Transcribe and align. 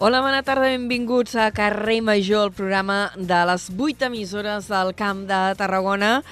Hola, 0.00 0.20
bona 0.22 0.44
tarda, 0.46 0.68
benvinguts 0.70 1.34
a 1.34 1.50
Carrer 1.50 1.96
Major, 2.06 2.44
el 2.46 2.52
programa 2.54 3.10
de 3.16 3.38
les 3.50 3.64
8 3.76 4.04
emissores 4.06 4.68
del 4.70 4.92
Camp 4.94 5.24
de 5.26 5.38
Tarragona. 5.58 6.22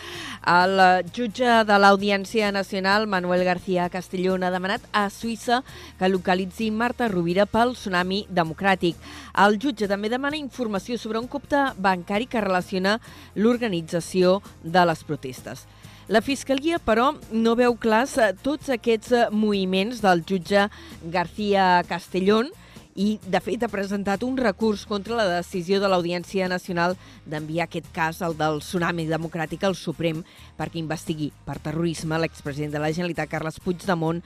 El 0.47 0.79
jutge 1.11 1.65
de 1.67 1.79
l'Audiència 1.83 2.53
Nacional, 2.55 3.09
Manuel 3.11 3.43
García 3.43 3.89
Castellón, 3.91 4.45
ha 4.47 4.53
demanat 4.55 4.85
a 4.93 5.09
Suïssa 5.11 5.65
que 5.99 6.07
localitzi 6.07 6.69
Marta 6.71 7.09
Rovira 7.11 7.43
pel 7.51 7.75
tsunami 7.75 8.21
democràtic. 8.31 9.01
El 9.35 9.59
jutge 9.59 9.89
també 9.91 10.13
demana 10.15 10.39
informació 10.39 10.95
sobre 10.95 11.19
un 11.19 11.27
compte 11.27 11.65
bancari 11.75 12.29
que 12.31 12.45
relaciona 12.45 13.01
l'organització 13.35 14.45
de 14.63 14.85
les 14.87 15.03
protestes. 15.03 15.65
La 16.07 16.23
Fiscalia, 16.23 16.79
però, 16.79 17.17
no 17.35 17.57
veu 17.59 17.75
clars 17.75 18.15
tots 18.47 18.71
aquests 18.71 19.27
moviments 19.35 19.99
del 20.07 20.23
jutge 20.23 20.69
García 21.11 21.83
Castellón, 21.91 22.55
i, 22.97 23.19
de 23.21 23.41
fet, 23.45 23.61
ha 23.61 23.69
presentat 23.69 24.23
un 24.25 24.39
recurs 24.41 24.87
contra 24.89 25.19
la 25.19 25.27
decisió 25.29 25.79
de 25.83 25.89
l'Audiència 25.93 26.49
Nacional 26.49 26.97
d'enviar 27.29 27.67
aquest 27.67 27.91
cas, 27.95 28.23
el 28.25 28.37
del 28.39 28.63
tsunami 28.65 29.05
democràtic, 29.11 29.67
al 29.69 29.77
Suprem 29.77 30.23
perquè 30.57 30.81
investigui 30.81 31.29
per 31.45 31.59
terrorisme 31.61 32.17
l'expresident 32.23 32.73
de 32.73 32.81
la 32.81 32.91
Generalitat, 32.97 33.29
Carles 33.29 33.61
Puigdemont, 33.61 34.23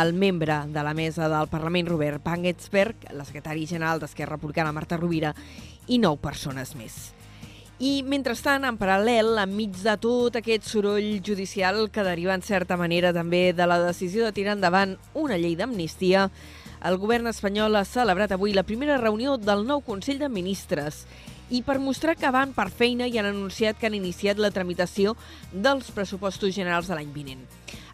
el 0.00 0.14
membre 0.16 0.62
de 0.72 0.86
la 0.86 0.94
mesa 0.96 1.28
del 1.28 1.50
Parlament, 1.52 1.90
Robert 1.92 2.24
Pangetsberg, 2.24 3.10
la 3.12 3.28
secretària 3.28 3.74
general 3.76 4.00
d'Esquerra 4.00 4.38
Republicana, 4.38 4.72
Marta 4.72 4.96
Rovira, 4.96 5.34
i 5.86 6.00
nou 6.00 6.16
persones 6.16 6.72
més. 6.80 7.12
I, 7.82 8.00
mentrestant, 8.06 8.64
en 8.64 8.78
paral·lel, 8.80 9.34
enmig 9.42 9.76
de 9.82 9.96
tot 10.00 10.36
aquest 10.38 10.64
soroll 10.70 11.18
judicial 11.26 11.90
que 11.92 12.04
deriva, 12.06 12.32
en 12.32 12.44
certa 12.46 12.78
manera, 12.80 13.12
també 13.12 13.50
de 13.52 13.66
la 13.68 13.82
decisió 13.82 14.24
de 14.24 14.32
tirar 14.32 14.54
endavant 14.56 14.94
una 15.12 15.36
llei 15.36 15.58
d'amnistia, 15.58 16.30
el 16.84 16.98
govern 17.00 17.26
espanyol 17.30 17.78
ha 17.80 17.84
celebrat 17.88 18.34
avui 18.34 18.52
la 18.52 18.62
primera 18.68 18.98
reunió 19.00 19.38
del 19.40 19.64
nou 19.64 19.80
Consell 19.80 20.18
de 20.20 20.28
Ministres 20.28 21.06
i 21.48 21.62
per 21.64 21.78
mostrar 21.80 22.14
que 22.16 22.30
van 22.32 22.52
per 22.56 22.68
feina 22.72 23.06
i 23.08 23.16
han 23.18 23.28
anunciat 23.30 23.78
que 23.80 23.88
han 23.88 23.96
iniciat 23.96 24.40
la 24.40 24.50
tramitació 24.52 25.14
dels 25.52 25.88
pressupostos 25.96 26.52
generals 26.56 26.88
de 26.88 26.98
l'any 26.98 27.12
vinent. 27.12 27.40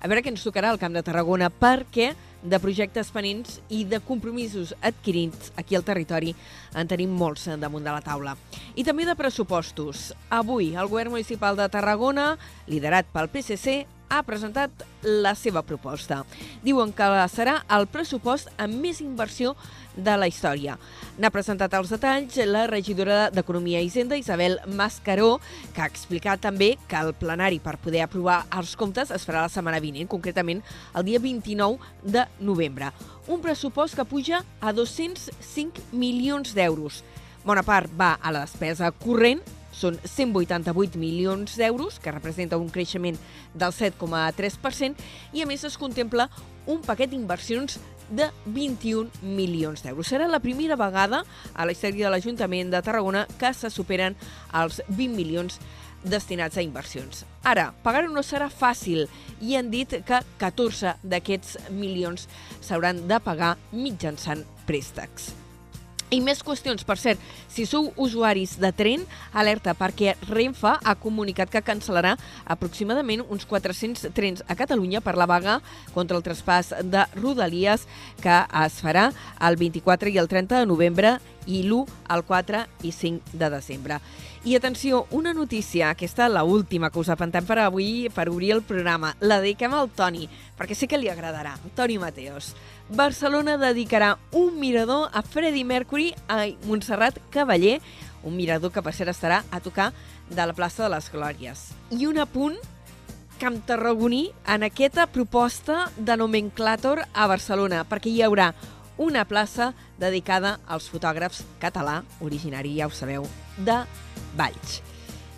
A 0.00 0.08
veure 0.08 0.24
què 0.24 0.32
ens 0.32 0.42
tocarà 0.46 0.70
al 0.72 0.80
Camp 0.80 0.94
de 0.96 1.04
Tarragona, 1.06 1.50
perquè 1.50 2.12
de 2.42 2.58
projectes 2.62 3.10
penents 3.12 3.58
i 3.68 3.84
de 3.84 4.00
compromisos 4.00 4.72
adquirits 4.80 5.52
aquí 5.60 5.76
al 5.76 5.84
territori 5.84 6.32
en 6.74 6.88
tenim 6.88 7.12
molts 7.12 7.46
damunt 7.60 7.84
de 7.84 7.92
la 7.92 8.02
taula. 8.02 8.34
I 8.74 8.86
també 8.86 9.04
de 9.04 9.18
pressupostos. 9.18 10.10
Avui, 10.30 10.72
el 10.74 10.88
govern 10.88 11.12
municipal 11.12 11.58
de 11.58 11.68
Tarragona, 11.68 12.32
liderat 12.66 13.10
pel 13.12 13.28
PSC, 13.28 13.84
ha 14.10 14.22
presentat 14.26 14.82
la 15.02 15.32
seva 15.38 15.62
proposta. 15.64 16.24
Diuen 16.66 16.90
que 16.92 17.06
serà 17.32 17.60
el 17.72 17.86
pressupost 17.88 18.50
amb 18.60 18.82
més 18.82 19.00
inversió 19.00 19.54
de 19.96 20.16
la 20.18 20.28
història. 20.28 20.76
N'ha 21.20 21.30
presentat 21.32 21.72
els 21.78 21.92
detalls 21.92 22.36
la 22.50 22.66
regidora 22.70 23.28
d'Economia 23.32 23.80
i 23.80 23.88
Hisenda, 23.88 24.18
Isabel 24.18 24.58
Mascaró, 24.66 25.38
que 25.74 25.84
ha 25.84 25.88
explicat 25.88 26.42
també 26.42 26.74
que 26.90 26.98
el 26.98 27.14
plenari 27.14 27.60
per 27.62 27.78
poder 27.78 28.02
aprovar 28.04 28.42
els 28.58 28.74
comptes 28.76 29.14
es 29.14 29.26
farà 29.26 29.46
la 29.46 29.52
setmana 29.52 29.80
vinent, 29.80 30.10
concretament 30.10 30.62
el 30.94 31.06
dia 31.06 31.22
29 31.22 31.78
de 32.02 32.26
novembre. 32.40 32.90
Un 33.30 33.40
pressupost 33.40 33.94
que 33.94 34.08
puja 34.08 34.42
a 34.60 34.74
205 34.74 35.94
milions 35.94 36.54
d'euros. 36.56 37.04
Bona 37.44 37.62
part 37.64 37.88
va 37.96 38.16
a 38.20 38.34
la 38.34 38.44
despesa 38.44 38.90
corrent, 38.92 39.40
són 39.80 39.96
188 40.04 41.00
milions 41.00 41.56
d'euros, 41.56 41.98
que 42.00 42.12
representa 42.12 42.60
un 42.60 42.68
creixement 42.70 43.18
del 43.54 43.72
7,3%, 43.72 44.94
i 45.32 45.42
a 45.42 45.48
més 45.48 45.64
es 45.64 45.78
contempla 45.80 46.28
un 46.70 46.84
paquet 46.84 47.10
d'inversions 47.10 47.80
de 48.10 48.26
21 48.46 49.08
milions 49.22 49.84
d'euros. 49.84 50.08
Serà 50.10 50.26
la 50.28 50.42
primera 50.42 50.76
vegada 50.76 51.22
a 51.54 51.66
la 51.66 51.72
història 51.72 52.08
de 52.08 52.14
l'Ajuntament 52.14 52.72
de 52.72 52.82
Tarragona 52.82 53.26
que 53.38 53.52
se 53.54 53.70
superen 53.70 54.18
els 54.52 54.82
20 54.88 55.14
milions 55.14 55.60
destinats 56.04 56.56
a 56.56 56.64
inversions. 56.64 57.24
Ara, 57.44 57.70
pagar-ho 57.84 58.10
no 58.12 58.24
serà 58.24 58.48
fàcil 58.50 59.06
i 59.44 59.56
han 59.56 59.70
dit 59.72 60.00
que 60.06 60.22
14 60.40 60.96
d'aquests 61.02 61.70
milions 61.76 62.26
s'hauran 62.64 63.06
de 63.08 63.20
pagar 63.22 63.56
mitjançant 63.72 64.44
préstecs. 64.66 65.30
I 66.10 66.18
més 66.18 66.40
qüestions, 66.42 66.82
per 66.82 66.96
cert, 66.98 67.20
si 67.46 67.62
sou 67.70 67.92
usuaris 67.94 68.56
de 68.58 68.72
tren, 68.74 69.04
alerta 69.30 69.76
perquè 69.78 70.16
Renfe 70.26 70.72
ha 70.74 70.94
comunicat 70.98 71.52
que 71.52 71.62
cancel·larà 71.62 72.16
aproximadament 72.50 73.22
uns 73.28 73.46
400 73.46 74.10
trens 74.16 74.42
a 74.50 74.56
Catalunya 74.58 75.04
per 75.06 75.14
la 75.14 75.28
vaga 75.30 75.60
contra 75.94 76.18
el 76.18 76.24
traspàs 76.26 76.72
de 76.82 77.04
Rodalies 77.14 77.86
que 78.24 78.40
es 78.64 78.80
farà 78.82 79.12
el 79.38 79.60
24 79.60 80.10
i 80.10 80.18
el 80.18 80.26
30 80.26 80.58
de 80.58 80.66
novembre 80.66 81.20
i 81.46 81.62
l'1, 81.62 81.86
el 82.10 82.26
4 82.26 82.64
i 82.82 82.90
5 82.90 83.38
de 83.38 83.54
desembre. 83.54 84.00
I 84.42 84.54
atenció, 84.56 85.06
una 85.10 85.34
notícia, 85.34 85.90
aquesta 85.90 86.26
la 86.30 86.44
última 86.44 86.88
que 86.88 86.98
us 86.98 87.10
apentem 87.12 87.44
per 87.44 87.58
avui 87.60 88.08
per 88.08 88.30
obrir 88.32 88.54
el 88.54 88.62
programa. 88.64 89.10
La 89.20 89.36
dediquem 89.42 89.74
al 89.76 89.90
Toni, 89.92 90.30
perquè 90.56 90.72
sé 90.72 90.88
que 90.88 90.96
li 90.96 91.10
agradarà. 91.12 91.58
Toni 91.76 91.98
Mateos. 92.00 92.54
Barcelona 92.88 93.58
dedicarà 93.60 94.14
un 94.32 94.56
mirador 94.56 95.10
a 95.12 95.20
Freddie 95.20 95.68
Mercury 95.68 96.14
a 96.26 96.46
Montserrat 96.64 97.20
Cavaller, 97.28 97.82
un 98.24 98.34
mirador 98.36 98.72
que 98.72 98.80
per 98.80 98.94
estarà 98.96 99.44
a 99.50 99.60
tocar 99.60 99.92
de 100.30 100.46
la 100.46 100.56
plaça 100.56 100.86
de 100.86 100.94
les 100.94 101.12
Glòries. 101.12 101.68
I 101.92 102.06
un 102.06 102.16
apunt 102.18 102.56
Camp 103.38 103.60
Tarragoní 103.66 104.30
en 104.48 104.64
aquesta 104.64 105.06
proposta 105.06 105.90
de 105.98 106.16
nomenclàtor 106.16 107.04
a 107.12 107.26
Barcelona, 107.28 107.84
perquè 107.84 108.08
hi 108.08 108.22
haurà 108.22 108.54
una 108.96 109.24
plaça 109.24 109.74
dedicada 109.98 110.58
als 110.66 110.88
fotògrafs 110.88 111.44
català, 111.60 112.02
originari, 112.20 112.76
ja 112.76 112.86
ho 112.86 112.92
sabeu, 112.92 113.24
de 113.56 113.84
Valls. 114.36 114.80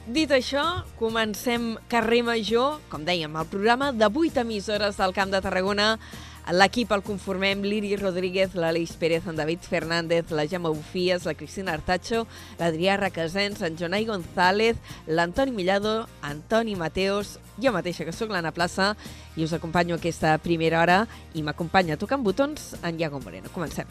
Dit 0.03 0.33
això, 0.35 0.83
comencem 0.99 1.77
Carrer 1.87 2.25
Major, 2.27 2.81
com 2.91 3.05
dèiem, 3.07 3.37
el 3.39 3.47
programa 3.47 3.93
de 3.95 4.09
8 4.11 4.43
emissores 4.43 4.99
del 4.99 5.15
Camp 5.15 5.31
de 5.31 5.41
Tarragona. 5.41 5.97
L'equip 6.51 6.91
el 6.91 7.05
conformem 7.07 7.61
l'Iri 7.63 7.95
Rodríguez, 8.01 8.57
l'Aleix 8.59 8.97
Pérez, 8.99 9.29
en 9.31 9.37
David 9.39 9.63
Fernández, 9.63 10.33
la 10.35 10.49
Gemma 10.51 10.73
Ufies, 10.75 11.23
la 11.23 11.37
Cristina 11.39 11.77
Artacho, 11.79 12.25
l'Adrià 12.59 12.97
Requesens, 12.99 13.63
en 13.63 13.79
Jonai 13.79 14.09
González, 14.09 14.81
l'Antoni 15.07 15.55
Millado, 15.55 16.09
Antoni 16.21 16.75
Mateos, 16.75 17.37
jo 17.63 17.71
mateixa, 17.71 18.03
que 18.03 18.17
sóc 18.17 18.35
l'Anna 18.35 18.51
Plaça, 18.51 18.97
i 19.37 19.47
us 19.47 19.55
acompanyo 19.55 20.01
aquesta 20.01 20.35
primera 20.43 20.83
hora, 20.83 21.05
i 21.39 21.47
m'acompanya 21.47 21.95
tocant 21.95 22.27
botons 22.27 22.73
en 22.83 22.99
Iago 22.99 23.23
Moreno. 23.23 23.55
Comencem. 23.55 23.87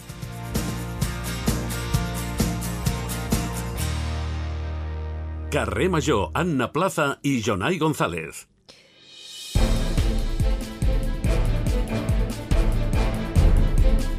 Carrer 5.51 5.89
Major, 5.89 6.29
Anna 6.34 6.72
Plaza 6.72 7.20
i 7.23 7.41
Jonai 7.43 7.78
González. 7.78 8.47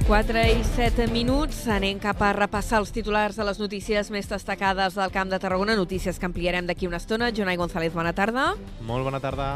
Quatre 0.05 0.43
i 0.53 0.61
set 0.75 1.01
minuts, 1.09 1.63
anem 1.73 1.97
cap 2.03 2.21
a 2.21 2.35
repassar 2.37 2.83
els 2.83 2.93
titulars 2.93 3.41
de 3.41 3.47
les 3.49 3.63
notícies 3.63 4.13
més 4.13 4.29
destacades 4.29 4.99
del 5.01 5.15
Camp 5.15 5.33
de 5.33 5.41
Tarragona, 5.41 5.73
notícies 5.73 6.21
que 6.21 6.29
ampliarem 6.29 6.69
d'aquí 6.69 6.85
una 6.85 7.01
estona. 7.01 7.33
Jonai 7.33 7.57
González, 7.57 7.97
bona 7.97 8.13
tarda. 8.13 8.51
Molt 8.85 9.09
bona 9.09 9.25
tarda. 9.25 9.55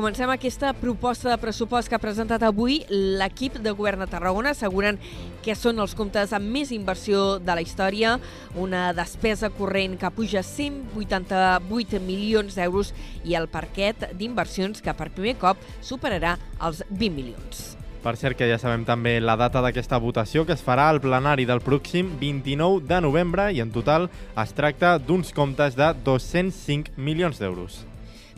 Comencem 0.00 0.30
aquesta 0.32 0.70
proposta 0.72 1.28
de 1.28 1.36
pressupost 1.36 1.90
que 1.90 1.96
ha 1.98 2.00
presentat 2.00 2.40
avui 2.46 2.78
l'equip 2.88 3.58
de 3.60 3.74
govern 3.76 4.00
de 4.00 4.06
Tarragona, 4.08 4.54
asseguren 4.54 4.96
que 5.44 5.52
són 5.52 5.76
els 5.84 5.92
comptes 5.92 6.32
amb 6.32 6.48
més 6.48 6.70
inversió 6.72 7.34
de 7.36 7.52
la 7.52 7.60
història, 7.60 8.14
una 8.56 8.94
despesa 8.96 9.50
corrent 9.52 9.98
que 10.00 10.10
puja 10.16 10.40
188 10.40 12.00
milions 12.06 12.56
d'euros 12.56 12.94
i 13.28 13.36
el 13.36 13.50
parquet 13.52 14.08
d'inversions 14.16 14.80
que 14.80 14.96
per 14.96 15.10
primer 15.12 15.36
cop 15.42 15.60
superarà 15.84 16.38
els 16.64 16.80
20 16.88 17.12
milions. 17.18 17.60
Per 18.00 18.16
cert 18.16 18.40
que 18.40 18.48
ja 18.48 18.56
sabem 18.56 18.88
també 18.88 19.18
la 19.20 19.36
data 19.36 19.60
d'aquesta 19.60 20.00
votació 20.00 20.46
que 20.48 20.56
es 20.56 20.64
farà 20.64 20.88
al 20.88 21.02
plenari 21.04 21.44
del 21.44 21.60
pròxim 21.60 22.16
29 22.24 22.88
de 22.88 23.04
novembre 23.04 23.50
i 23.52 23.60
en 23.60 23.76
total 23.76 24.08
es 24.32 24.56
tracta 24.56 24.96
d'uns 24.96 25.36
comptes 25.36 25.76
de 25.76 25.92
205 26.08 26.96
milions 26.96 27.36
d'euros. 27.36 27.82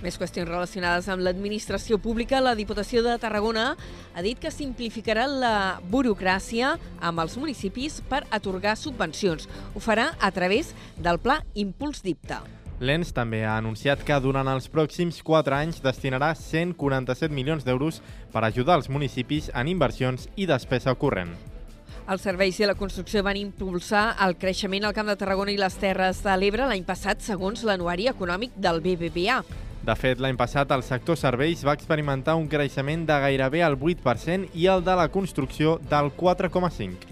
Més 0.02 0.16
qüestions 0.18 0.48
relacionades 0.48 1.06
amb 1.12 1.22
l'administració 1.22 1.98
pública. 2.02 2.40
La 2.42 2.56
Diputació 2.58 3.04
de 3.06 3.14
Tarragona 3.22 3.68
ha 4.14 4.24
dit 4.24 4.40
que 4.42 4.50
simplificarà 4.50 5.28
la 5.30 5.78
burocràcia 5.92 6.74
amb 7.00 7.22
els 7.22 7.36
municipis 7.38 8.00
per 8.10 8.24
atorgar 8.34 8.74
subvencions. 8.76 9.46
Ho 9.74 9.82
farà 9.82 10.10
a 10.18 10.32
través 10.34 10.74
del 10.98 11.22
Pla 11.22 11.38
Impuls 11.54 12.02
Dipta. 12.02 12.42
L'ENS 12.82 13.14
també 13.14 13.44
ha 13.46 13.54
anunciat 13.60 14.02
que 14.02 14.18
durant 14.18 14.50
els 14.50 14.66
pròxims 14.66 15.22
4 15.22 15.54
anys 15.54 15.78
destinarà 15.84 16.32
147 16.34 17.30
milions 17.30 17.62
d'euros 17.62 18.02
per 18.34 18.42
ajudar 18.42 18.80
els 18.80 18.90
municipis 18.90 19.52
en 19.54 19.70
inversions 19.70 20.26
i 20.34 20.50
despesa 20.50 20.96
corrent. 20.98 21.30
Els 22.10 22.24
serveis 22.26 22.58
i 22.58 22.66
la 22.66 22.74
construcció 22.74 23.22
van 23.22 23.38
impulsar 23.38 24.16
el 24.26 24.34
creixement 24.34 24.82
al 24.88 24.96
Camp 24.96 25.06
de 25.06 25.14
Tarragona 25.20 25.54
i 25.54 25.60
les 25.60 25.78
Terres 25.78 26.24
de 26.26 26.34
l'Ebre 26.34 26.66
l'any 26.66 26.82
passat, 26.82 27.22
segons 27.22 27.62
l'anuari 27.62 28.10
econòmic 28.10 28.58
del 28.58 28.82
BBVA. 28.82 29.44
De 29.82 29.94
fet, 29.98 30.20
l'any 30.22 30.36
passat 30.38 30.70
el 30.70 30.84
sector 30.86 31.18
serveis 31.18 31.64
va 31.66 31.74
experimentar 31.74 32.36
un 32.38 32.46
creixement 32.50 33.02
de 33.08 33.16
gairebé 33.24 33.64
el 33.66 33.74
8% 33.74 34.52
i 34.54 34.68
el 34.70 34.84
de 34.86 34.94
la 34.94 35.08
construcció 35.10 35.80
del 35.90 36.12
4,5%. 36.14 37.10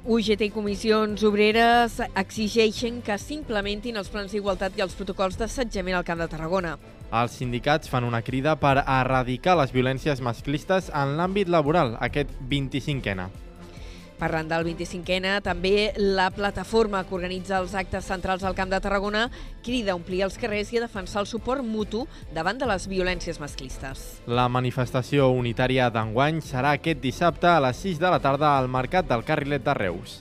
UGT 0.00 0.46
i 0.46 0.50
comissions 0.50 1.22
obreres 1.28 1.98
exigeixen 2.08 3.02
que 3.04 3.18
s'implementin 3.20 4.00
els 4.00 4.08
plans 4.10 4.32
d'igualtat 4.32 4.78
i 4.78 4.82
els 4.82 4.96
protocols 4.96 5.36
d'assetjament 5.38 5.98
al 5.98 6.06
Camp 6.08 6.22
de 6.24 6.26
Tarragona. 6.32 6.72
Els 7.20 7.36
sindicats 7.38 7.90
fan 7.92 8.08
una 8.08 8.22
crida 8.24 8.56
per 8.56 8.80
erradicar 8.80 9.58
les 9.60 9.74
violències 9.76 10.24
masclistes 10.24 10.90
en 10.90 11.14
l'àmbit 11.20 11.52
laboral 11.52 11.94
aquest 12.00 12.32
25N. 12.50 13.28
Parlant 14.20 14.50
del 14.50 14.66
25N, 14.68 15.38
també 15.40 15.94
la 15.96 16.26
plataforma 16.28 17.00
que 17.08 17.14
organitza 17.16 17.56
els 17.56 17.72
actes 17.72 18.04
centrals 18.04 18.42
al 18.44 18.54
Camp 18.54 18.68
de 18.68 18.80
Tarragona 18.84 19.22
crida 19.64 19.94
a 19.94 19.96
omplir 19.96 20.20
els 20.26 20.36
carrers 20.36 20.74
i 20.74 20.76
a 20.76 20.82
defensar 20.84 21.22
el 21.22 21.28
suport 21.30 21.64
mutu 21.64 22.02
davant 22.36 22.60
de 22.60 22.68
les 22.68 22.84
violències 22.90 23.40
masclistes. 23.40 24.02
La 24.28 24.44
manifestació 24.52 25.30
unitària 25.32 25.88
d'enguany 25.88 26.42
serà 26.44 26.74
aquest 26.76 27.00
dissabte 27.00 27.48
a 27.48 27.62
les 27.64 27.80
6 27.80 28.02
de 28.02 28.10
la 28.12 28.20
tarda 28.20 28.58
al 28.58 28.68
Mercat 28.68 29.08
del 29.08 29.24
Carrilet 29.24 29.64
de 29.64 29.74
Reus. 29.78 30.18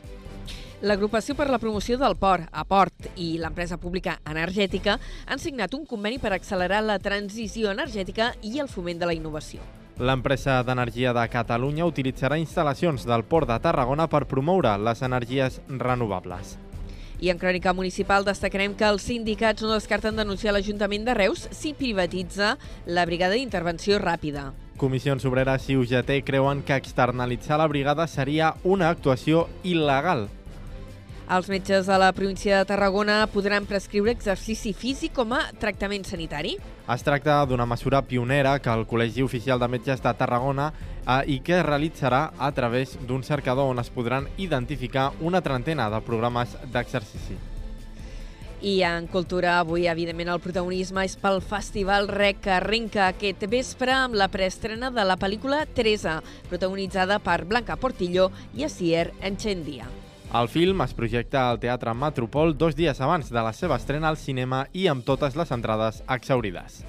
L'agrupació 0.79 1.35
per 1.35 1.49
la 1.51 1.59
promoció 1.59 1.97
del 1.99 2.15
port, 2.15 2.47
Aport, 2.55 3.09
i 3.19 3.33
l'empresa 3.41 3.75
pública 3.75 4.21
energètica 4.23 4.95
han 5.27 5.43
signat 5.43 5.75
un 5.75 5.83
conveni 5.83 6.23
per 6.23 6.31
accelerar 6.31 6.79
la 6.87 7.01
transició 7.03 7.75
energètica 7.75 8.31
i 8.47 8.61
el 8.63 8.71
foment 8.71 9.03
de 9.03 9.11
la 9.11 9.17
innovació. 9.17 9.59
L'empresa 9.99 10.61
d'energia 10.63 11.11
de 11.11 11.25
Catalunya 11.27 11.83
utilitzarà 11.83 12.37
instal·lacions 12.39 13.03
del 13.03 13.25
Port 13.27 13.49
de 13.49 13.57
Tarragona 13.59 14.05
per 14.07 14.23
promoure 14.31 14.71
les 14.79 15.01
energies 15.03 15.57
renovables. 15.67 16.53
I 17.19 17.33
en 17.33 17.41
Crònica 17.41 17.73
Municipal 17.75 18.23
destacarem 18.23 18.77
que 18.79 18.87
els 18.87 19.03
sindicats 19.03 19.59
no 19.59 19.73
descarten 19.73 20.15
denunciar 20.15 20.55
l'Ajuntament 20.55 21.03
de 21.03 21.17
Reus 21.19 21.49
si 21.51 21.73
privatitza 21.75 22.53
la 22.87 23.03
brigada 23.03 23.35
d'intervenció 23.35 23.99
ràpida. 23.99 24.53
Comissions 24.79 25.27
Obreres 25.27 25.67
i 25.67 25.75
UGT 25.75 26.21
creuen 26.23 26.63
que 26.63 26.79
externalitzar 26.79 27.59
la 27.59 27.67
brigada 27.67 28.07
seria 28.07 28.53
una 28.63 28.87
actuació 28.95 29.49
il·legal. 29.67 30.29
Els 31.29 31.45
metges 31.45 31.85
de 31.85 31.95
la 32.01 32.07
província 32.09 32.57
de 32.57 32.65
Tarragona 32.65 33.19
podran 33.29 33.67
prescriure 33.69 34.09
exercici 34.15 34.71
físic 34.73 35.13
com 35.13 35.35
a 35.37 35.43
tractament 35.61 36.07
sanitari. 36.09 36.55
Es 36.89 37.05
tracta 37.05 37.35
d'una 37.45 37.67
mesura 37.69 37.99
pionera 38.01 38.55
que 38.57 38.73
el 38.73 38.87
Col·legi 38.89 39.21
Oficial 39.21 39.61
de 39.61 39.67
Metges 39.69 40.01
de 40.01 40.13
Tarragona 40.17 40.71
eh, 40.71 41.19
i 41.29 41.37
que 41.45 41.59
es 41.59 41.67
realitzarà 41.67 42.23
a 42.33 42.49
través 42.57 42.95
d'un 43.05 43.21
cercador 43.21 43.69
on 43.69 43.77
es 43.77 43.93
podran 43.93 44.25
identificar 44.41 45.11
una 45.21 45.43
trentena 45.45 45.85
de 45.93 46.01
programes 46.01 46.57
d'exercici. 46.73 47.37
I 48.65 48.81
en 48.89 49.05
cultura, 49.13 49.59
avui, 49.61 49.85
evidentment, 49.85 50.33
el 50.33 50.41
protagonisme 50.41 51.05
és 51.05 51.13
pel 51.21 51.45
Festival 51.45 52.09
Rec 52.09 52.41
que 52.49 52.57
arrenca 52.57 53.05
aquest 53.05 53.45
vespre 53.53 53.93
amb 53.93 54.17
la 54.17 54.31
preestrena 54.33 54.89
de 54.89 55.05
la 55.05 55.21
pel·lícula 55.21 55.61
Teresa, 55.77 56.23
protagonitzada 56.49 57.21
per 57.21 57.43
Blanca 57.45 57.77
Portillo 57.77 58.31
i 58.57 58.65
Asier 58.65 59.11
Enchendia. 59.21 59.98
El 60.29 60.45
film 60.47 60.83
es 60.83 60.91
projecta 60.93 61.47
al 61.49 61.57
Teatre 61.57 61.89
Metropol 61.97 62.51
dos 62.53 62.75
dies 62.77 62.99
abans 63.01 63.31
de 63.33 63.41
la 63.41 63.49
seva 63.49 63.79
estrena 63.81 64.11
al 64.11 64.17
cinema 64.21 64.67
i 64.77 64.85
amb 64.91 65.01
totes 65.01 65.33
les 65.33 65.49
entrades 65.49 66.03
exaurides. 66.05 66.83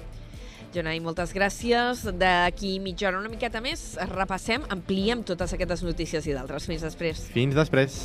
Jonai, 0.71 0.99
moltes 1.01 1.33
gràcies. 1.33 2.03
D'aquí 2.21 2.75
mitja 2.79 3.09
hora, 3.09 3.17
una 3.19 3.31
miqueta 3.33 3.59
més, 3.65 3.97
repassem, 4.13 4.61
ampliem 4.69 5.25
totes 5.25 5.55
aquestes 5.57 5.81
notícies 5.81 6.27
i 6.29 6.37
d'altres. 6.37 6.69
Fins 6.69 6.85
després. 6.85 7.25
Fins 7.33 7.57
després. 7.57 7.97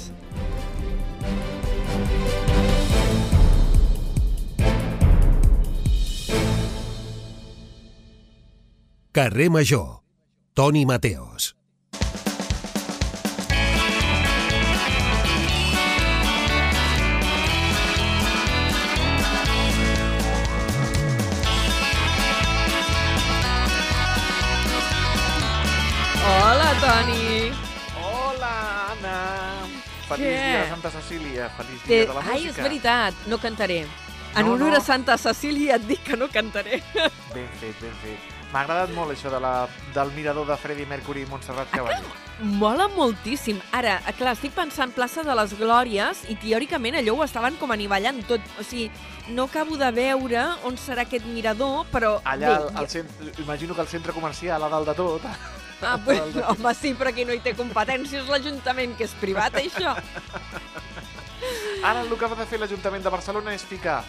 Carrer 9.13 9.51
Major. 9.53 10.01
Toni 10.57 10.87
Mateos. 10.89 11.56
Feliç 30.07 30.27
Què? 30.27 30.43
dia 30.47 30.63
de 30.63 30.69
Santa 30.71 30.91
Cecília, 30.95 31.49
feliç 31.57 31.83
dia 31.87 32.07
de 32.07 32.15
la 32.15 32.21
música. 32.23 32.35
Ai, 32.37 32.47
és 32.53 32.57
veritat, 32.63 33.15
no 33.27 33.39
cantaré. 33.43 33.81
En 34.37 34.45
No, 34.47 34.53
honor 34.53 34.71
no. 34.75 34.77
a 34.77 34.81
Santa 34.85 35.17
Cecília 35.19 35.77
et 35.81 35.87
dic 35.89 36.03
que 36.05 36.17
no 36.17 36.29
cantaré. 36.29 36.83
Ben 37.37 37.49
fet, 37.61 37.75
ben 37.83 37.93
fet. 38.03 38.33
M'ha 38.53 38.61
agradat 38.63 38.93
molt 38.95 39.11
això 39.13 39.29
de 39.33 39.41
la, 39.43 39.67
del 39.93 40.13
mirador 40.15 40.47
de 40.47 40.55
Freddie 40.57 40.87
Mercury 40.87 41.25
i 41.25 41.27
Montserrat 41.29 41.69
Caballé. 41.73 41.99
Mola 42.61 42.87
moltíssim. 42.95 43.59
Ara, 43.75 43.97
eh, 44.07 44.13
clar, 44.17 44.33
estic 44.37 44.55
pensant 44.55 44.93
plaça 44.95 45.25
de 45.27 45.35
les 45.35 45.53
Glòries 45.59 46.23
i 46.31 46.37
teòricament 46.41 46.95
allò 47.01 47.17
ho 47.19 47.25
estaven 47.27 47.57
com 47.61 47.73
anivellant 47.75 48.23
tot. 48.29 48.41
O 48.61 48.65
sigui, 48.65 48.87
no 49.35 49.49
acabo 49.51 49.77
de 49.77 49.91
veure 49.93 50.47
on 50.65 50.79
serà 50.81 51.05
aquest 51.05 51.27
mirador, 51.27 51.85
però... 51.93 52.21
Allà, 52.25 52.55
al, 52.61 52.71
al 52.85 52.89
centre, 52.89 53.33
imagino 53.43 53.75
que 53.75 53.83
el 53.83 53.89
centre 53.89 54.13
comercial, 54.17 54.63
a 54.63 54.69
dalt 54.73 54.89
de 54.93 54.95
tot. 54.95 55.27
Ah, 55.83 55.99
pues, 56.05 56.21
home, 56.37 56.75
sí, 56.75 56.95
però 56.95 57.13
aquí 57.13 57.25
no 57.29 57.35
hi 57.37 57.43
té 57.45 57.55
competències 57.57 58.29
l'Ajuntament, 58.33 58.97
que 58.97 59.05
és 59.05 59.17
privat, 59.21 59.59
això. 59.61 59.97
Ara 61.85 62.01
el 62.03 62.15
que 62.17 62.25
ha 62.25 62.35
de 62.35 62.47
fer 62.49 62.59
l'Ajuntament 62.61 63.05
de 63.05 63.13
Barcelona 63.13 63.53
és 63.55 63.65
ficar 63.65 64.01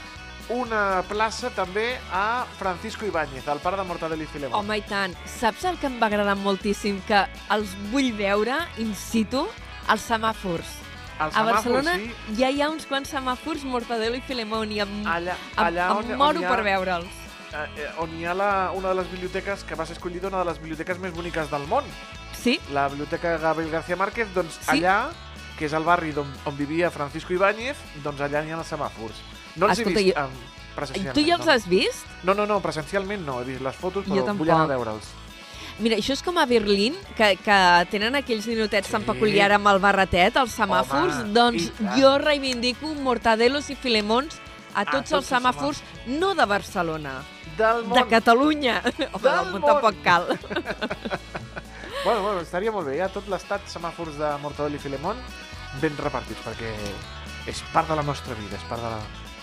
una 0.49 1.03
plaça 1.09 1.49
també 1.51 1.97
a 2.13 2.45
Francisco 2.57 3.05
Ibáñez, 3.05 3.47
el 3.51 3.59
pare 3.59 3.77
de 3.77 3.83
Mortadelo 3.83 4.23
i 4.23 4.29
Filemón. 4.31 4.61
Home, 4.61 4.79
i 4.79 4.83
tant. 4.87 5.15
Saps 5.27 5.65
el 5.67 5.77
que 5.81 5.89
em 5.91 5.97
va 5.99 6.07
agradar 6.07 6.37
moltíssim? 6.39 7.01
Que 7.07 7.25
els 7.51 7.75
vull 7.91 8.13
veure 8.15 8.61
in 8.79 8.95
situ 8.95 9.43
als 9.87 10.07
semàfors. 10.07 10.77
el 11.17 11.25
A 11.27 11.31
semàfor, 11.33 11.51
Barcelona 11.51 11.95
sí, 11.97 12.11
ja 12.37 12.49
hi 12.53 12.61
ha 12.61 12.69
uns 12.69 12.85
quants 12.85 13.09
semàfors 13.09 13.63
Mortadelo 13.65 14.15
i 14.15 14.21
Filemón 14.21 14.71
i 14.71 14.79
em, 14.83 14.91
allà, 15.03 15.33
em, 15.33 15.63
allà 15.63 15.87
on, 15.95 16.11
em 16.11 16.17
moro 16.17 16.39
on, 16.39 16.45
ha, 16.45 16.51
per 16.53 16.63
veure'ls. 16.63 17.26
Eh, 17.65 17.81
eh, 17.83 17.89
on 18.03 18.13
hi 18.19 18.25
ha 18.25 18.33
la, 18.33 18.71
una 18.75 18.89
de 18.89 18.95
les 19.01 19.11
biblioteques 19.11 19.63
que 19.63 19.75
va 19.75 19.85
ser 19.85 19.95
escollida 19.97 20.27
una 20.29 20.39
de 20.43 20.45
les 20.51 20.59
biblioteques 20.59 20.99
més 20.99 21.13
boniques 21.13 21.49
del 21.51 21.65
món. 21.67 21.83
Sí? 22.37 22.59
La 22.71 22.87
biblioteca 22.89 23.37
Gabriel 23.37 23.71
García 23.71 23.95
Márquez, 23.95 24.27
doncs 24.33 24.59
Sí. 24.61 24.69
allà, 24.77 25.09
que 25.57 25.65
és 25.65 25.73
el 25.73 25.83
barri 25.83 26.13
on, 26.17 26.31
on 26.45 26.57
vivia 26.57 26.91
Francisco 26.91 27.33
Ibáñez, 27.33 27.77
doncs 28.03 28.21
allà 28.21 28.43
n'hi 28.43 28.51
ha 28.53 28.59
els 28.59 28.67
semàfors. 28.71 29.17
No 29.55 29.65
els 29.67 29.79
Escolta, 29.79 29.99
he 29.99 30.03
vist 30.03 30.17
jo- 30.17 30.23
um, 30.25 30.75
presencialment. 30.75 31.15
Tu 31.17 31.25
ja 31.27 31.35
els 31.35 31.45
no. 31.45 31.51
has 31.51 31.67
vist? 31.67 32.05
No, 32.23 32.33
no, 32.35 32.45
no, 32.45 32.59
presencialment 32.61 33.25
no. 33.25 33.41
He 33.41 33.45
vist 33.45 33.61
les 33.61 33.75
fotos, 33.75 34.05
Jo 34.05 34.21
però 34.23 34.35
vull 34.37 34.49
anar 34.53 34.65
a 34.69 34.75
veure'ls. 34.77 35.07
Mira, 35.79 35.95
això 35.97 36.13
és 36.13 36.23
com 36.25 36.37
a 36.41 36.45
Berlín, 36.49 36.95
que, 37.15 37.35
que 37.37 37.57
tenen 37.91 38.15
aquells 38.17 38.47
ninotets 38.47 38.89
tan 38.89 39.01
Sí. 39.03 39.07
peculiar 39.11 39.51
amb 39.53 39.67
el 39.67 39.77
barretet, 39.79 40.35
els 40.37 40.55
semàfors, 40.57 41.19
Home, 41.21 41.33
doncs 41.33 41.71
jo 41.99 42.17
reivindico 42.17 42.93
Mortadelos 42.95 43.69
i 43.69 43.75
Filemons 43.75 44.39
a 44.77 44.85
tots, 44.85 45.09
tots 45.09 45.13
els 45.19 45.29
semàfors, 45.33 45.81
no 46.19 46.33
de 46.37 46.45
Barcelona, 46.49 47.17
Del 47.57 47.83
món. 47.89 47.97
de 47.97 48.05
Catalunya. 48.11 48.77
Home, 48.85 49.23
Del 49.23 49.37
del 49.37 49.51
món 49.55 49.65
tampoc 49.65 50.01
cal. 50.05 50.27
Bueno, 52.05 52.21
bueno, 52.23 52.39
estaria 52.41 52.71
molt 52.71 52.87
bé. 52.87 52.93
Hi 52.97 53.01
ha 53.03 53.07
tot 53.11 53.25
l'estat 53.27 53.65
semàfors 53.67 54.15
de 54.19 54.27
Mortadelo 54.39 54.77
i 54.77 54.79
Filemón 54.79 55.17
ben 55.81 55.95
repartits, 55.99 56.39
perquè 56.45 56.69
és 57.51 57.59
part 57.73 57.89
de 57.89 57.97
la 57.99 58.03
nostra 58.05 58.35
vida, 58.37 58.55
és 58.55 58.63
part 58.69 58.79
de 58.85 58.91
la... 58.93 58.99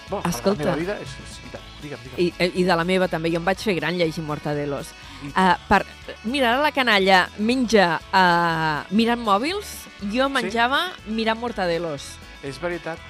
Bueno, 0.08 0.22
Escolta. 0.30 0.62
de 0.62 0.64
la 0.70 0.76
meva 0.76 0.80
vida 0.80 0.94
és... 1.02 1.12
és 1.24 1.34
i 1.44 1.50
tant, 1.52 1.66
digue'm, 1.82 2.00
digue'm. 2.06 2.20
I, 2.46 2.48
I 2.62 2.64
de 2.64 2.76
la 2.78 2.84
meva 2.88 3.08
també, 3.10 3.30
jo 3.34 3.40
em 3.42 3.44
vaig 3.44 3.60
fer 3.64 3.74
gran 3.76 3.98
llegir 4.00 4.24
Mortadelos. 4.24 4.94
I- 5.24 5.32
Uh, 5.34 5.54
per, 5.68 5.82
mira, 6.28 6.50
ara 6.54 6.60
la 6.62 6.70
canalla 6.76 7.22
menja 7.40 7.94
uh, 8.12 8.84
mirant 8.92 9.20
mòbils, 9.24 9.70
jo 10.12 10.26
menjava 10.32 10.82
mirant 11.08 11.40
Mortadelos. 11.40 12.10
És 12.44 12.58
veritat, 12.60 13.00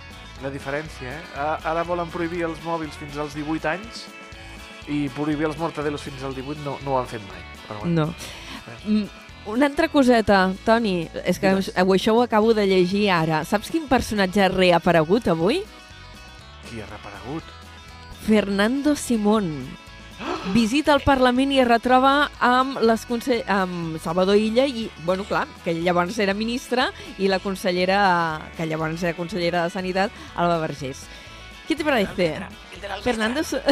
la 0.45 0.53
diferència, 0.53 1.11
eh? 1.11 1.43
Ara 1.65 1.83
volen 1.89 2.11
prohibir 2.13 2.45
els 2.47 2.61
mòbils 2.65 2.97
fins 3.01 3.17
als 3.19 3.35
18 3.35 3.69
anys 3.73 4.05
i 4.93 5.09
prohibir 5.17 5.49
els 5.49 5.57
mortadelos 5.59 6.03
fins 6.05 6.23
als 6.23 6.37
18 6.37 6.61
no, 6.65 6.77
no 6.85 6.95
ho 6.95 6.99
han 7.01 7.09
fet 7.09 7.25
mai. 7.31 7.41
Però 7.67 7.81
bueno, 7.81 8.07
No. 8.07 8.15
Mm, 8.85 9.07
Una 9.47 9.67
altra 9.69 9.91
coseta, 9.93 10.55
Toni, 10.65 11.07
és 11.29 11.37
que 11.39 11.51
avui 11.77 11.99
això 11.99 12.15
ho 12.17 12.23
acabo 12.23 12.55
de 12.57 12.65
llegir 12.67 13.11
ara. 13.13 13.43
Saps 13.45 13.69
quin 13.71 13.85
personatge 13.91 14.41
ha 14.41 14.49
reaparegut 14.49 15.29
avui? 15.29 15.59
qui 16.65 16.81
ha 16.81 16.87
reparegut? 16.89 17.45
Fernando 18.25 18.95
Simón. 18.97 19.51
Visita 20.53 20.93
el 20.95 21.01
Parlament 21.01 21.53
i 21.55 21.61
es 21.63 21.69
retroba 21.69 22.31
amb, 22.41 22.79
les 22.85 23.05
conse 23.09 23.41
amb 23.49 23.97
Salvador 24.03 24.37
Illa 24.37 24.67
i, 24.69 24.91
bueno, 25.05 25.25
clar, 25.25 25.47
que 25.65 25.73
llavors 25.75 26.19
era 26.21 26.35
ministra 26.37 26.91
i 27.19 27.29
la 27.29 27.39
consellera, 27.41 28.41
que 28.57 28.67
llavors 28.69 29.03
era 29.03 29.17
consellera 29.17 29.65
de 29.65 29.71
Sanitat, 29.73 30.13
Alba 30.37 30.59
Vergés. 30.59 31.07
¿Qué 31.67 31.75
te 31.77 31.85
parece? 31.85 32.35
S- 33.41 33.63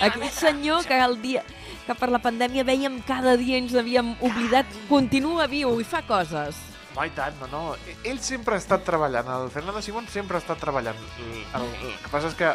aquell 0.00 0.30
senyor 0.30 0.84
que 0.84 0.98
el 0.98 1.20
dia 1.22 1.44
que 1.86 1.94
per 1.94 2.08
la 2.10 2.18
pandèmia 2.22 2.64
veiem 2.66 2.98
cada 3.06 3.36
dia 3.38 3.56
ens 3.58 3.72
havíem 3.78 4.12
oblidat, 4.26 4.66
continua 4.88 5.46
viu 5.50 5.72
i 5.80 5.86
fa 5.86 6.02
coses. 6.06 6.58
Va, 6.96 7.06
i 7.06 7.10
tant, 7.14 7.34
no, 7.40 7.46
no. 7.50 7.62
Ell 8.02 8.18
sempre 8.22 8.56
ha 8.56 8.60
estat 8.62 8.82
treballant, 8.86 9.26
el 9.30 9.50
Fernando 9.54 9.80
Simón 9.82 10.06
sempre 10.10 10.36
ha 10.38 10.42
estat 10.42 10.58
treballant. 10.62 10.98
El, 11.22 11.32
el, 11.62 11.66
el 11.86 11.96
que 12.02 12.10
passa 12.12 12.30
és 12.30 12.36
que 12.38 12.50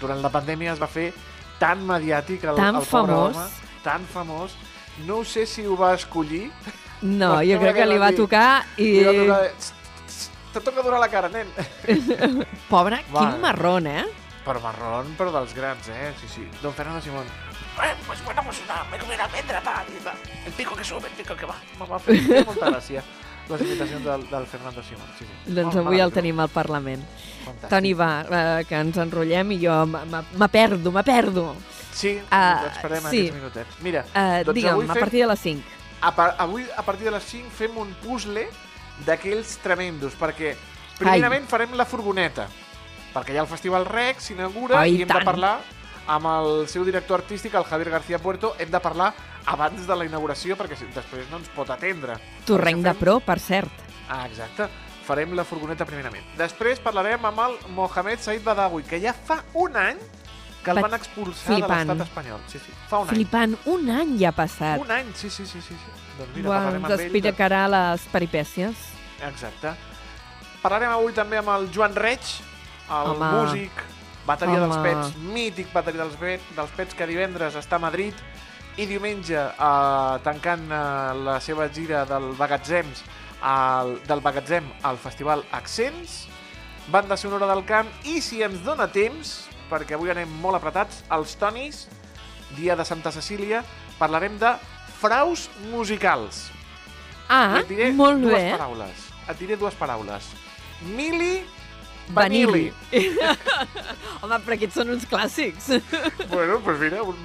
durant 0.00 0.20
la 0.24 0.32
pandèmia 0.32 0.72
es 0.72 0.80
va 0.82 0.88
fer 0.88 1.10
tan 1.58 1.84
mediàtic 1.86 2.44
el, 2.44 2.56
Tan 2.56 2.76
el 2.76 2.82
pobre 2.84 3.12
famós. 3.12 3.36
home, 3.36 3.72
tan 3.84 4.04
famós. 4.12 4.56
No 5.06 5.22
sé 5.24 5.46
si 5.46 5.64
ho 5.66 5.76
va 5.76 5.94
escollir. 5.94 6.50
No, 7.02 7.36
jo 7.44 7.58
crec 7.60 7.74
que 7.76 7.86
li 7.86 7.98
va 8.00 8.12
tocar 8.16 8.64
i... 8.80 8.86
Li 9.00 9.04
va 9.04 9.12
tocar... 9.12 9.40
"Tst, 9.58 9.74
tst, 10.06 10.30
Te 10.56 10.60
toca 10.64 10.82
donar 10.82 11.00
la 11.00 11.08
cara, 11.12 11.28
nen. 11.28 11.48
Pobre, 12.72 13.02
Va. 13.14 13.20
quin 13.20 13.40
marrón, 13.42 13.86
eh? 13.86 14.06
Però 14.46 14.60
marrón, 14.62 15.10
però 15.18 15.32
dels 15.34 15.52
grans, 15.54 15.88
eh? 15.92 16.14
Sí, 16.20 16.28
sí. 16.32 16.48
Don 16.62 16.72
Fernando 16.72 17.02
Simón. 17.02 17.26
Eh, 17.84 17.92
pues 18.06 18.24
bueno, 18.24 18.42
pues 18.44 18.62
una, 18.64 18.84
me 18.90 18.96
comí 18.96 19.14
una 19.14 19.24
almendra, 19.24 19.60
tal, 19.60 19.84
y 19.92 20.02
tal. 20.02 20.16
El 20.46 20.52
pico 20.52 20.74
que 20.74 20.82
sube, 20.84 21.08
el 21.08 21.12
pico 21.12 21.36
que 21.36 21.44
va. 21.44 21.56
Me 21.78 21.84
va 21.86 21.98
fer 22.00 22.16
fer 22.24 22.44
molta 22.46 22.70
gràcia 22.72 23.02
les 23.48 23.60
imitacions 23.60 24.04
del, 24.04 24.28
del 24.30 24.46
Fernando 24.46 24.82
Simón. 24.82 25.06
Sí, 25.18 25.24
sí. 25.24 25.52
Doncs 25.54 25.76
avui 25.76 26.00
el 26.00 26.12
tenim 26.12 26.40
al 26.40 26.48
Parlament. 26.50 27.02
Fantàstic. 27.46 27.68
Toni, 27.70 27.92
va, 27.94 28.10
eh, 28.28 28.64
que 28.68 28.74
ens 28.80 28.96
enrotllem 28.98 29.52
i 29.52 29.60
jo 29.62 29.82
m- 29.86 30.00
m- 30.02 30.24
m'aperdo, 30.36 30.90
m'aperdo. 30.92 31.54
Sí, 31.92 32.18
Ah, 32.30 32.64
ens 32.66 32.76
esperem 32.76 33.02
sí. 33.10 33.20
aquests 33.28 33.34
minutets. 33.36 33.78
Mira, 33.82 34.04
Uh, 34.14 34.42
Doncs 34.44 34.54
digue'm, 34.54 34.72
avui 34.74 34.84
a 34.84 34.92
fem- 34.92 35.00
partir 35.00 35.20
de 35.22 35.26
les 35.28 35.38
5. 35.40 35.62
a 36.02 36.14
par 36.14 36.34
avui 36.38 36.66
a 36.76 36.82
partir 36.82 37.04
de 37.04 37.10
les 37.12 37.22
5 37.24 37.50
fem 37.50 37.76
un 37.78 37.94
puzzle 38.02 38.48
d'aquells 39.06 39.58
tremendos, 39.62 40.14
perquè 40.18 40.54
primerament 40.98 41.46
farem 41.48 41.72
la 41.74 41.84
furgoneta, 41.84 42.46
perquè 43.14 43.32
hi 43.34 43.38
ha 43.38 43.42
el 43.42 43.48
Festival 43.48 43.84
Rec, 43.86 44.20
s'inaugura 44.20 44.80
Ai, 44.80 44.94
i 44.96 45.02
hem 45.02 45.08
tant. 45.08 45.20
de 45.20 45.24
parlar 45.24 45.60
amb 46.06 46.26
el 46.26 46.68
seu 46.68 46.84
director 46.84 47.20
artístic, 47.20 47.54
el 47.54 47.64
Javier 47.64 47.90
García 47.90 48.18
Puerto, 48.18 48.54
hem 48.58 48.70
de 48.70 48.80
parlar 48.80 49.14
abans 49.46 49.86
de 49.86 49.96
la 49.96 50.04
inauguració 50.08 50.56
perquè 50.58 50.76
després 50.94 51.28
no 51.30 51.38
ens 51.38 51.48
pot 51.54 51.70
atendre. 51.70 52.18
Torreny 52.46 52.82
Per 52.82 52.92
de 52.92 52.98
pro, 52.98 53.18
per 53.20 53.38
cert. 53.40 53.70
Ah, 54.08 54.26
exacte. 54.26 54.68
Farem 55.06 55.34
la 55.38 55.44
furgoneta 55.46 55.86
primerament. 55.86 56.24
Després 56.38 56.80
parlarem 56.82 57.24
amb 57.24 57.38
el 57.44 57.56
Mohamed 57.74 58.18
Said 58.20 58.42
Badawi, 58.42 58.82
que 58.82 58.98
ja 59.00 59.12
fa 59.14 59.42
un 59.54 59.76
any 59.76 59.98
que 60.64 60.70
el 60.72 60.76
Va- 60.80 60.88
van 60.88 60.94
expulsar 60.94 61.54
flipant. 61.54 61.86
de 61.86 61.94
l'estat 61.94 62.08
espanyol. 62.08 62.40
Sí, 62.48 62.58
sí, 62.58 62.72
fa 62.90 62.98
un 62.98 63.08
any. 63.08 63.14
Flipant, 63.14 63.56
un 63.66 63.90
any 63.90 64.16
ja 64.18 64.28
ha 64.30 64.32
passat. 64.34 64.80
Un 64.82 64.90
any, 64.90 65.12
sí, 65.14 65.30
sí, 65.30 65.46
sí, 65.46 65.60
sí. 65.62 65.74
sí. 65.74 65.90
Doncs 66.18 66.34
mira, 66.34 66.48
parlarem 66.48 66.76
ens 66.82 66.84
amb 66.84 67.00
ell. 67.00 67.12
de- 67.22 67.68
les 67.68 68.06
peripècies. 68.12 68.74
Exacte. 69.28 69.74
Parlarem 70.62 70.90
avui 70.90 71.12
també 71.12 71.38
amb 71.38 71.48
el 71.54 71.70
Joan 71.72 71.94
Reig, 71.94 72.20
el 72.90 73.12
Home. 73.12 73.30
músic, 73.30 73.70
bateria 74.26 74.58
dels 74.58 74.74
Home. 74.76 74.88
Pets, 74.94 75.16
mític 75.18 75.72
bateria 75.72 76.02
dels, 76.02 76.16
Pets, 76.16 76.42
dels 76.56 76.70
Pets, 76.70 76.94
que 76.94 77.06
divendres 77.06 77.54
està 77.54 77.76
a 77.76 77.78
Madrid 77.78 78.14
i 78.76 78.86
diumenge, 78.86 79.36
eh, 79.36 80.16
tancant 80.24 80.66
eh, 80.70 80.80
la 81.24 81.38
seva 81.40 81.68
gira 81.72 82.04
del 82.08 82.32
Bagatzems, 82.36 83.02
al, 83.46 83.98
del 84.08 84.20
Bagatzem 84.24 84.64
al 84.88 84.96
Festival 84.98 85.44
Accents, 85.52 86.26
banda 86.88 87.16
sonora 87.16 87.46
del 87.50 87.64
camp, 87.68 87.88
i 88.08 88.20
si 88.24 88.42
ens 88.42 88.62
dona 88.64 88.88
temps, 88.92 89.46
perquè 89.70 89.96
avui 89.96 90.10
anem 90.12 90.30
molt 90.42 90.58
apretats, 90.60 91.02
els 91.12 91.34
Tonis, 91.40 91.86
dia 92.56 92.76
de 92.78 92.84
Santa 92.86 93.12
Cecília, 93.12 93.62
parlarem 93.98 94.38
de 94.38 94.52
fraus 95.00 95.48
musicals. 95.70 96.46
Ah, 97.28 97.58
Et 97.60 97.68
diré 97.68 97.90
molt 97.92 98.22
dues 98.22 98.38
bé. 98.38 98.52
paraules. 98.54 99.06
Et 99.28 99.38
diré 99.40 99.56
dues 99.58 99.74
paraules. 99.74 100.28
Mili 100.94 101.42
Vanilli. 102.14 102.72
Home, 104.22 104.38
però 104.42 104.54
aquests 104.56 104.78
són 104.78 104.90
uns 104.94 105.04
clàssics. 105.10 105.66
bueno, 106.30 106.54
doncs 106.56 106.64
pues 106.64 106.78
mira, 106.80 107.02
un, 107.02 107.16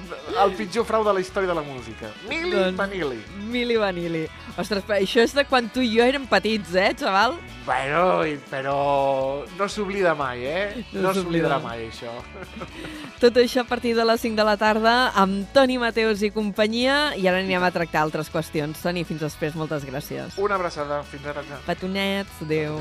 el 0.42 0.52
pitjor 0.58 0.84
frau 0.86 1.04
de 1.06 1.12
la 1.16 1.20
història 1.22 1.48
de 1.48 1.54
la 1.56 1.62
música. 1.66 2.10
Mili 2.28 2.50
Doncs- 2.52 2.76
Vanilli. 2.78 3.20
Mili 3.52 3.76
Vanilli. 3.80 4.24
Ostres, 4.60 4.84
però 4.84 4.98
això 5.00 5.22
és 5.24 5.32
de 5.34 5.44
quan 5.48 5.70
tu 5.72 5.80
i 5.80 5.88
jo 5.96 6.04
érem 6.04 6.26
petits, 6.28 6.74
eh, 6.76 6.90
xaval? 6.98 7.38
Bueno, 7.64 8.26
i- 8.26 8.38
però 8.50 9.44
no 9.56 9.68
s'oblida 9.68 10.14
mai, 10.18 10.44
eh? 10.44 10.84
No 10.92 11.08
No 11.08 11.14
s'oblida. 11.14 11.48
s'oblidarà 11.48 11.60
mai, 11.62 11.86
això. 11.88 12.12
Tot 13.22 13.36
això 13.40 13.62
a 13.62 13.68
partir 13.70 13.94
de 13.96 14.04
les 14.04 14.20
5 14.20 14.36
de 14.36 14.44
la 14.44 14.56
tarda 14.56 15.12
amb 15.14 15.46
Toni 15.54 15.78
Mateus 15.78 16.22
i 16.22 16.30
companyia 16.30 17.14
i 17.16 17.26
ara 17.26 17.38
anirem 17.38 17.62
a 17.62 17.70
tractar 17.70 18.02
altres 18.02 18.28
qüestions. 18.30 18.82
Toni, 18.82 19.04
fins 19.04 19.20
després, 19.22 19.54
moltes 19.54 19.84
gràcies. 19.86 20.36
Una 20.38 20.56
abraçada. 20.60 21.02
Fins 21.04 21.26
ara. 21.26 21.42
Petonets, 21.66 22.42
adéu. 22.42 22.80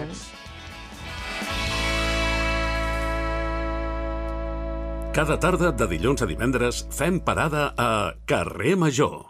Cada 5.12 5.36
tarda 5.36 5.74
de 5.76 5.84
dilluns 5.92 6.22
a 6.24 6.26
divendres 6.26 6.78
fem 6.96 7.18
parada 7.20 7.74
a 7.76 8.14
Carrer 8.24 8.78
Major. 8.80 9.26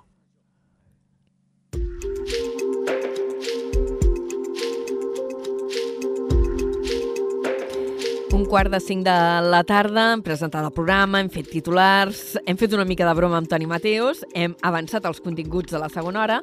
Un 8.30 8.46
quart 8.46 8.70
de 8.70 8.78
cinc 8.78 9.08
de 9.10 9.16
la 9.50 9.64
tarda, 9.66 10.12
hem 10.14 10.22
presentat 10.22 10.62
el 10.62 10.76
programa, 10.76 11.18
hem 11.18 11.34
fet 11.34 11.50
titulars, 11.50 12.38
hem 12.46 12.62
fet 12.62 12.78
una 12.78 12.86
mica 12.86 13.10
de 13.10 13.18
broma 13.18 13.42
amb 13.42 13.50
Toni 13.50 13.66
Mateus, 13.66 14.22
hem 14.38 14.54
avançat 14.62 15.10
els 15.10 15.18
continguts 15.26 15.74
de 15.74 15.82
la 15.82 15.90
segona 15.90 16.22
hora 16.22 16.40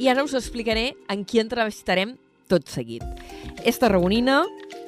i 0.00 0.08
ara 0.08 0.24
us 0.24 0.32
explicaré 0.40 0.94
en 1.12 1.28
qui 1.28 1.44
entrevistarem 1.44 2.16
tot 2.48 2.64
seguit. 2.72 3.04
És 3.60 3.76
tarragonina, 3.76 4.40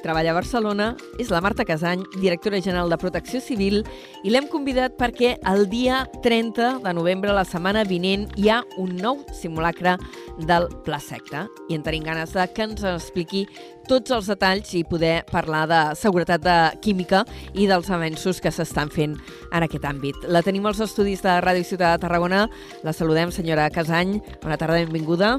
treballa 0.03 0.33
a 0.33 0.37
Barcelona, 0.37 0.91
és 1.17 1.31
la 1.31 1.41
Marta 1.41 1.65
Casany, 1.65 2.03
directora 2.19 2.59
general 2.61 2.91
de 2.91 2.99
Protecció 2.99 3.41
Civil, 3.41 3.81
i 4.23 4.33
l'hem 4.33 4.49
convidat 4.51 4.97
perquè 4.99 5.37
el 5.49 5.65
dia 5.71 6.03
30 6.23 6.83
de 6.83 6.93
novembre, 6.93 7.33
la 7.33 7.45
setmana 7.47 7.85
vinent, 7.87 8.27
hi 8.37 8.49
ha 8.51 8.61
un 8.77 8.97
nou 8.99 9.23
simulacre 9.33 9.95
del 10.43 10.67
Pla 10.85 10.99
Secta. 10.99 11.47
I 11.69 11.77
en 11.77 11.85
tenim 11.85 12.03
ganes 12.05 12.35
de 12.35 12.45
que 12.53 12.67
ens 12.67 12.83
expliqui 12.83 13.45
tots 13.87 14.11
els 14.15 14.27
detalls 14.31 14.73
i 14.75 14.83
poder 14.87 15.23
parlar 15.31 15.63
de 15.71 15.81
seguretat 15.99 16.43
de 16.43 16.57
química 16.83 17.23
i 17.53 17.67
dels 17.69 17.89
avenços 17.91 18.41
que 18.43 18.51
s'estan 18.51 18.91
fent 18.93 19.17
en 19.51 19.65
aquest 19.65 19.87
àmbit. 19.87 20.27
La 20.27 20.43
tenim 20.45 20.67
als 20.67 20.83
estudis 20.83 21.23
de 21.23 21.39
Ràdio 21.43 21.67
Ciutat 21.67 21.97
de 21.97 22.05
Tarragona. 22.07 22.45
La 22.83 22.93
saludem, 22.95 23.31
senyora 23.31 23.69
Casany. 23.73 24.19
Bona 24.43 24.59
tarda, 24.59 24.81
benvinguda. 24.83 25.37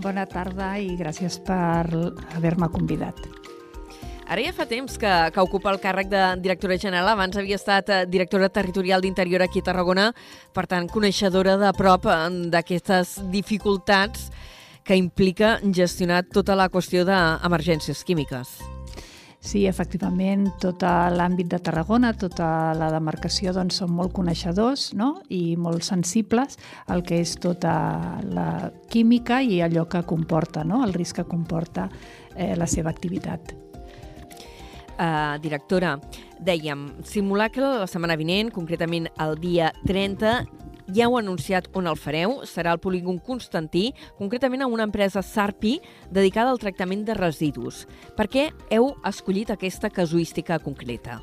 Bona 0.00 0.24
tarda 0.24 0.74
i 0.80 0.94
gràcies 0.96 1.38
per 1.44 1.84
haver-me 2.32 2.70
convidat. 2.72 3.41
Ara 4.32 4.46
ja 4.46 4.52
fa 4.56 4.64
temps 4.64 4.94
que, 4.96 5.08
que 5.28 5.42
ocupa 5.44 5.68
el 5.74 5.76
càrrec 5.82 6.08
de 6.08 6.20
directora 6.40 6.78
general. 6.80 7.10
Abans 7.12 7.36
havia 7.36 7.58
estat 7.58 7.90
eh, 7.92 7.98
directora 8.08 8.48
territorial 8.48 9.02
d'Interior 9.04 9.44
aquí 9.44 9.60
a 9.60 9.66
Tarragona, 9.66 10.06
per 10.56 10.64
tant, 10.70 10.86
coneixedora 10.88 11.58
de 11.60 11.68
prop 11.76 12.08
eh, 12.08 12.16
d'aquestes 12.54 13.18
dificultats 13.28 14.30
que 14.88 14.96
implica 14.96 15.58
gestionar 15.76 16.22
tota 16.24 16.56
la 16.56 16.70
qüestió 16.72 17.04
d'emergències 17.04 18.00
químiques. 18.08 18.56
Sí, 19.42 19.66
efectivament, 19.68 20.48
tot 20.62 20.80
l'àmbit 20.80 21.52
de 21.52 21.60
Tarragona, 21.60 22.14
tota 22.16 22.72
la 22.78 22.88
demarcació, 22.94 23.52
doncs, 23.52 23.82
són 23.82 23.92
molt 23.92 24.14
coneixedors 24.16 24.94
no? 24.96 25.18
i 25.28 25.58
molt 25.60 25.84
sensibles 25.84 26.56
al 26.86 27.04
que 27.04 27.20
és 27.20 27.36
tota 27.36 27.74
la 28.32 28.70
química 28.88 29.42
i 29.44 29.60
allò 29.60 29.84
que 29.92 30.06
comporta, 30.08 30.64
no? 30.64 30.80
el 30.86 30.96
risc 30.96 31.20
que 31.20 31.28
comporta 31.28 31.90
eh, 32.32 32.54
la 32.56 32.70
seva 32.70 32.94
activitat. 32.94 33.60
Uh, 34.92 35.38
directora, 35.40 35.96
dèiem, 36.44 36.84
simulacre 37.08 37.64
la 37.64 37.86
setmana 37.88 38.16
vinent, 38.20 38.50
concretament 38.52 39.08
el 39.24 39.38
dia 39.40 39.70
30, 39.88 40.34
ja 40.92 41.06
heu 41.06 41.16
anunciat 41.16 41.68
on 41.78 41.88
el 41.88 41.96
fareu, 41.96 42.40
serà 42.48 42.74
al 42.74 42.80
polígon 42.82 43.18
Constantí, 43.22 43.90
concretament 44.18 44.62
a 44.62 44.70
una 44.70 44.86
empresa 44.88 45.22
Sarpi 45.22 45.78
dedicada 46.10 46.52
al 46.52 46.60
tractament 46.62 47.06
de 47.08 47.16
residus. 47.18 47.86
Per 48.16 48.28
què 48.28 48.50
heu 48.70 48.92
escollit 49.08 49.52
aquesta 49.54 49.90
casuística 49.90 50.58
concreta? 50.62 51.22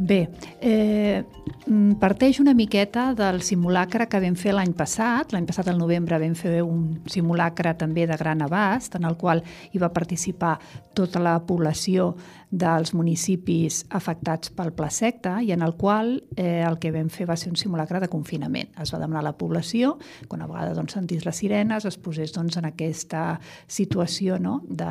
Bé, 0.00 0.30
eh, 0.62 1.24
mm, 1.66 1.98
parteix 2.00 2.38
una 2.40 2.54
miqueta 2.54 3.12
del 3.12 3.42
simulacre 3.42 4.06
que 4.08 4.20
vam 4.22 4.34
fer 4.34 4.54
l'any 4.56 4.72
passat. 4.72 5.34
L'any 5.34 5.44
passat, 5.44 5.68
al 5.68 5.76
novembre, 5.76 6.18
vam 6.18 6.34
fer 6.34 6.62
un 6.62 7.02
simulacre 7.04 7.74
també 7.76 8.06
de 8.06 8.16
gran 8.16 8.40
abast, 8.40 8.94
en 8.96 9.04
el 9.04 9.18
qual 9.18 9.42
hi 9.72 9.78
va 9.78 9.92
participar 9.92 10.58
tota 10.94 11.20
la 11.20 11.38
població 11.44 12.14
dels 12.50 12.90
municipis 12.98 13.84
afectats 13.94 14.50
pel 14.50 14.72
pla 14.74 14.90
secta 14.90 15.36
i 15.42 15.52
en 15.54 15.62
el 15.62 15.76
qual 15.78 16.16
eh, 16.36 16.62
el 16.66 16.80
que 16.82 16.90
vam 16.90 17.08
fer 17.12 17.28
va 17.30 17.36
ser 17.38 17.52
un 17.52 17.58
simulacre 17.58 18.00
de 18.02 18.08
confinament. 18.10 18.72
Es 18.82 18.90
va 18.94 18.98
demanar 18.98 19.22
a 19.22 19.28
la 19.28 19.36
població, 19.38 19.96
quan 20.28 20.42
a 20.42 20.48
vegades 20.50 20.76
doncs, 20.78 20.96
sentís 20.98 21.24
les 21.26 21.38
sirenes, 21.38 21.86
es 21.86 21.98
posés 22.02 22.34
doncs, 22.34 22.58
en 22.58 22.66
aquesta 22.66 23.38
situació 23.70 24.40
no? 24.42 24.60
de, 24.66 24.90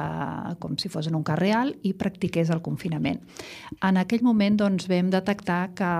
com 0.63 0.77
si 0.79 0.89
fos 0.89 1.09
en 1.11 1.17
un 1.19 1.25
carrer 1.27 1.51
alt 1.57 1.83
i 1.83 1.93
practiqués 1.99 2.49
el 2.53 2.63
confinament. 2.63 3.19
En 3.83 3.99
aquell 3.99 4.23
moment 4.23 4.59
doncs, 4.59 4.87
vam 4.89 5.11
detectar 5.11 5.73
que 5.75 5.91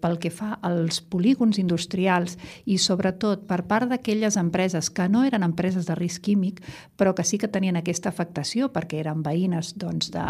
pel 0.00 0.18
que 0.22 0.32
fa 0.32 0.56
als 0.64 1.02
polígons 1.02 1.60
industrials 1.60 2.38
i 2.64 2.78
sobretot 2.80 3.44
per 3.48 3.62
part 3.68 3.90
d'aquelles 3.90 4.38
empreses 4.40 4.88
que 4.90 5.08
no 5.12 5.26
eren 5.28 5.44
empreses 5.44 5.86
de 5.86 5.96
risc 5.98 6.22
químic 6.22 6.62
però 6.96 7.12
que 7.14 7.24
sí 7.26 7.38
que 7.38 7.50
tenien 7.50 7.76
aquesta 7.76 8.08
afectació 8.12 8.70
perquè 8.72 9.00
eren 9.02 9.22
veïnes 9.26 9.74
doncs, 9.76 10.10
de, 10.14 10.26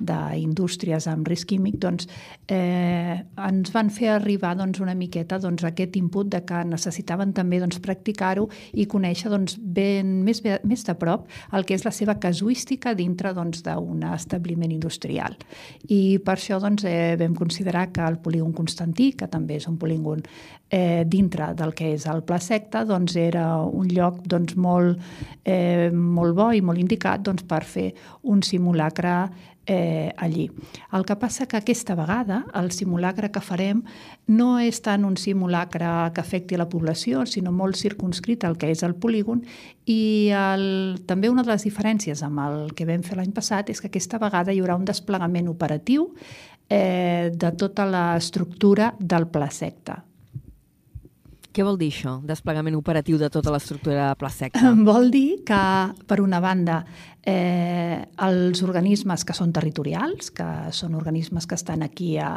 de 0.00 0.13
d'indústries 0.14 1.08
amb 1.10 1.28
risc 1.28 1.50
químic, 1.50 1.78
doncs, 1.82 2.08
eh, 2.48 3.18
ens 3.48 3.72
van 3.74 3.90
fer 3.90 4.12
arribar 4.14 4.54
doncs, 4.58 4.80
una 4.80 4.94
miqueta 4.94 5.38
doncs, 5.42 5.64
aquest 5.66 5.96
input 6.00 6.30
de 6.32 6.42
que 6.46 6.62
necessitaven 6.68 7.34
també 7.36 7.60
doncs, 7.62 7.80
practicar-ho 7.84 8.48
i 8.72 8.86
conèixer 8.90 9.32
doncs, 9.32 9.58
ben, 9.58 10.22
més, 10.24 10.42
més 10.64 10.86
de 10.86 10.96
prop 10.98 11.28
el 11.52 11.66
que 11.66 11.76
és 11.76 11.84
la 11.86 11.92
seva 11.94 12.18
casuística 12.20 12.94
dintre 12.94 13.34
doncs, 13.34 13.62
d'un 13.66 14.00
doncs, 14.00 14.12
establiment 14.14 14.72
industrial. 14.72 15.36
I 15.88 16.18
per 16.24 16.38
això 16.38 16.60
doncs, 16.62 16.86
eh, 16.88 17.16
vam 17.20 17.34
considerar 17.34 17.90
que 17.92 18.04
el 18.06 18.18
polígon 18.22 18.52
Constantí, 18.54 19.12
que 19.18 19.28
també 19.28 19.58
és 19.60 19.68
un 19.68 19.78
polígon 19.78 20.22
eh, 20.70 21.04
dintre 21.06 21.52
del 21.54 21.74
que 21.74 21.92
és 21.94 22.06
el 22.10 22.22
Pla 22.26 22.40
Secta, 22.40 22.84
doncs 22.84 23.16
era 23.20 23.46
un 23.62 23.88
lloc 23.92 24.22
doncs, 24.26 24.56
molt, 24.56 25.00
eh, 25.44 25.90
molt 25.92 26.34
bo 26.34 26.50
i 26.52 26.62
molt 26.64 26.80
indicat 26.82 27.22
doncs, 27.24 27.44
per 27.46 27.62
fer 27.64 27.90
un 28.22 28.42
simulacre 28.42 29.14
eh, 29.66 30.12
allí. 30.16 30.50
El 30.92 31.04
que 31.04 31.16
passa 31.16 31.46
que 31.46 31.56
aquesta 31.56 31.94
vegada 31.94 32.44
el 32.54 32.70
simulacre 32.72 33.30
que 33.32 33.40
farem 33.40 33.82
no 34.26 34.58
és 34.60 34.80
tant 34.84 35.04
un 35.04 35.16
simulacre 35.16 35.88
que 36.14 36.22
afecti 36.22 36.58
la 36.60 36.68
població, 36.68 37.24
sinó 37.26 37.52
molt 37.52 37.78
circunscrit 37.80 38.44
al 38.44 38.58
que 38.58 38.70
és 38.72 38.84
el 38.86 38.94
polígon 38.94 39.44
i 39.86 40.30
el, 40.36 41.02
també 41.06 41.30
una 41.32 41.44
de 41.44 41.52
les 41.52 41.66
diferències 41.66 42.22
amb 42.24 42.42
el 42.44 42.72
que 42.76 42.88
vam 42.88 43.04
fer 43.04 43.18
l'any 43.18 43.34
passat 43.36 43.70
és 43.70 43.80
que 43.80 43.92
aquesta 43.92 44.20
vegada 44.22 44.52
hi 44.52 44.60
haurà 44.62 44.76
un 44.76 44.88
desplegament 44.88 45.48
operatiu 45.48 46.10
eh, 46.68 47.30
de 47.32 47.52
tota 47.58 47.86
l'estructura 47.88 48.94
del 48.98 49.28
pla 49.28 49.50
secta. 49.50 50.02
Què 51.54 51.62
vol 51.62 51.76
dir 51.78 51.86
això, 51.92 52.16
desplegament 52.26 52.74
operatiu 52.74 53.14
de 53.14 53.28
tota 53.30 53.52
l'estructura 53.54 54.08
de 54.08 54.14
Pla 54.18 54.30
Secta? 54.34 54.72
Vol 54.88 55.12
dir 55.14 55.44
que, 55.46 55.58
per 56.10 56.16
una 56.18 56.40
banda, 56.42 56.80
eh, 57.22 58.00
els 58.26 58.62
organismes 58.66 59.22
que 59.22 59.36
són 59.38 59.52
territorials, 59.54 60.32
que 60.34 60.48
són 60.74 60.96
organismes 60.98 61.46
que 61.46 61.54
estan 61.54 61.86
aquí 61.86 62.16
a, 62.18 62.32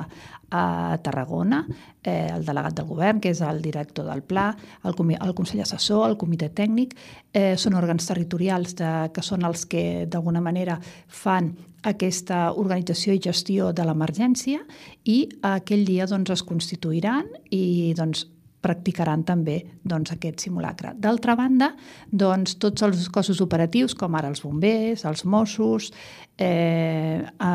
a 0.54 0.62
Tarragona, 1.02 1.64
eh, 2.04 2.30
el 2.30 2.46
delegat 2.46 2.78
del 2.78 2.86
govern, 2.92 3.24
que 3.24 3.34
és 3.34 3.42
el 3.42 3.64
director 3.66 4.06
del 4.06 4.22
pla, 4.22 4.52
el, 4.86 4.94
el 5.18 5.34
Consell 5.34 5.66
Assessor, 5.66 6.06
el 6.12 6.20
Comitè 6.22 6.52
Tècnic, 6.54 6.94
eh, 7.34 7.56
són 7.58 7.74
òrgans 7.82 8.06
territorials 8.06 8.78
de, 8.78 8.94
que 9.18 9.26
són 9.26 9.50
els 9.50 9.66
que 9.66 10.06
d'alguna 10.06 10.46
manera 10.46 10.78
fan 11.10 11.56
aquesta 11.90 12.52
organització 12.54 13.18
i 13.18 13.26
gestió 13.26 13.74
de 13.74 13.82
l'emergència 13.82 14.62
i 15.10 15.24
aquell 15.42 15.86
dia 15.90 16.06
doncs, 16.06 16.38
es 16.38 16.46
constituiran 16.46 17.26
i 17.50 17.96
doncs, 17.98 18.28
practicaran 18.68 19.24
també 19.28 19.62
doncs, 19.88 20.12
aquest 20.14 20.44
simulacre. 20.44 20.94
D'altra 21.00 21.38
banda, 21.40 21.72
doncs, 22.12 22.58
tots 22.62 22.84
els 22.88 23.08
cossos 23.14 23.42
operatius, 23.44 23.96
com 23.98 24.18
ara 24.20 24.32
els 24.32 24.44
bombers, 24.44 25.06
els 25.08 25.24
Mossos, 25.26 25.92
eh, 26.38 27.24
a, 27.24 27.54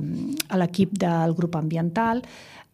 a 0.00 0.60
l'equip 0.60 0.96
del 0.98 1.36
grup 1.36 1.60
ambiental, 1.60 2.24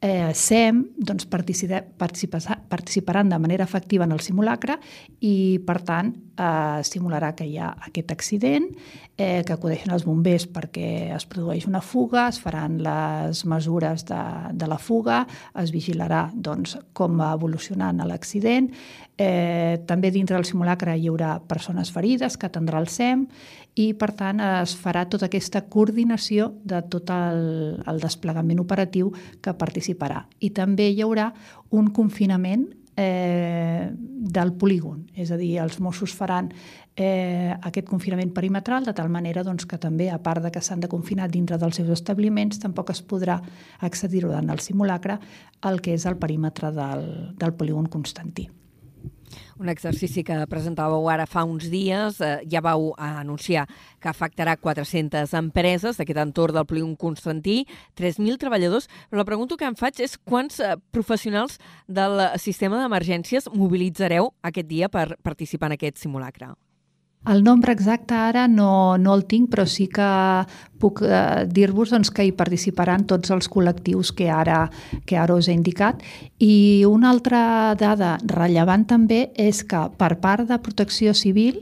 eh, 0.00 0.32
SEM 0.34 0.86
doncs, 0.96 1.26
participaran 1.26 3.28
de 3.28 3.38
manera 3.38 3.64
efectiva 3.64 4.04
en 4.04 4.12
el 4.12 4.20
simulacre 4.20 4.78
i, 5.20 5.60
per 5.66 5.80
tant, 5.84 6.14
eh, 6.40 6.80
simularà 6.86 7.34
que 7.36 7.46
hi 7.46 7.58
ha 7.60 7.70
aquest 7.88 8.12
accident, 8.12 8.70
eh, 9.16 9.42
que 9.44 9.52
acudeixen 9.52 9.92
els 9.92 10.06
bombers 10.08 10.46
perquè 10.48 11.12
es 11.14 11.26
produeix 11.28 11.66
una 11.68 11.82
fuga, 11.84 12.28
es 12.28 12.40
faran 12.40 12.80
les 12.80 13.44
mesures 13.44 14.06
de, 14.08 14.22
de 14.56 14.70
la 14.70 14.80
fuga, 14.80 15.26
es 15.60 15.72
vigilarà 15.74 16.30
doncs, 16.34 16.78
com 16.96 17.20
va 17.20 17.34
evolucionant 17.36 18.00
l'accident, 18.08 18.70
eh, 19.20 19.76
també 19.86 20.10
dintre 20.10 20.38
del 20.38 20.48
simulacre 20.48 20.96
hi 20.96 21.10
haurà 21.10 21.36
persones 21.44 21.92
ferides 21.92 22.38
que 22.40 22.48
atendrà 22.48 22.80
el 22.80 22.88
SEM 22.88 23.26
i, 23.76 23.92
per 23.94 24.10
tant, 24.16 24.40
es 24.40 24.72
farà 24.76 25.04
tota 25.08 25.28
aquesta 25.28 25.62
coordinació 25.70 26.50
de 26.64 26.80
tot 26.90 27.10
el, 27.14 27.42
el 27.86 28.00
desplegament 28.02 28.60
operatiu 28.62 29.12
que 29.44 29.54
participarà. 29.94 30.26
I 30.40 30.50
també 30.50 30.90
hi 30.90 31.02
haurà 31.02 31.32
un 31.70 31.90
confinament 31.90 32.68
eh, 32.96 33.90
del 33.92 34.52
polígon, 34.52 35.08
és 35.14 35.30
a 35.30 35.36
dir, 35.36 35.58
els 35.60 35.80
Mossos 35.80 36.12
faran 36.12 36.50
eh, 36.96 37.54
aquest 37.62 37.88
confinament 37.88 38.32
perimetral 38.32 38.84
de 38.84 38.92
tal 38.92 39.08
manera 39.08 39.42
doncs, 39.42 39.66
que 39.66 39.78
també, 39.78 40.10
a 40.10 40.18
part 40.18 40.42
de 40.42 40.50
que 40.50 40.60
s'han 40.60 40.80
de 40.80 40.88
confinar 40.88 41.30
dintre 41.30 41.58
dels 41.58 41.76
seus 41.76 41.90
establiments, 41.90 42.60
tampoc 42.60 42.90
es 42.90 43.02
podrà 43.02 43.40
accedir 43.80 44.22
durant 44.22 44.50
el 44.50 44.60
simulacre 44.60 45.18
al 45.62 45.80
que 45.80 45.94
és 45.94 46.06
el 46.06 46.16
perímetre 46.16 46.72
del, 46.72 47.36
del 47.38 47.54
polígon 47.54 47.86
Constantí. 47.86 48.48
Un 49.58 49.68
exercici 49.72 50.24
que 50.26 50.36
presentàveu 50.50 51.08
ara 51.12 51.26
fa 51.26 51.44
uns 51.44 51.68
dies, 51.72 52.20
eh, 52.20 52.40
ja 52.50 52.62
vau 52.64 52.90
anunciar 52.96 53.66
que 54.00 54.08
afectarà 54.10 54.56
400 54.56 55.34
empreses 55.38 55.98
d'aquest 55.98 56.22
entorn 56.22 56.54
del 56.54 56.66
polígon 56.66 56.96
Constantí, 56.96 57.66
3.000 57.96 58.38
treballadors, 58.38 58.88
però 59.10 59.22
la 59.22 59.28
pregunta 59.28 59.56
que 59.56 59.68
em 59.68 59.76
faig 59.76 60.00
és 60.00 60.16
quants 60.18 60.60
eh, 60.60 60.76
professionals 60.90 61.58
del 61.86 62.26
sistema 62.38 62.80
d'emergències 62.80 63.50
mobilitzareu 63.54 64.32
aquest 64.42 64.68
dia 64.68 64.88
per 64.88 65.16
participar 65.22 65.70
en 65.70 65.78
aquest 65.78 65.98
simulacre? 65.98 66.54
El 67.28 67.42
nombre 67.44 67.72
exacte 67.72 68.14
ara 68.16 68.46
no, 68.48 68.96
no 68.96 69.12
el 69.12 69.26
tinc, 69.28 69.50
però 69.52 69.66
sí 69.68 69.84
que 69.92 70.06
puc 70.80 71.02
eh, 71.04 71.44
dir-vos 71.52 71.92
doncs, 71.92 72.08
que 72.16 72.24
hi 72.24 72.32
participaran 72.32 73.04
tots 73.04 73.28
els 73.34 73.50
col·lectius 73.52 74.14
que 74.16 74.30
ara, 74.32 74.62
que 75.04 75.18
ara 75.20 75.36
us 75.36 75.50
he 75.50 75.56
indicat. 75.56 76.00
I 76.40 76.86
una 76.88 77.10
altra 77.12 77.76
dada 77.76 78.14
rellevant 78.24 78.88
també 78.88 79.26
és 79.36 79.60
que 79.68 79.84
per 80.00 80.14
part 80.24 80.48
de 80.48 80.58
Protecció 80.64 81.12
Civil, 81.12 81.60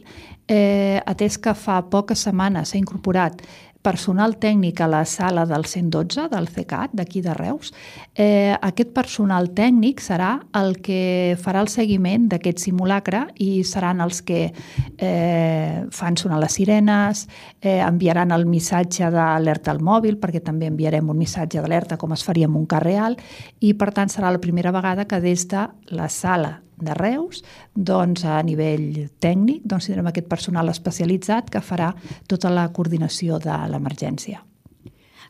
eh, 0.49 1.03
atès 1.07 1.37
que 1.43 1.53
fa 1.59 1.83
poques 1.91 2.23
setmanes 2.25 2.71
s'ha 2.71 2.79
incorporat 2.79 3.43
personal 3.89 4.37
tècnic 4.37 4.83
a 4.85 4.89
la 4.91 5.03
sala 5.09 5.47
del 5.49 5.65
112 5.65 6.29
del 6.29 6.49
CECAT, 6.53 6.93
d'aquí 6.99 7.23
de 7.25 7.33
Reus. 7.37 7.73
Eh, 8.15 8.53
aquest 8.53 8.93
personal 8.93 9.49
tècnic 9.57 10.03
serà 10.05 10.35
el 10.61 10.77
que 10.85 11.37
farà 11.41 11.63
el 11.65 11.73
seguiment 11.73 12.29
d'aquest 12.29 12.61
simulacre 12.67 13.25
i 13.41 13.65
seran 13.65 14.05
els 14.05 14.21
que 14.29 14.43
eh, 14.51 15.87
fan 15.95 16.21
sonar 16.21 16.43
les 16.43 16.59
sirenes, 16.61 17.27
eh, 17.63 17.81
enviaran 17.81 18.35
el 18.37 18.45
missatge 18.51 19.09
d'alerta 19.15 19.73
al 19.73 19.81
mòbil, 19.81 20.21
perquè 20.21 20.45
també 20.45 20.69
enviarem 20.69 21.09
un 21.09 21.19
missatge 21.19 21.63
d'alerta 21.65 21.97
com 21.97 22.13
es 22.13 22.25
faria 22.27 22.51
en 22.51 22.57
un 22.61 22.69
cas 22.69 22.85
real, 22.85 23.17
i 23.61 23.73
per 23.75 23.93
tant 23.97 24.13
serà 24.13 24.33
la 24.35 24.43
primera 24.43 24.75
vegada 24.75 25.09
que 25.09 25.23
des 25.25 25.49
de 25.49 25.69
la 25.97 26.13
sala 26.13 26.59
de 26.83 26.97
Reus, 26.99 27.43
doncs 27.75 28.25
a 28.25 28.41
nivell 28.43 29.09
tècnic 29.21 29.65
doncs 29.69 29.89
tindrem 29.89 30.11
aquest 30.11 30.29
personal 30.31 30.71
especialitzat 30.73 31.51
que 31.53 31.65
farà 31.65 31.93
tota 32.31 32.53
la 32.53 32.69
coordinació 32.73 33.41
de 33.43 33.57
l'emergència. 33.71 34.48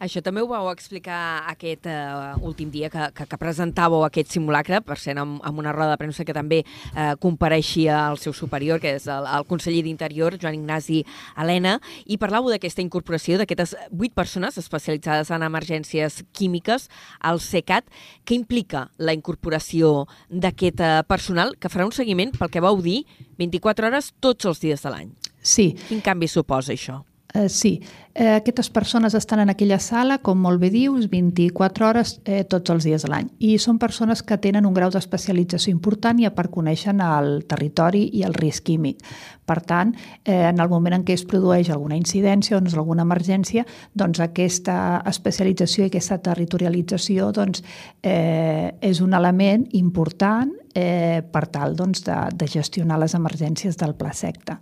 Això 0.04 0.22
també 0.24 0.42
ho 0.42 0.48
vau 0.50 0.68
explicar 0.70 1.44
aquest 1.50 1.88
uh, 1.90 2.36
últim 2.46 2.70
dia 2.70 2.90
que, 2.92 3.08
que, 3.16 3.26
que 3.26 3.38
presentàveu 3.40 4.04
aquest 4.06 4.30
simulacre, 4.34 4.80
per 4.84 4.98
ser 5.00 5.16
amb, 5.18 5.40
amb 5.46 5.58
una 5.58 5.72
roda 5.74 5.94
de 5.94 6.00
premsa 6.00 6.26
que 6.26 6.36
també 6.36 6.62
uh, 6.62 7.16
compareixia 7.22 7.98
el 8.12 8.20
seu 8.22 8.34
superior, 8.36 8.80
que 8.82 8.94
és 8.98 9.08
el, 9.10 9.26
el 9.26 9.46
conseller 9.48 9.82
d'Interior, 9.86 10.38
Joan 10.40 10.60
Ignasi 10.60 11.02
Helena, 11.36 11.78
i 12.06 12.18
parlàveu 12.20 12.52
d'aquesta 12.54 12.84
incorporació 12.84 13.40
d'aquestes 13.40 13.74
vuit 13.90 14.14
persones 14.14 14.58
especialitzades 14.60 15.32
en 15.34 15.46
emergències 15.46 16.22
químiques 16.32 16.88
al 17.18 17.42
CECAT. 17.42 17.90
Què 18.24 18.38
implica 18.38 18.86
la 18.98 19.16
incorporació 19.16 20.06
d'aquest 20.30 20.82
uh, 20.84 21.02
personal 21.08 21.56
que 21.58 21.72
farà 21.72 21.88
un 21.88 21.94
seguiment, 21.96 22.34
pel 22.38 22.54
que 22.54 22.62
vau 22.64 22.78
dir, 22.84 23.02
24 23.38 23.90
hores 23.90 24.12
tots 24.22 24.46
els 24.46 24.62
dies 24.62 24.82
de 24.82 24.94
l'any? 24.94 25.12
Sí. 25.42 25.72
Quin 25.88 26.02
canvi 26.04 26.28
suposa 26.30 26.74
això? 26.74 27.02
Eh, 27.34 27.50
sí, 27.50 27.82
eh, 28.14 28.30
aquestes 28.30 28.70
persones 28.70 29.12
estan 29.12 29.40
en 29.40 29.50
aquella 29.50 29.78
sala, 29.78 30.16
com 30.24 30.38
molt 30.40 30.62
bé 30.62 30.70
dius, 30.72 31.10
24 31.12 31.86
hores 31.86 32.14
eh, 32.24 32.44
tots 32.48 32.72
els 32.72 32.86
dies 32.88 33.04
de 33.04 33.10
l'any. 33.12 33.28
I 33.44 33.58
són 33.60 33.76
persones 33.78 34.22
que 34.24 34.38
tenen 34.40 34.64
un 34.64 34.72
grau 34.72 34.88
d'especialització 34.90 35.74
important 35.74 36.22
i 36.22 36.24
a 36.24 36.32
part 36.32 36.50
coneixen 36.50 37.02
el 37.04 37.44
territori 37.44 38.06
i 38.16 38.24
el 38.24 38.32
risc 38.32 38.64
químic. 38.70 39.04
Per 39.44 39.58
tant, 39.60 39.92
eh, 40.24 40.48
en 40.48 40.58
el 40.58 40.70
moment 40.72 40.96
en 40.96 41.04
què 41.04 41.18
es 41.18 41.26
produeix 41.28 41.68
alguna 41.68 42.00
incidència 42.00 42.56
o 42.56 42.62
doncs, 42.62 42.78
alguna 42.80 43.04
emergència, 43.04 43.66
doncs 43.92 44.24
aquesta 44.24 45.02
especialització 45.04 45.84
i 45.84 45.92
aquesta 45.92 46.16
territorialització 46.24 47.28
doncs, 47.36 47.60
eh, 48.02 48.72
és 48.80 49.04
un 49.04 49.12
element 49.12 49.68
important 49.76 50.56
eh, 50.74 51.20
per 51.30 51.46
tal 51.52 51.76
doncs, 51.76 52.06
de, 52.08 52.18
de 52.32 52.48
gestionar 52.48 52.98
les 53.04 53.14
emergències 53.14 53.76
del 53.76 53.94
pla 54.00 54.16
secta. 54.16 54.58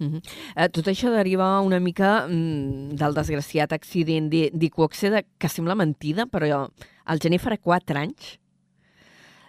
Eh, 0.00 0.68
tot 0.68 0.88
això 0.88 1.10
deriva 1.10 1.60
una 1.64 1.80
mica 1.80 2.26
mm, 2.26 2.96
del 3.00 3.14
desgraciat 3.14 3.72
accident 3.72 4.28
d'Iquoxe, 4.30 5.24
que 5.38 5.48
sembla 5.48 5.74
mentida, 5.74 6.26
però 6.26 6.66
al 7.06 7.22
gener 7.22 7.40
farà 7.40 7.58
4 7.58 7.98
anys. 7.98 8.38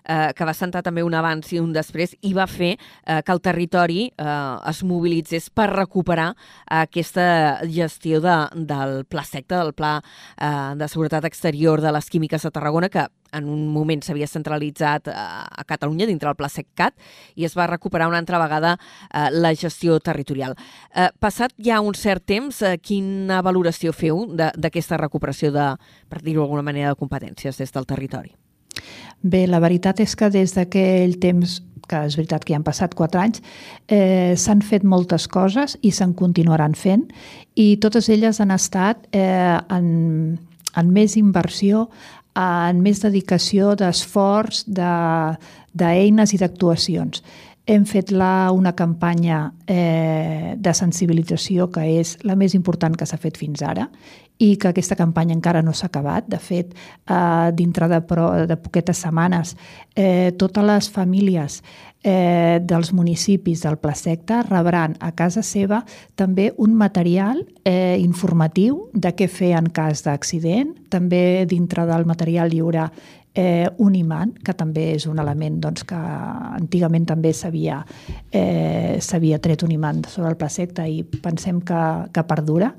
eh, 0.08 0.32
que 0.36 0.46
va 0.48 0.54
sentar 0.56 0.82
també 0.86 1.04
un 1.04 1.14
abans 1.14 1.50
i 1.52 1.60
un 1.60 1.74
després 1.76 2.16
i 2.22 2.34
va 2.34 2.48
fer 2.48 2.78
eh, 2.78 3.22
que 3.26 3.34
el 3.34 3.42
territori 3.44 4.06
eh, 4.08 4.70
es 4.72 4.84
mobilitzés 4.88 5.50
per 5.50 5.68
recuperar 5.74 6.30
aquesta 6.66 7.60
gestió 7.68 8.22
de, 8.24 8.38
del 8.56 9.04
pla 9.06 9.26
secta, 9.28 9.60
del 9.60 9.74
pla 9.76 9.98
eh, 10.00 10.74
de 10.80 10.88
seguretat 10.88 11.28
exterior 11.28 11.84
de 11.84 11.92
les 11.92 12.10
químiques 12.10 12.42
de 12.42 12.52
Tarragona, 12.52 12.90
que 12.90 13.08
en 13.34 13.50
un 13.50 13.68
moment 13.74 14.04
s'havia 14.04 14.28
centralitzat 14.28 15.10
a, 15.12 15.46
a 15.48 15.66
Catalunya 15.68 16.08
dintre 16.10 16.30
del 16.30 16.38
Pla 16.40 16.50
SecCat 16.50 16.96
i 17.36 17.46
es 17.48 17.56
va 17.58 17.68
recuperar 17.68 18.08
una 18.08 18.20
altra 18.22 18.40
vegada 18.42 18.78
eh, 18.78 19.30
la 19.32 19.54
gestió 19.56 20.00
territorial. 20.00 20.56
Eh, 20.96 21.10
passat 21.20 21.56
ja 21.64 21.82
un 21.82 21.96
cert 21.96 22.26
temps, 22.28 22.62
eh, 22.62 22.78
quina 22.78 23.42
valoració 23.46 23.94
feu 23.94 24.26
d'aquesta 24.36 24.98
recuperació 24.98 25.52
de, 25.56 25.70
per 26.10 26.22
dir-ho 26.22 26.44
d'alguna 26.44 26.66
manera, 26.66 26.94
de 26.94 27.00
competències 27.00 27.58
des 27.58 27.74
del 27.74 27.88
territori? 27.88 28.36
Bé, 29.22 29.48
la 29.50 29.60
veritat 29.60 30.00
és 30.04 30.14
que 30.16 30.30
des 30.30 30.54
d'aquell 30.54 31.18
temps 31.22 31.62
que 31.88 32.02
és 32.08 32.18
veritat 32.20 32.44
que 32.44 32.54
ja 32.54 32.60
han 32.60 32.66
passat 32.68 32.96
quatre 33.00 33.22
anys, 33.22 33.42
eh, 33.88 34.36
s'han 34.36 34.62
fet 34.62 34.84
moltes 34.84 35.28
coses 35.32 35.78
i 35.82 35.94
se'n 35.96 36.14
continuaran 36.20 36.76
fent 36.76 37.08
i 37.56 37.78
totes 37.84 38.10
elles 38.10 38.42
han 38.44 38.52
estat 38.52 39.08
eh, 39.16 39.58
en, 39.72 40.38
en 40.76 40.92
més 40.94 41.16
inversió, 41.18 41.88
en 42.38 42.82
més 42.86 43.02
dedicació 43.02 43.74
d'esforç, 43.80 44.64
d'eines 44.68 46.30
de, 46.32 46.36
i 46.36 46.42
d'actuacions. 46.42 47.24
Hem 47.68 47.84
fet 47.84 48.14
la, 48.16 48.50
una 48.56 48.72
campanya 48.78 49.42
eh, 49.68 50.54
de 50.56 50.74
sensibilització 50.78 51.68
que 51.74 51.84
és 51.98 52.16
la 52.24 52.38
més 52.40 52.56
important 52.56 52.96
que 52.96 53.08
s'ha 53.10 53.20
fet 53.20 53.40
fins 53.42 53.64
ara 53.66 53.90
i 54.38 54.56
que 54.58 54.70
aquesta 54.70 54.96
campanya 54.96 55.36
encara 55.36 55.64
no 55.66 55.74
s'ha 55.74 55.90
acabat. 55.90 56.28
De 56.30 56.40
fet, 56.40 56.74
eh, 57.10 57.50
dintre 57.54 57.88
de, 57.88 58.02
pro, 58.02 58.30
de 58.48 58.58
poquetes 58.58 59.04
setmanes, 59.06 59.56
eh, 59.96 60.32
totes 60.38 60.64
les 60.64 60.90
famílies 60.90 61.62
eh, 62.04 62.60
dels 62.62 62.94
municipis 62.94 63.64
del 63.66 63.78
Placecta 63.78 64.44
rebran 64.46 64.96
a 65.00 65.12
casa 65.12 65.42
seva 65.44 65.84
també 66.16 66.52
un 66.58 66.76
material 66.78 67.44
eh, 67.66 67.98
informatiu 68.00 68.88
de 68.94 69.12
què 69.18 69.28
fer 69.28 69.54
en 69.58 69.72
cas 69.74 70.06
d'accident. 70.06 70.76
També 70.90 71.46
dintre 71.50 71.88
del 71.90 72.06
material 72.06 72.54
hi 72.54 72.62
haurà 72.64 72.88
eh, 73.38 73.70
un 73.78 73.94
imant, 73.96 74.34
que 74.44 74.54
també 74.58 74.88
és 74.96 75.06
un 75.06 75.20
element 75.22 75.60
doncs, 75.62 75.86
que 75.88 75.98
antigament 75.98 77.06
també 77.06 77.34
s'havia 77.38 77.84
eh, 78.34 79.38
tret 79.44 79.64
un 79.64 79.76
imant 79.76 80.02
sobre 80.10 80.32
el 80.34 80.40
placecte 80.40 80.88
i 80.90 81.04
pensem 81.04 81.62
que, 81.62 81.84
que 82.12 82.24
perdura 82.26 82.74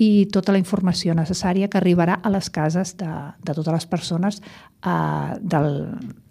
i 0.00 0.26
tota 0.32 0.50
la 0.52 0.58
informació 0.58 1.14
necessària 1.14 1.68
que 1.68 1.78
arribarà 1.78 2.18
a 2.24 2.32
les 2.32 2.48
cases 2.50 2.96
de, 2.98 3.10
de 3.44 3.54
totes 3.54 3.72
les 3.72 3.86
persones 3.86 4.40
eh, 4.40 5.36
del, 5.40 5.70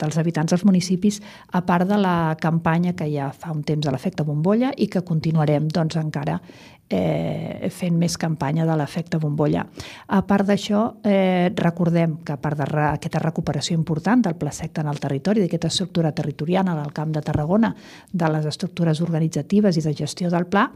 dels 0.02 0.18
habitants 0.18 0.52
dels 0.52 0.66
municipis, 0.66 1.22
a 1.54 1.62
part 1.64 1.88
de 1.88 2.02
la 2.02 2.36
campanya 2.42 2.98
que 3.00 3.08
ja 3.14 3.32
fa 3.32 3.54
un 3.56 3.64
temps 3.64 3.86
de 3.86 3.94
l'efecte 3.96 4.28
bombolla 4.28 4.74
i 4.76 4.90
que 4.92 5.06
continuarem 5.08 5.70
doncs, 5.72 5.96
encara 6.02 6.42
eh, 6.90 7.70
fent 7.72 7.96
més 7.98 8.18
campanya 8.18 8.66
de 8.66 8.76
l'efecte 8.78 9.20
bombolla. 9.22 9.66
A 10.08 10.22
part 10.28 10.48
d'això, 10.50 10.82
eh, 11.04 11.52
recordem 11.56 12.18
que 12.26 12.34
a 12.34 12.42
part 12.42 12.58
d'aquesta 12.58 13.22
recuperació 13.24 13.78
important 13.78 14.24
del 14.26 14.36
pla 14.36 14.52
secta 14.52 14.82
en 14.82 14.88
el 14.88 15.00
territori, 15.00 15.42
d'aquesta 15.42 15.68
estructura 15.68 16.12
territoriana 16.12 16.76
del 16.76 16.92
Camp 16.94 17.14
de 17.14 17.22
Tarragona, 17.22 17.76
de 18.12 18.30
les 18.30 18.46
estructures 18.46 19.02
organitzatives 19.02 19.78
i 19.78 19.82
de 19.82 19.94
gestió 19.94 20.30
del 20.30 20.48
pla, 20.48 20.72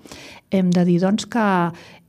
hem 0.52 0.70
de 0.70 0.86
dir 0.86 1.00
doncs, 1.02 1.26
que 1.26 1.48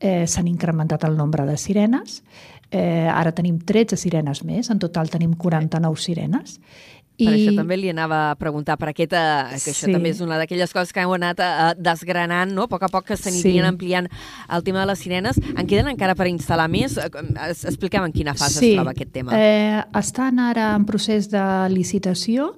eh, 0.00 0.26
s'han 0.26 0.48
incrementat 0.48 1.04
el 1.04 1.16
nombre 1.16 1.46
de 1.46 1.56
sirenes, 1.56 2.22
eh, 2.70 3.08
ara 3.08 3.32
tenim 3.32 3.58
13 3.58 3.96
sirenes 3.96 4.42
més, 4.44 4.70
en 4.70 4.80
total 4.82 5.08
tenim 5.08 5.34
49 5.38 6.00
sirenes, 6.00 6.58
per 7.18 7.30
I... 7.30 7.34
això 7.34 7.54
també 7.56 7.78
li 7.78 7.90
anava 7.92 8.20
a 8.32 8.34
preguntar 8.38 8.76
per 8.80 8.90
aquesta, 8.90 9.22
que 9.52 9.72
això 9.72 9.88
sí. 9.88 9.92
també 9.94 10.10
és 10.14 10.22
una 10.24 10.38
d'aquelles 10.40 10.72
coses 10.74 10.94
que 10.94 11.04
hem 11.04 11.14
anat 11.16 11.42
uh, 11.44 11.70
desgranant, 11.78 12.54
no? 12.56 12.66
a 12.66 12.72
poc 12.72 12.86
a 12.86 12.90
poc 12.92 13.08
que 13.12 13.18
s'anirien 13.20 13.62
sí. 13.62 13.70
ampliant 13.70 14.10
el 14.56 14.66
tema 14.66 14.82
de 14.82 14.90
les 14.92 15.04
sirenes. 15.04 15.40
En 15.54 15.68
queden 15.70 15.92
encara 15.92 16.16
per 16.18 16.28
instal·lar 16.30 16.68
més? 16.72 16.98
Eh, 16.98 17.08
expliquem 17.54 18.08
en 18.08 18.14
quina 18.14 18.34
fase 18.38 18.58
sí. 18.58 18.72
es 18.74 18.80
troba 18.80 18.94
aquest 18.96 19.14
tema. 19.14 19.38
Eh, 19.38 19.80
estan 20.00 20.42
ara 20.42 20.72
en 20.74 20.88
procés 20.88 21.30
de 21.32 21.44
licitació 21.72 22.54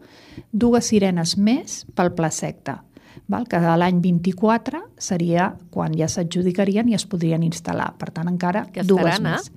dues 0.52 0.92
sirenes 0.92 1.36
més 1.36 1.84
pel 1.96 2.12
Pla 2.16 2.32
Secta 2.32 2.80
val? 3.28 3.46
que 3.48 3.60
l'any 3.60 4.00
24 4.02 4.82
seria 4.98 5.50
quan 5.72 5.94
ja 5.96 6.08
s'adjudicarien 6.10 6.88
i 6.88 6.96
es 6.96 7.06
podrien 7.08 7.44
instal·lar. 7.46 7.92
Per 7.98 8.10
tant, 8.14 8.30
encara 8.30 8.66
que 8.72 8.84
dues 8.86 9.04
estaran, 9.04 9.36
més. 9.36 9.50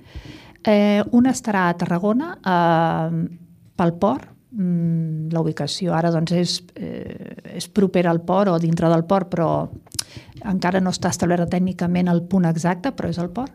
Eh, 0.68 1.02
una 1.16 1.34
estarà 1.36 1.70
a 1.70 1.78
Tarragona, 1.80 2.34
eh, 2.44 3.22
pel 3.80 3.94
port, 4.00 4.28
mm, 4.52 5.30
la 5.34 5.44
ubicació 5.44 5.94
ara 5.98 6.12
doncs 6.14 6.34
és, 6.36 6.56
eh, 6.76 7.36
és 7.56 7.68
propera 7.68 8.12
al 8.12 8.22
port 8.22 8.52
o 8.54 8.60
dintre 8.60 8.90
del 8.90 9.06
port, 9.06 9.30
però 9.30 9.52
encara 10.50 10.80
no 10.80 10.94
està 10.94 11.12
establert 11.14 11.50
tècnicament 11.52 12.10
el 12.10 12.24
punt 12.24 12.48
exacte, 12.50 12.92
però 12.92 13.10
és 13.10 13.20
el 13.20 13.30
port, 13.30 13.54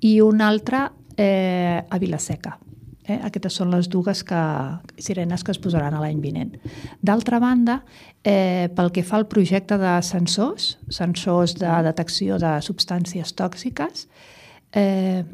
i 0.00 0.20
una 0.20 0.48
altra 0.48 0.90
eh, 1.16 1.82
a 1.88 1.98
Vilaseca. 1.98 2.58
Eh? 3.02 3.18
Aquestes 3.26 3.56
són 3.58 3.72
les 3.74 3.88
dues 3.90 4.22
que, 4.26 4.40
sirenes 5.02 5.42
que 5.42 5.52
es 5.54 5.60
posaran 5.62 5.96
l'any 5.98 6.20
vinent. 6.22 6.54
D'altra 7.02 7.40
banda, 7.42 7.80
eh, 8.22 8.68
pel 8.76 8.92
que 8.94 9.02
fa 9.02 9.18
al 9.18 9.26
projecte 9.30 9.78
de 9.78 9.96
sensors, 10.06 10.76
sensors 10.88 11.56
de 11.58 11.72
detecció 11.88 12.38
de 12.38 12.54
substàncies 12.62 13.34
tòxiques, 13.38 14.06
eh, 14.72 15.24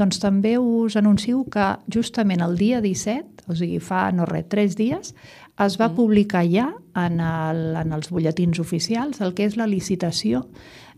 doncs 0.00 0.20
també 0.22 0.56
us 0.58 0.96
anuncio 0.96 1.44
que 1.52 1.74
justament 1.92 2.42
el 2.44 2.56
dia 2.58 2.80
17, 2.80 3.46
o 3.50 3.56
sigui, 3.58 3.78
fa 3.84 4.08
no 4.16 4.26
res, 4.28 4.48
tres 4.48 4.76
dies, 4.78 5.14
es 5.60 5.76
va 5.76 5.90
mm. 5.90 5.96
publicar 5.98 6.44
ja 6.48 6.70
en, 6.96 7.20
el, 7.20 7.62
en 7.82 7.92
els 7.92 8.10
butlletins 8.10 8.60
oficials 8.62 9.20
el 9.20 9.34
que 9.36 9.46
és 9.48 9.58
la 9.60 9.68
licitació 9.68 10.46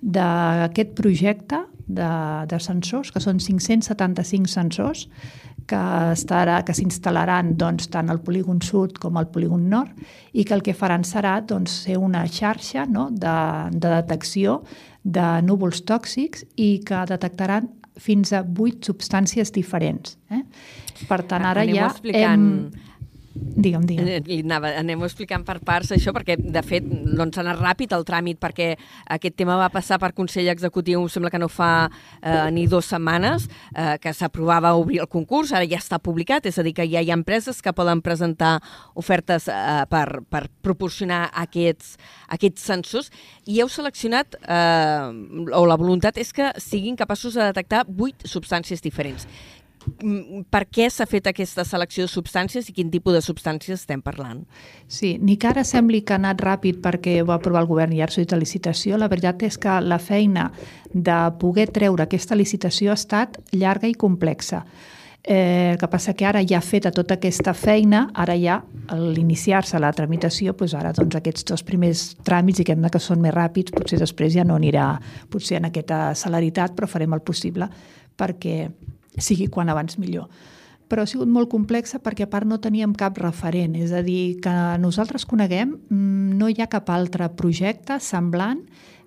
d'aquest 0.03 0.95
projecte 0.99 1.65
de, 1.87 2.11
de 2.51 2.59
sensors, 2.62 3.11
que 3.12 3.23
són 3.23 3.41
575 3.43 4.51
sensors, 4.51 5.07
que, 5.69 5.83
estarà, 6.12 6.61
que 6.67 6.75
s'instal·laran 6.75 7.53
doncs, 7.59 7.88
tant 7.93 8.11
al 8.11 8.23
polígon 8.25 8.62
sud 8.65 8.99
com 9.03 9.19
al 9.19 9.29
polígon 9.35 9.69
nord 9.71 9.95
i 10.33 10.45
que 10.45 10.57
el 10.57 10.65
que 10.67 10.75
faran 10.75 11.07
serà 11.07 11.37
doncs, 11.47 11.85
ser 11.87 11.99
una 12.03 12.25
xarxa 12.27 12.87
no, 12.91 13.09
de, 13.11 13.37
de 13.73 13.95
detecció 14.01 14.62
de 15.03 15.29
núvols 15.47 15.85
tòxics 15.87 16.47
i 16.57 16.81
que 16.87 17.05
detectaran 17.11 17.71
fins 18.01 18.33
a 18.33 18.43
vuit 18.43 18.85
substàncies 18.85 19.53
diferents. 19.53 20.17
Eh? 20.31 20.43
Per 21.09 21.21
tant, 21.27 21.45
ara 21.45 21.67
Anem 21.67 21.77
ja 21.77 21.91
explicant... 21.91 22.49
hem 22.73 22.91
Digue'm, 23.35 23.85
digue'm. 23.88 24.27
I 24.29 24.40
anava, 24.45 24.73
anem 24.77 25.03
explicant 25.07 25.45
per 25.47 25.57
parts 25.64 25.92
això, 25.95 26.12
perquè 26.12 26.37
de 26.37 26.62
fet 26.64 26.85
doncs, 26.85 27.38
ha 27.38 27.45
anat 27.45 27.61
ràpid 27.62 27.95
el 27.97 28.05
tràmit, 28.05 28.38
perquè 28.42 28.73
aquest 29.16 29.37
tema 29.40 29.57
va 29.61 29.71
passar 29.73 29.99
per 30.03 30.12
Consell 30.16 30.51
Executiu, 30.53 31.07
sembla 31.09 31.31
que 31.33 31.40
no 31.40 31.49
fa 31.53 31.71
eh, 31.88 32.51
ni 32.53 32.66
dues 32.68 32.90
setmanes, 32.92 33.49
eh, 33.73 33.97
que 34.03 34.12
s'aprovava 34.16 34.75
obrir 34.77 35.01
el 35.05 35.09
concurs, 35.12 35.55
ara 35.57 35.68
ja 35.68 35.81
està 35.81 36.01
publicat, 36.03 36.47
és 36.51 36.61
a 36.61 36.66
dir, 36.66 36.75
que 36.77 36.87
ja 36.88 37.01
hi 37.01 37.12
ha 37.12 37.16
empreses 37.16 37.62
que 37.64 37.73
poden 37.77 38.03
presentar 38.05 38.59
ofertes 39.01 39.49
eh, 39.49 39.85
per, 39.88 40.07
per 40.29 40.45
proporcionar 40.64 41.25
aquests, 41.47 41.97
aquests 42.37 42.68
censos, 42.68 43.11
i 43.49 43.62
heu 43.62 43.73
seleccionat, 43.73 44.37
eh, 44.45 45.57
o 45.57 45.64
la 45.68 45.81
voluntat 45.81 46.21
és 46.21 46.37
que 46.37 46.53
siguin 46.61 47.01
capaços 47.01 47.38
de 47.38 47.49
detectar 47.49 47.87
vuit 47.88 48.29
substàncies 48.29 48.85
diferents. 48.85 49.29
Mm, 50.03 50.45
per 50.53 50.64
què 50.71 50.87
s'ha 50.90 51.07
fet 51.11 51.27
aquesta 51.31 51.64
selecció 51.66 52.07
de 52.07 52.12
substàncies 52.12 52.68
i 52.68 52.75
quin 52.77 52.90
tipus 52.92 53.16
de 53.16 53.23
substàncies 53.25 53.81
estem 53.81 54.03
parlant? 54.05 54.45
Sí, 54.87 55.16
ni 55.21 55.37
que 55.37 55.51
ara 55.51 55.64
sembli 55.66 56.03
que 56.07 56.14
ha 56.14 56.21
anat 56.21 56.42
ràpid 56.42 56.81
perquè 56.85 57.18
ho 57.23 57.29
va 57.29 57.38
aprovar 57.40 57.64
el 57.64 57.71
govern 57.71 57.92
i 57.97 58.03
ara 58.03 58.12
s'ha 58.12 58.38
licitació, 58.38 58.99
la 58.99 59.11
veritat 59.11 59.42
és 59.42 59.59
que 59.59 59.81
la 59.81 59.99
feina 59.99 60.51
de 60.92 61.18
poder 61.40 61.68
treure 61.73 62.05
aquesta 62.07 62.38
licitació 62.38 62.92
ha 62.92 63.01
estat 63.01 63.38
llarga 63.53 63.88
i 63.88 63.95
complexa. 63.95 64.64
Eh, 65.25 65.71
el 65.71 65.79
que 65.79 65.87
passa 65.87 66.16
que 66.18 66.27
ara 66.27 66.40
ja 66.42 66.59
ha 66.59 66.66
feta 66.66 66.90
tota 66.90 67.14
aquesta 67.14 67.53
feina, 67.55 68.09
ara 68.14 68.35
ja, 68.35 68.57
a 68.90 68.97
l'iniciar-se 68.99 69.79
la 69.79 69.92
tramitació, 69.95 70.57
doncs 70.59 70.75
ara 70.75 70.90
doncs, 70.92 71.14
aquests 71.14 71.47
dos 71.47 71.62
primers 71.62 72.16
tràmits, 72.27 72.59
i 72.59 72.64
que 72.66 72.99
són 72.99 73.23
més 73.23 73.35
ràpids, 73.35 73.71
potser 73.71 74.01
després 74.01 74.35
ja 74.35 74.42
no 74.45 74.57
anirà 74.59 74.97
potser 75.31 75.61
en 75.61 75.71
aquesta 75.71 76.14
celeritat, 76.18 76.75
però 76.75 76.90
farem 76.90 77.14
el 77.14 77.23
possible 77.23 77.71
perquè 78.18 78.66
sigui 79.18 79.48
quan 79.53 79.68
abans 79.68 79.98
millor. 79.98 80.29
Però 80.88 81.03
ha 81.03 81.09
sigut 81.09 81.29
molt 81.33 81.48
complexa 81.48 82.03
perquè 82.05 82.27
a 82.27 82.31
part 82.31 82.46
no 82.48 82.61
teníem 82.61 82.92
cap 82.94 83.16
referent, 83.20 83.77
és 83.81 83.92
a 83.96 84.03
dir, 84.05 84.40
que 84.44 84.53
nosaltres 84.81 85.25
coneguem, 85.25 85.79
mm, 85.88 86.38
no 86.38 86.48
hi 86.48 86.61
ha 86.61 86.68
cap 86.68 86.90
altre 86.92 87.31
projecte 87.37 87.98
semblant 88.01 88.61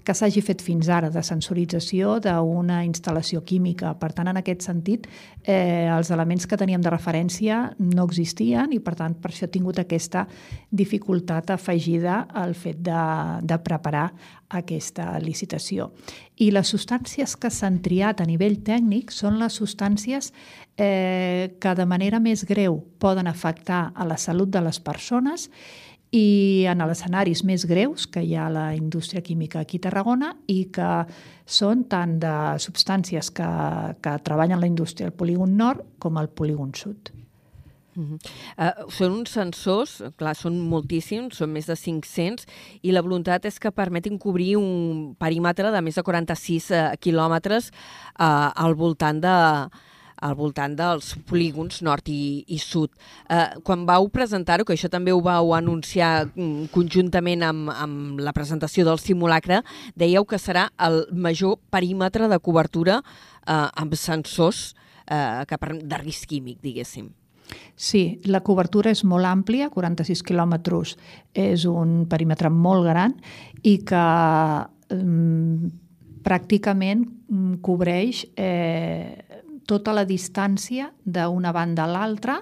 que 0.06 0.14
s'hagi 0.14 0.44
fet 0.46 0.62
fins 0.64 0.90
ara 0.94 1.10
de 1.10 1.24
sensorització 1.26 2.20
d'una 2.24 2.84
instal·lació 2.86 3.42
química. 3.44 3.96
Per 4.00 4.12
tant, 4.14 4.30
en 4.30 4.40
aquest 4.40 4.66
sentit, 4.68 5.08
eh, 5.44 5.90
els 5.90 6.12
elements 6.14 6.46
que 6.46 6.58
teníem 6.58 6.84
de 6.86 6.94
referència 6.94 7.74
no 7.80 8.06
existien 8.06 8.74
i, 8.74 8.80
per 8.80 8.96
tant, 8.96 9.16
per 9.18 9.32
això 9.32 9.48
he 9.48 9.54
tingut 9.54 9.80
aquesta 9.82 10.28
dificultat 10.72 11.50
afegida 11.56 12.26
al 12.34 12.54
fet 12.54 12.84
de, 12.86 13.02
de 13.42 13.58
preparar 13.66 14.12
aquesta 14.50 15.18
licitació. 15.20 15.90
I 16.38 16.52
les 16.52 16.70
substàncies 16.70 17.34
que 17.40 17.50
s'han 17.50 17.82
triat 17.82 18.22
a 18.22 18.30
nivell 18.30 18.60
tècnic 18.64 19.12
són 19.12 19.40
les 19.42 19.58
substàncies 19.58 20.32
eh, 20.78 21.56
que 21.60 21.76
de 21.76 21.86
manera 21.90 22.20
més 22.20 22.46
greu 22.46 22.78
poden 23.00 23.28
afectar 23.28 23.90
a 23.96 24.06
la 24.06 24.18
salut 24.22 24.52
de 24.54 24.62
les 24.62 24.80
persones 24.80 25.50
i 25.50 25.85
en 26.70 26.82
els 26.84 26.96
escenaris 26.98 27.44
més 27.48 27.66
greus 27.70 28.06
que 28.08 28.24
hi 28.24 28.36
ha 28.36 28.48
a 28.48 28.54
la 28.54 28.66
indústria 28.76 29.24
química 29.26 29.62
aquí 29.62 29.80
a 29.82 29.88
Tarragona 29.88 30.34
i 30.48 30.66
que 30.74 30.90
són 31.46 31.86
tant 31.92 32.18
de 32.22 32.34
substàncies 32.62 33.32
que, 33.36 33.50
que 34.02 34.16
treballen 34.26 34.62
la 34.62 34.70
indústria 34.70 35.10
al 35.10 35.18
polígon 35.18 35.56
nord 35.58 35.86
com 36.00 36.18
al 36.18 36.30
polígon 36.30 36.74
sud. 36.76 37.12
Uh 37.96 38.04
-huh. 38.04 38.20
uh, 38.60 38.92
són 38.92 39.12
uns 39.12 39.32
sensors, 39.32 40.04
clar, 40.18 40.36
són 40.36 40.60
moltíssims, 40.60 41.38
són 41.38 41.52
més 41.52 41.66
de 41.66 41.76
500, 41.76 42.46
i 42.82 42.92
la 42.92 43.02
voluntat 43.02 43.46
és 43.46 43.60
que 43.60 43.72
permetin 43.72 44.18
cobrir 44.18 44.58
un 44.58 45.16
perímetre 45.18 45.72
de 45.72 45.82
més 45.82 45.96
de 45.96 46.04
46 46.04 46.72
uh, 46.72 46.98
quilòmetres 47.00 47.72
uh, 48.20 48.52
al 48.56 48.76
voltant 48.76 49.22
de, 49.22 49.70
al 50.22 50.36
voltant 50.38 50.76
dels 50.78 51.14
polígons 51.28 51.82
nord 51.86 52.08
i, 52.12 52.46
i 52.48 52.60
sud. 52.62 52.94
Eh, 53.30 53.60
quan 53.66 53.86
vau 53.88 54.08
presentar-ho, 54.14 54.66
que 54.66 54.76
això 54.76 54.90
també 54.92 55.14
ho 55.14 55.22
vau 55.26 55.54
anunciar 55.58 56.28
mm, 56.28 56.70
conjuntament 56.76 57.44
amb, 57.46 57.74
amb 57.74 58.24
la 58.24 58.34
presentació 58.36 58.86
del 58.88 59.02
simulacre, 59.02 59.62
dèieu 59.96 60.26
que 60.26 60.40
serà 60.42 60.70
el 60.88 61.04
major 61.12 61.60
perímetre 61.74 62.30
de 62.32 62.40
cobertura 62.40 63.02
eh, 63.02 63.54
amb 63.54 63.96
sensors 64.00 64.74
eh, 65.10 65.46
que 65.48 65.62
de 65.84 66.02
risc 66.02 66.30
químic, 66.30 66.62
diguéssim. 66.64 67.12
Sí, 67.76 68.20
la 68.26 68.42
cobertura 68.42 68.90
és 68.90 69.04
molt 69.06 69.28
àmplia, 69.30 69.70
46 69.70 70.24
quilòmetres 70.26 70.96
és 71.38 71.66
un 71.70 72.06
perímetre 72.10 72.50
molt 72.50 72.88
gran 72.88 73.14
i 73.62 73.78
que 73.86 74.06
mm, 74.96 75.74
pràcticament 76.26 77.04
mm, 77.06 77.60
cobreix 77.66 78.24
eh, 78.34 79.25
tota 79.66 79.94
la 79.94 80.06
distància 80.06 80.92
d'una 81.06 81.52
banda 81.56 81.86
a 81.86 81.90
l'altra 81.90 82.38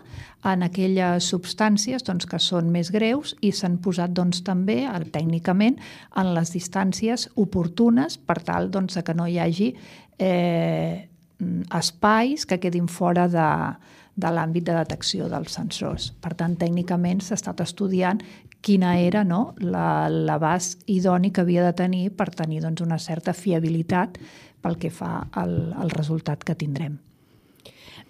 en 0.50 0.64
aquelles 0.66 1.30
substàncies 1.32 2.04
doncs, 2.04 2.28
que 2.28 2.40
són 2.40 2.72
més 2.72 2.92
greus 2.92 3.36
i 3.42 3.54
s'han 3.56 3.80
posat 3.84 4.14
doncs, 4.16 4.44
també 4.44 4.84
tècnicament 5.16 5.80
en 6.20 6.34
les 6.36 6.52
distàncies 6.54 7.30
oportunes 7.36 8.18
per 8.18 8.42
tal 8.44 8.70
doncs, 8.72 9.00
que 9.00 9.16
no 9.16 9.28
hi 9.28 9.40
hagi 9.40 9.72
eh, 10.20 11.10
espais 11.74 12.46
que 12.46 12.60
quedin 12.60 12.88
fora 12.88 13.28
de, 13.32 13.50
de 14.16 14.32
l'àmbit 14.32 14.68
de 14.68 14.76
detecció 14.78 15.30
dels 15.32 15.56
sensors. 15.56 16.12
Per 16.22 16.34
tant, 16.40 16.58
tècnicament 16.60 17.24
s'ha 17.24 17.40
estat 17.40 17.64
estudiant 17.64 18.22
quina 18.64 18.96
era 19.04 19.26
no, 19.28 19.56
l'abast 19.60 20.86
idoni 20.88 21.34
que 21.36 21.44
havia 21.44 21.66
de 21.66 21.74
tenir 21.76 22.06
per 22.16 22.30
tenir 22.32 22.62
doncs, 22.64 22.84
una 22.86 23.00
certa 23.00 23.34
fiabilitat 23.36 24.20
pel 24.64 24.78
que 24.80 24.92
fa 24.92 25.26
al, 25.32 25.74
al 25.76 25.92
resultat 25.92 26.46
que 26.48 26.56
tindrem. 26.56 26.96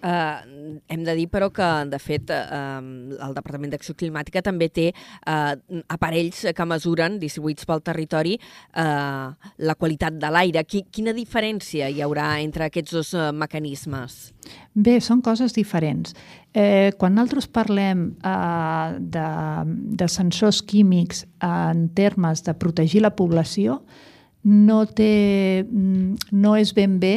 Uh, 0.04 0.80
hem 0.92 1.04
de 1.06 1.14
dir, 1.16 1.26
però, 1.32 1.48
que, 1.54 1.66
de 1.88 2.00
fet, 2.02 2.28
uh, 2.28 2.76
el 3.24 3.36
Departament 3.36 3.72
d'Acció 3.72 3.96
Climàtica 3.96 4.42
també 4.44 4.68
té 4.68 4.90
uh, 4.92 5.54
aparells 5.94 6.44
que 6.52 6.68
mesuren, 6.68 7.16
distribuïts 7.22 7.64
pel 7.68 7.80
territori, 7.86 8.36
uh, 8.76 9.32
la 9.64 9.78
qualitat 9.80 10.18
de 10.20 10.32
l'aire. 10.34 10.66
Qui, 10.68 10.84
quina 10.92 11.16
diferència 11.16 11.88
hi 11.88 12.04
haurà 12.04 12.34
entre 12.44 12.68
aquests 12.68 12.98
dos 12.98 13.14
uh, 13.16 13.30
mecanismes? 13.32 14.34
Bé, 14.74 14.98
són 15.00 15.22
coses 15.24 15.54
diferents. 15.56 16.12
Eh, 16.54 16.92
quan 16.98 17.16
nosaltres 17.16 17.48
parlem 17.50 18.08
eh, 18.22 18.96
de, 19.14 19.28
de 19.98 20.06
sensors 20.10 20.60
químics 20.62 21.24
en 21.42 21.88
termes 21.98 22.44
de 22.46 22.54
protegir 22.54 23.02
la 23.02 23.14
població, 23.18 23.80
no, 24.44 24.84
té, 24.86 25.64
mm, 25.64 26.30
no 26.36 26.54
és 26.60 26.74
ben 26.76 27.00
bé 27.00 27.14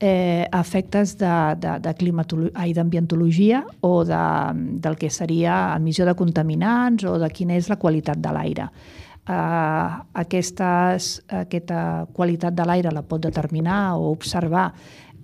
eh, 0.00 0.48
efectes 0.52 1.16
d'ambientologia 1.18 3.64
o 3.80 4.04
de, 4.04 4.52
del 4.82 4.96
que 4.96 5.10
seria 5.10 5.76
emissió 5.76 6.06
de 6.06 6.14
contaminants 6.14 7.04
o 7.04 7.18
de 7.18 7.30
quina 7.30 7.54
és 7.56 7.68
la 7.72 7.76
qualitat 7.80 8.18
de 8.20 8.32
l'aire. 8.32 8.68
Uh, 9.26 10.06
aquestes, 10.22 11.22
aquesta 11.34 12.06
qualitat 12.14 12.54
de 12.54 12.62
l'aire 12.62 12.92
la 12.94 13.02
pot 13.02 13.18
determinar 13.24 13.98
o 13.98 14.12
observar 14.12 14.72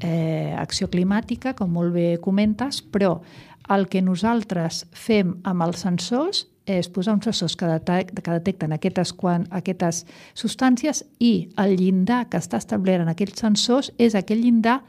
eh, 0.02 0.50
acció 0.58 0.90
climàtica, 0.90 1.54
com 1.54 1.70
molt 1.70 1.94
bé 1.94 2.18
comentes, 2.18 2.82
però 2.82 3.22
el 3.70 3.86
que 3.86 4.02
nosaltres 4.02 4.90
fem 4.90 5.38
amb 5.46 5.62
els 5.68 5.78
sensors 5.86 6.50
és 6.66 6.88
posar 6.88 7.16
uns 7.16 7.26
sensors 7.26 7.56
que, 7.58 7.66
detec 7.66 8.12
que 8.14 8.34
detecten 8.38 8.72
aquestes, 8.76 9.12
quan, 9.18 9.46
aquestes 9.50 10.04
substàncies 10.38 11.02
i 11.18 11.50
el 11.58 11.76
llindar 11.80 12.26
que 12.30 12.38
està 12.38 12.60
establert 12.62 13.02
en 13.02 13.10
aquells 13.12 13.40
sensors 13.40 13.90
és 13.98 14.14
aquell 14.14 14.42
llindar 14.44 14.80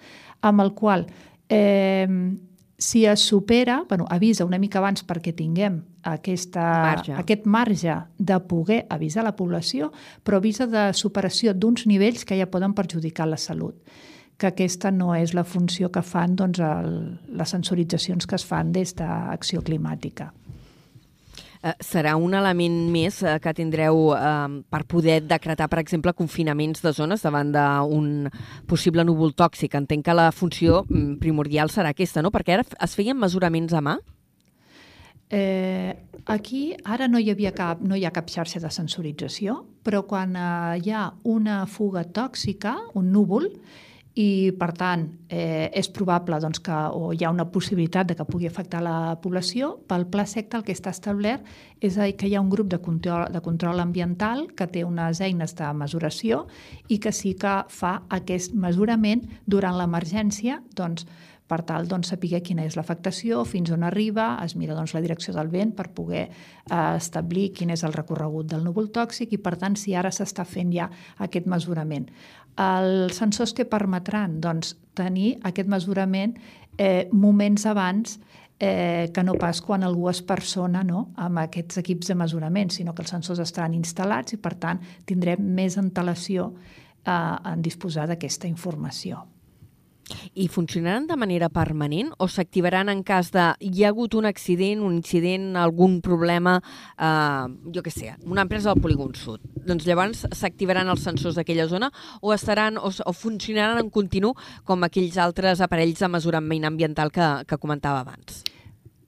amb 0.41 0.61
el 0.61 0.73
qual 0.77 1.07
eh, 1.49 2.07
si 2.77 3.05
es 3.05 3.21
supera, 3.21 3.83
bueno, 3.87 4.05
avisa 4.09 4.45
una 4.45 4.59
mica 4.59 4.79
abans 4.79 5.05
perquè 5.07 5.33
tinguem 5.33 5.81
aquesta, 6.03 6.63
marge. 6.83 7.13
aquest 7.15 7.45
marge 7.45 7.95
de 8.17 8.39
poder 8.43 8.83
avisar 8.91 9.23
la 9.23 9.35
població, 9.37 9.91
però 10.23 10.41
avisa 10.41 10.67
de 10.67 10.89
superació 10.93 11.53
d'uns 11.53 11.87
nivells 11.87 12.25
que 12.25 12.37
ja 12.37 12.49
poden 12.51 12.75
perjudicar 12.75 13.29
la 13.29 13.39
salut 13.39 13.79
que 14.37 14.49
aquesta 14.49 14.89
no 14.91 15.13
és 15.15 15.31
la 15.37 15.45
funció 15.45 15.91
que 15.93 16.01
fan 16.03 16.35
doncs, 16.35 16.59
el, 16.59 16.95
les 17.37 17.53
sensoritzacions 17.53 18.25
que 18.27 18.35
es 18.35 18.43
fan 18.43 18.73
des 18.75 18.95
d'Acció 18.97 19.61
Climàtica 19.61 20.31
eh, 21.63 21.73
serà 21.79 22.15
un 22.19 22.35
element 22.37 22.75
més 22.91 23.21
eh, 23.23 23.37
que 23.41 23.53
tindreu 23.55 24.11
eh, 24.13 24.61
per 24.69 24.83
poder 24.89 25.21
decretar, 25.25 25.69
per 25.71 25.79
exemple, 25.81 26.13
confinaments 26.13 26.83
de 26.83 26.93
zones 26.93 27.23
davant 27.23 27.53
d'un 27.55 28.29
possible 28.69 29.05
núvol 29.07 29.33
tòxic. 29.33 29.77
Entenc 29.79 30.05
que 30.05 30.17
la 30.17 30.31
funció 30.35 30.83
mm, 30.83 31.17
primordial 31.23 31.71
serà 31.71 31.93
aquesta, 31.95 32.21
no? 32.21 32.33
Perquè 32.33 32.57
ara 32.57 32.67
es 32.67 32.97
feien 32.99 33.19
mesuraments 33.19 33.73
a 33.73 33.81
mà? 33.81 33.97
Eh, 35.33 35.95
aquí 36.29 36.75
ara 36.85 37.07
no 37.09 37.17
hi 37.17 37.31
havia 37.31 37.53
cap, 37.57 37.79
no 37.81 37.97
hi 37.97 38.03
ha 38.05 38.11
cap 38.13 38.27
xarxa 38.29 38.59
de 38.61 38.69
sensorització, 38.69 39.63
però 39.81 40.03
quan 40.05 40.35
eh, 40.37 40.83
hi 40.83 40.93
ha 40.93 41.07
una 41.25 41.63
fuga 41.65 42.03
tòxica, 42.05 42.75
un 42.99 43.09
núvol, 43.15 43.49
i, 44.13 44.53
per 44.59 44.69
tant, 44.77 45.07
eh, 45.33 45.71
és 45.73 45.87
probable 45.89 46.37
doncs, 46.41 46.59
que 46.61 46.75
o 46.93 47.11
hi 47.13 47.23
ha 47.25 47.31
una 47.33 47.47
possibilitat 47.49 48.11
de 48.11 48.15
que 48.17 48.27
pugui 48.29 48.45
afectar 48.45 48.83
la 48.85 49.15
població. 49.23 49.71
Pel 49.89 50.05
Pla 50.05 50.27
SECTA 50.29 50.59
el 50.59 50.65
que 50.67 50.75
està 50.75 50.93
establert 50.93 51.47
és 51.81 51.97
que 52.17 52.29
hi 52.29 52.35
ha 52.35 52.41
un 52.41 52.51
grup 52.51 52.69
de 52.69 52.77
control, 52.77 53.25
de 53.33 53.41
control 53.41 53.81
ambiental 53.81 54.45
que 54.53 54.67
té 54.69 54.83
unes 54.85 55.21
eines 55.21 55.57
de 55.57 55.73
mesuració 55.73 56.45
i 56.89 56.99
que 56.99 57.11
sí 57.11 57.33
que 57.33 57.63
fa 57.69 58.03
aquest 58.09 58.53
mesurament 58.53 59.25
durant 59.49 59.79
l'emergència 59.79 60.61
doncs, 60.77 61.07
per 61.47 61.61
tal 61.67 61.87
doncs, 61.89 62.13
saber 62.13 62.41
quina 62.45 62.65
és 62.65 62.77
l'afectació, 62.79 63.43
fins 63.45 63.71
on 63.75 63.83
arriba, 63.83 64.37
es 64.43 64.55
mira 64.55 64.75
doncs, 64.77 64.93
la 64.95 65.01
direcció 65.03 65.33
del 65.35 65.51
vent 65.53 65.73
per 65.75 65.89
poder 65.95 66.23
eh, 66.27 66.95
establir 66.95 67.49
quin 67.57 67.73
és 67.73 67.83
el 67.83 67.93
recorregut 67.93 68.49
del 68.51 68.63
núvol 68.63 68.89
tòxic 68.95 69.35
i, 69.35 69.41
per 69.41 69.57
tant, 69.61 69.75
si 69.79 69.95
ara 69.95 70.11
s'està 70.11 70.45
fent 70.47 70.71
ja 70.73 70.89
aquest 71.23 71.49
mesurament. 71.51 72.07
Els 72.63 73.17
sensors 73.17 73.53
que 73.57 73.65
permetran 73.65 74.39
doncs, 74.41 74.75
tenir 74.93 75.39
aquest 75.43 75.69
mesurament 75.69 76.37
eh, 76.77 77.09
moments 77.11 77.65
abans 77.65 78.19
eh, 78.59 79.09
que 79.13 79.23
no 79.23 79.33
pas 79.35 79.61
quan 79.61 79.83
algú 79.83 80.07
es 80.09 80.21
persona 80.21 80.83
no, 80.85 81.07
amb 81.17 81.41
aquests 81.43 81.81
equips 81.81 82.13
de 82.13 82.15
mesurament, 82.15 82.71
sinó 82.71 82.93
que 82.93 83.03
els 83.03 83.11
sensors 83.11 83.41
estaran 83.43 83.75
instal·lats 83.75 84.37
i, 84.37 84.39
per 84.39 84.55
tant, 84.61 84.81
tindrem 85.09 85.41
més 85.41 85.77
antelació 85.81 86.53
eh, 86.53 87.11
en 87.11 87.65
disposar 87.65 88.07
d'aquesta 88.07 88.47
informació. 88.47 89.25
I 90.33 90.47
funcionaran 90.47 91.07
de 91.07 91.17
manera 91.19 91.49
permanent 91.49 92.11
o 92.17 92.27
s'activaran 92.27 92.89
en 92.89 93.03
cas 93.03 93.31
de 93.33 93.49
hi 93.59 93.83
ha 93.83 93.91
hagut 93.91 94.15
un 94.15 94.25
accident, 94.29 94.81
un 94.81 94.95
incident, 94.97 95.55
algun 95.57 95.99
problema, 96.01 96.59
eh, 96.97 97.45
jo 97.73 97.83
què 97.83 97.93
sé, 97.93 98.15
una 98.25 98.45
empresa 98.45 98.73
del 98.73 98.81
polígon 98.83 99.13
sud? 99.15 99.43
Doncs 99.63 99.85
llavors 99.87 100.25
s'activaran 100.31 100.89
els 100.91 101.03
sensors 101.03 101.37
d'aquella 101.39 101.67
zona 101.67 101.91
o 102.21 102.33
estaran 102.33 102.77
o, 102.77 102.89
o 102.89 103.13
funcionaran 103.13 103.83
en 103.83 103.91
continu 103.93 104.33
com 104.63 104.83
aquells 104.83 105.17
altres 105.17 105.61
aparells 105.61 105.99
de 105.99 106.09
mesurament 106.09 106.65
ambiental 106.65 107.11
que, 107.11 107.29
que 107.47 107.61
comentava 107.61 108.01
abans? 108.03 108.43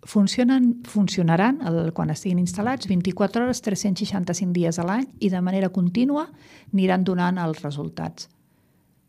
Funcionen, 0.05 0.83
funcionaran 0.85 1.63
el, 1.65 1.79
quan 1.97 2.13
estiguin 2.13 2.43
instal·lats 2.43 2.85
24 2.91 3.47
hores, 3.47 3.63
365 3.65 4.53
dies 4.53 4.77
a 4.77 4.85
l'any 4.85 5.07
i 5.19 5.31
de 5.33 5.41
manera 5.41 5.71
contínua 5.73 6.27
aniran 6.71 7.03
donant 7.07 7.41
els 7.41 7.63
resultats. 7.63 8.29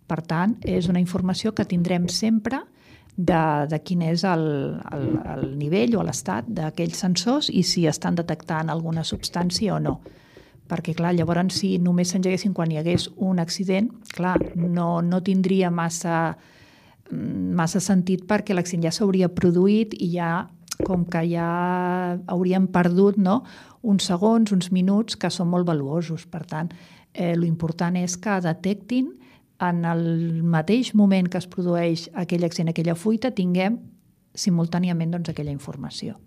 Per 0.06 0.20
tant, 0.22 0.56
és 0.62 0.88
una 0.88 1.02
informació 1.02 1.52
que 1.52 1.66
tindrem 1.66 2.06
sempre 2.08 2.62
de, 3.16 3.66
de 3.70 3.78
quin 3.82 4.02
és 4.06 4.22
el, 4.28 4.44
el, 4.92 5.06
el 5.34 5.46
nivell 5.58 5.96
o 5.96 6.04
l'estat 6.04 6.46
d'aquells 6.48 7.00
sensors 7.00 7.48
i 7.50 7.64
si 7.64 7.86
estan 7.88 8.18
detectant 8.18 8.70
alguna 8.70 9.04
substància 9.04 9.74
o 9.74 9.80
no. 9.80 10.00
perquè 10.66 10.96
clar, 10.98 11.12
llavors 11.14 11.60
si 11.60 11.76
només 11.78 12.10
s'engeguessin 12.10 12.50
quan 12.52 12.72
hi 12.72 12.78
hagués 12.80 13.04
un 13.22 13.38
accident, 13.38 13.86
clar, 14.16 14.34
no, 14.56 15.00
no 15.00 15.20
tindria 15.22 15.70
massa, 15.70 16.36
massa 17.10 17.78
sentit 17.80 18.24
perquè 18.26 18.54
l'accident 18.54 18.88
ja 18.88 18.90
s'hauria 18.90 19.28
produït 19.30 19.94
i 19.94 20.10
ja 20.16 20.48
com 20.84 21.04
que 21.06 21.22
ja 21.30 21.46
hauríem 22.26 22.66
perdut 22.66 23.16
no, 23.16 23.44
uns 23.86 24.08
segons, 24.10 24.50
uns 24.52 24.72
minuts 24.74 25.16
que 25.16 25.30
són 25.30 25.48
molt 25.48 25.66
valuosos. 25.68 26.26
Per 26.26 26.42
tant, 26.44 26.72
eh, 27.14 27.34
l'important 27.38 27.96
és 27.96 28.16
que 28.18 28.40
detectin 28.42 29.14
en 29.62 29.84
el 29.88 30.42
mateix 30.44 30.92
moment 30.94 31.28
que 31.30 31.38
es 31.40 31.48
produeix 31.48 32.06
aquell 32.14 32.44
accident, 32.44 32.72
aquella 32.72 32.96
fuita, 32.98 33.32
tinguem 33.32 33.78
simultàniament 34.36 35.14
doncs, 35.14 35.32
aquella 35.32 35.54
informació. 35.54 36.18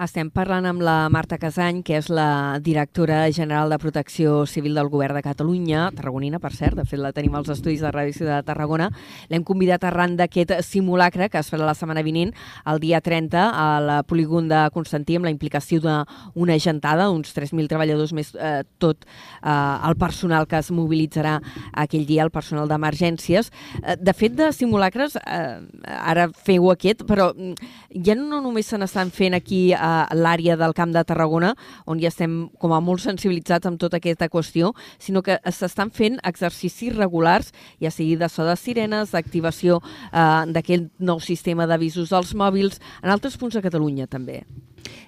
Estem 0.00 0.30
parlant 0.32 0.64
amb 0.64 0.80
la 0.80 1.10
Marta 1.12 1.36
Casany, 1.36 1.82
que 1.84 1.98
és 1.98 2.06
la 2.08 2.56
directora 2.64 3.18
general 3.36 3.68
de 3.68 3.76
Protecció 3.76 4.46
Civil 4.48 4.78
del 4.78 4.88
Govern 4.88 5.18
de 5.18 5.20
Catalunya, 5.20 5.90
tarragonina, 5.92 6.38
per 6.40 6.54
cert, 6.56 6.78
de 6.78 6.86
fet 6.88 7.02
la 7.02 7.10
tenim 7.12 7.34
als 7.36 7.50
estudis 7.52 7.82
de 7.84 7.90
Ràdio 7.92 8.14
Ciutat 8.16 8.40
de 8.40 8.48
Tarragona. 8.48 8.86
L'hem 9.28 9.44
convidat 9.44 9.84
arran 9.84 10.14
d'aquest 10.16 10.54
simulacre 10.64 11.28
que 11.28 11.42
es 11.42 11.50
farà 11.52 11.66
la 11.68 11.74
setmana 11.76 12.00
vinent, 12.06 12.32
el 12.72 12.80
dia 12.80 13.02
30, 13.04 13.42
al 13.64 13.92
polígon 14.08 14.48
de 14.48 14.62
Constantí, 14.72 15.18
amb 15.20 15.28
la 15.28 15.34
implicació 15.34 15.82
d'una 15.84 16.56
gentada, 16.56 17.10
uns 17.12 17.36
3.000 17.36 17.68
treballadors 17.68 18.16
més 18.16 18.32
eh, 18.40 18.62
tot 18.80 19.04
eh, 19.04 19.52
el 19.52 19.98
personal 20.00 20.48
que 20.48 20.62
es 20.64 20.72
mobilitzarà 20.72 21.36
aquell 21.84 22.08
dia, 22.08 22.24
el 22.24 22.32
personal 22.32 22.72
d'emergències. 22.72 23.52
Eh, 23.84 23.98
de 24.00 24.16
fet, 24.16 24.32
de 24.40 24.48
simulacres, 24.56 25.20
eh, 25.20 25.60
ara 25.84 26.30
feu 26.32 26.72
aquest, 26.72 27.04
però 27.04 27.34
mm, 27.36 27.70
ja 28.08 28.16
no 28.16 28.40
només 28.40 28.72
se 28.72 28.80
n'estan 28.80 29.12
fent 29.12 29.36
aquí 29.36 29.62
a 29.76 29.89
l'àrea 30.16 30.56
del 30.60 30.74
Camp 30.76 30.94
de 30.94 31.04
Tarragona, 31.06 31.54
on 31.86 32.00
ja 32.02 32.10
estem 32.10 32.48
com 32.60 32.74
a 32.74 32.80
molt 32.84 33.02
sensibilitzats 33.04 33.68
amb 33.68 33.80
tota 33.80 34.00
aquesta 34.00 34.30
qüestió, 34.32 34.72
sinó 34.98 35.22
que 35.26 35.38
s'estan 35.50 35.92
fent 35.94 36.20
exercicis 36.26 36.96
regulars, 36.96 37.52
ja 37.82 37.92
sigui 37.94 38.16
de 38.20 38.28
so 38.28 38.46
de 38.46 38.56
sirenes, 38.56 39.14
d'activació 39.14 39.80
eh, 39.82 40.46
d'aquest 40.50 40.90
nou 40.98 41.20
sistema 41.20 41.68
d'avisos 41.70 42.12
dels 42.12 42.34
mòbils, 42.34 42.80
en 43.02 43.12
altres 43.12 43.38
punts 43.40 43.56
de 43.56 43.64
Catalunya 43.64 44.08
també. 44.10 44.42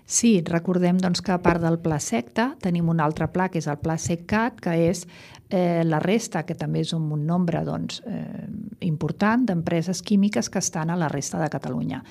Sí, 0.07 0.42
recordem 0.45 0.99
doncs, 1.01 1.23
que 1.25 1.33
a 1.33 1.40
part 1.42 1.62
del 1.62 1.79
pla 1.83 1.99
secta 2.03 2.53
tenim 2.62 2.90
un 2.92 3.01
altre 3.01 3.29
pla 3.33 3.49
que 3.49 3.61
és 3.62 3.68
el 3.71 3.79
pla 3.81 3.97
SECCAT, 3.99 4.61
que 4.61 4.75
és 4.90 5.07
eh, 5.52 5.84
la 5.84 6.00
resta, 6.00 6.42
que 6.48 6.56
també 6.58 6.82
és 6.82 6.92
un, 6.96 7.10
un 7.12 7.26
nombre 7.28 7.62
doncs, 7.64 8.00
eh, 8.08 8.46
important 8.88 9.44
d'empreses 9.46 10.02
químiques 10.02 10.48
que 10.50 10.58
estan 10.58 10.90
a 10.90 10.96
la 10.98 11.10
resta 11.12 11.40
de 11.42 11.50
Catalunya. 11.52 12.02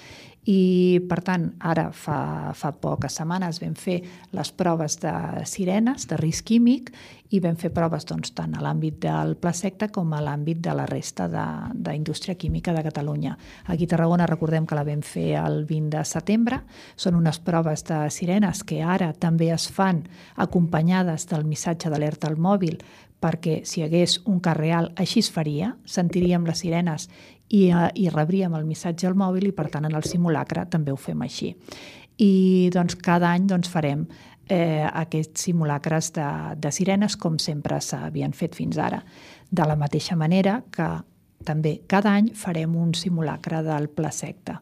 I, 0.50 0.98
per 1.06 1.20
tant, 1.22 1.44
ara 1.70 1.92
fa, 1.94 2.50
fa 2.58 2.72
poques 2.74 3.14
setmanes 3.20 3.60
vam 3.62 3.76
fer 3.78 4.00
les 4.34 4.50
proves 4.58 4.96
de 5.04 5.14
sirenes, 5.46 6.08
de 6.10 6.18
risc 6.18 6.48
químic, 6.50 6.90
i 7.30 7.40
vam 7.40 7.54
fer 7.56 7.70
proves 7.72 8.08
doncs, 8.10 8.34
tant 8.34 8.56
a 8.58 8.64
l'àmbit 8.64 8.98
del 9.04 9.36
pla 9.40 9.54
secta 9.54 9.92
com 9.94 10.10
a 10.18 10.22
l'àmbit 10.24 10.64
de 10.66 10.74
la 10.76 10.88
resta 10.90 11.28
d'indústria 11.30 12.36
química 12.42 12.74
de 12.74 12.82
Catalunya. 12.88 13.36
Aquí 13.68 13.86
a 13.86 13.94
Tarragona 13.94 14.26
recordem 14.26 14.66
que 14.66 14.80
la 14.80 14.88
vam 14.88 15.06
fer 15.06 15.36
el 15.44 15.62
20 15.70 15.94
de 15.94 16.04
setembre. 16.10 16.64
Són 16.96 17.16
unes 17.22 17.38
proves 17.40 17.86
de 17.86 18.02
sirenes 18.10 18.66
que 18.66 18.82
ara 18.82 19.14
també 19.14 19.52
es 19.54 19.70
fan 19.70 20.08
acompanyades 20.42 21.30
del 21.30 21.46
missatge 21.46 21.94
d'alerta 21.94 22.28
al 22.32 22.42
mòbil 22.42 22.82
perquè 23.22 23.62
si 23.68 23.80
hi 23.80 23.86
hagués 23.86 24.20
un 24.26 24.40
cas 24.44 24.58
real 24.58 24.92
així 25.00 25.22
es 25.22 25.30
faria, 25.32 25.76
sentiríem 25.86 26.48
les 26.48 26.64
sirenes 26.64 27.08
i, 27.50 27.70
uh, 27.70 27.90
i 27.94 28.10
rebríem 28.10 28.56
el 28.58 28.66
missatge 28.66 29.08
al 29.08 29.18
mòbil 29.20 29.52
i 29.52 29.56
per 29.56 29.70
tant 29.74 29.86
en 29.88 29.96
el 29.98 30.08
simulacre 30.08 30.66
també 30.72 30.94
ho 30.94 31.00
fem 31.00 31.22
així. 31.22 31.54
I 32.22 32.70
doncs 32.74 32.98
cada 33.02 33.32
any 33.32 33.48
doncs, 33.50 33.70
farem 33.72 34.06
eh, 34.52 34.86
aquests 34.86 35.48
simulacres 35.48 36.12
de, 36.14 36.28
de 36.58 36.72
sirenes 36.76 37.16
com 37.18 37.40
sempre 37.40 37.80
s'havien 37.82 38.34
fet 38.38 38.58
fins 38.58 38.78
ara. 38.78 39.02
De 39.50 39.66
la 39.66 39.78
mateixa 39.80 40.18
manera 40.20 40.60
que 40.72 40.90
també 41.46 41.80
cada 41.90 42.14
any 42.14 42.30
farem 42.38 42.76
un 42.78 42.94
simulacre 42.94 43.64
del 43.66 43.90
pla 43.90 44.12
secta 44.14 44.60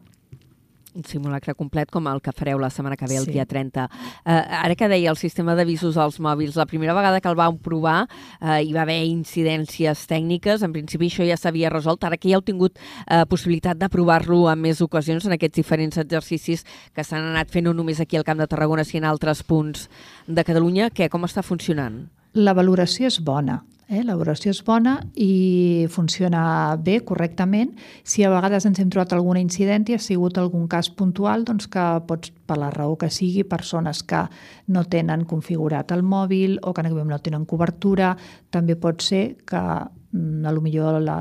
un 0.94 1.04
simulacre 1.04 1.54
complet 1.54 1.90
com 1.90 2.06
el 2.10 2.20
que 2.22 2.32
fareu 2.36 2.58
la 2.60 2.70
setmana 2.70 2.96
que 2.96 3.08
ve, 3.08 3.16
el 3.20 3.26
sí. 3.28 3.34
dia 3.36 3.46
30. 3.46 3.86
Uh, 3.86 4.10
eh, 4.24 4.60
ara 4.60 4.76
que 4.76 4.88
deia 4.90 5.10
el 5.10 5.18
sistema 5.20 5.54
d'avisos 5.58 5.98
als 6.00 6.20
mòbils, 6.22 6.58
la 6.58 6.66
primera 6.66 6.94
vegada 6.96 7.20
que 7.20 7.30
el 7.30 7.38
vam 7.38 7.58
provar 7.62 8.04
uh, 8.06 8.58
hi 8.58 8.72
va 8.76 8.82
haver 8.82 9.00
incidències 9.08 10.06
tècniques, 10.10 10.64
en 10.66 10.74
principi 10.74 11.10
això 11.10 11.26
ja 11.28 11.38
s'havia 11.40 11.72
resolt, 11.72 12.04
ara 12.04 12.18
que 12.20 12.30
ja 12.30 12.38
heu 12.38 12.44
tingut 12.46 12.78
uh, 12.78 13.24
possibilitat 13.30 13.80
de 13.80 13.90
provar-lo 13.92 14.44
en 14.50 14.60
més 14.60 14.80
ocasions 14.84 15.26
en 15.26 15.36
aquests 15.36 15.62
diferents 15.62 16.00
exercicis 16.02 16.64
que 16.94 17.04
s'han 17.04 17.32
anat 17.32 17.50
fent 17.50 17.68
no 17.68 17.74
només 17.76 18.00
aquí 18.00 18.18
al 18.18 18.26
Camp 18.26 18.40
de 18.40 18.48
Tarragona, 18.50 18.84
sinó 18.84 19.06
en 19.06 19.10
altres 19.10 19.42
punts 19.46 19.88
de 20.26 20.44
Catalunya, 20.44 20.90
què, 20.90 21.08
com 21.08 21.24
està 21.28 21.44
funcionant? 21.46 22.02
La 22.34 22.54
valoració 22.54 23.08
és 23.10 23.18
bona. 23.24 23.62
Eh? 23.90 24.04
L'elaboració 24.04 24.52
és 24.54 24.60
bona 24.62 24.92
i 25.18 25.86
funciona 25.90 26.76
bé, 26.78 27.00
correctament. 27.02 27.72
Si 28.06 28.22
a 28.22 28.30
vegades 28.30 28.66
ens 28.68 28.78
hem 28.78 28.90
trobat 28.92 29.16
alguna 29.16 29.42
i 29.90 29.96
ha 29.96 30.02
sigut 30.02 30.38
algun 30.38 30.68
cas 30.70 30.92
puntual, 30.94 31.42
doncs 31.48 31.66
que 31.66 31.86
pots, 32.06 32.30
per 32.46 32.60
la 32.62 32.70
raó 32.70 32.94
que 33.00 33.10
sigui, 33.10 33.42
persones 33.42 34.04
que 34.06 34.22
no 34.70 34.84
tenen 34.86 35.26
configurat 35.26 35.90
el 35.90 36.04
mòbil 36.06 36.60
o 36.62 36.72
que 36.72 36.84
no 36.86 37.18
tenen 37.18 37.48
cobertura, 37.50 38.14
també 38.50 38.78
pot 38.78 39.02
ser 39.02 39.24
que 39.42 39.58
mm, 39.58 40.46
a 40.46 40.54
lo 40.54 40.62
millor 40.62 41.00
la, 41.02 41.18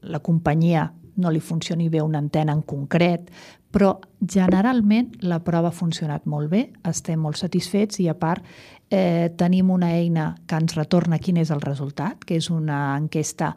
la 0.00 0.22
companyia 0.24 0.88
no 1.16 1.30
li 1.32 1.40
funcioni 1.40 1.90
bé 1.92 2.00
una 2.00 2.18
antena 2.18 2.52
en 2.56 2.62
concret, 2.62 3.28
però 3.76 3.98
generalment 4.24 5.10
la 5.28 5.42
prova 5.44 5.68
ha 5.68 5.76
funcionat 5.76 6.24
molt 6.24 6.48
bé, 6.48 6.62
estem 6.88 7.20
molt 7.20 7.36
satisfets 7.36 8.00
i 8.00 8.06
a 8.08 8.14
part 8.16 8.44
eh, 8.88 9.28
tenim 9.36 9.68
una 9.74 9.90
eina 9.92 10.30
que 10.48 10.56
ens 10.56 10.78
retorna 10.78 11.18
quin 11.20 11.36
és 11.42 11.52
el 11.52 11.60
resultat, 11.60 12.24
que 12.24 12.38
és 12.40 12.48
una 12.48 12.96
enquesta 12.96 13.50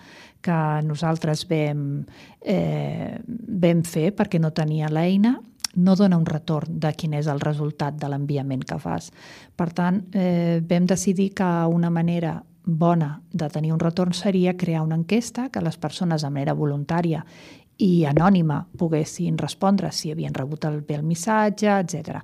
que 0.44 0.58
nosaltres 0.84 1.46
vam, 1.48 2.04
eh, 2.42 3.16
vam 3.64 3.86
fer 3.88 4.10
perquè 4.18 4.42
no 4.44 4.52
tenia 4.52 4.92
l'eina, 4.92 5.38
no 5.80 5.96
dona 5.96 6.20
un 6.20 6.28
retorn 6.28 6.82
de 6.84 6.92
quin 7.00 7.16
és 7.16 7.30
el 7.32 7.40
resultat 7.40 7.96
de 7.96 8.12
l'enviament 8.12 8.66
que 8.68 8.80
fas. 8.82 9.14
Per 9.56 9.70
tant, 9.72 10.04
eh, 10.12 10.60
vam 10.68 10.90
decidir 10.90 11.32
que 11.38 11.50
una 11.72 11.90
manera 11.90 12.42
bona 12.66 13.22
de 13.32 13.48
tenir 13.50 13.72
un 13.72 13.80
retorn 13.80 14.14
seria 14.14 14.58
crear 14.58 14.84
una 14.84 15.00
enquesta 15.00 15.48
que 15.50 15.62
les 15.62 15.78
persones 15.78 16.22
de 16.22 16.30
manera 16.30 16.54
voluntària 16.54 17.24
i 17.80 18.04
anònima 18.06 18.60
poguessin 18.78 19.38
respondre 19.40 19.92
si 19.96 20.12
havien 20.12 20.36
rebut 20.36 20.68
el, 20.68 20.82
bé 20.84 20.98
el 21.00 21.06
missatge, 21.08 21.72
etc. 21.80 22.20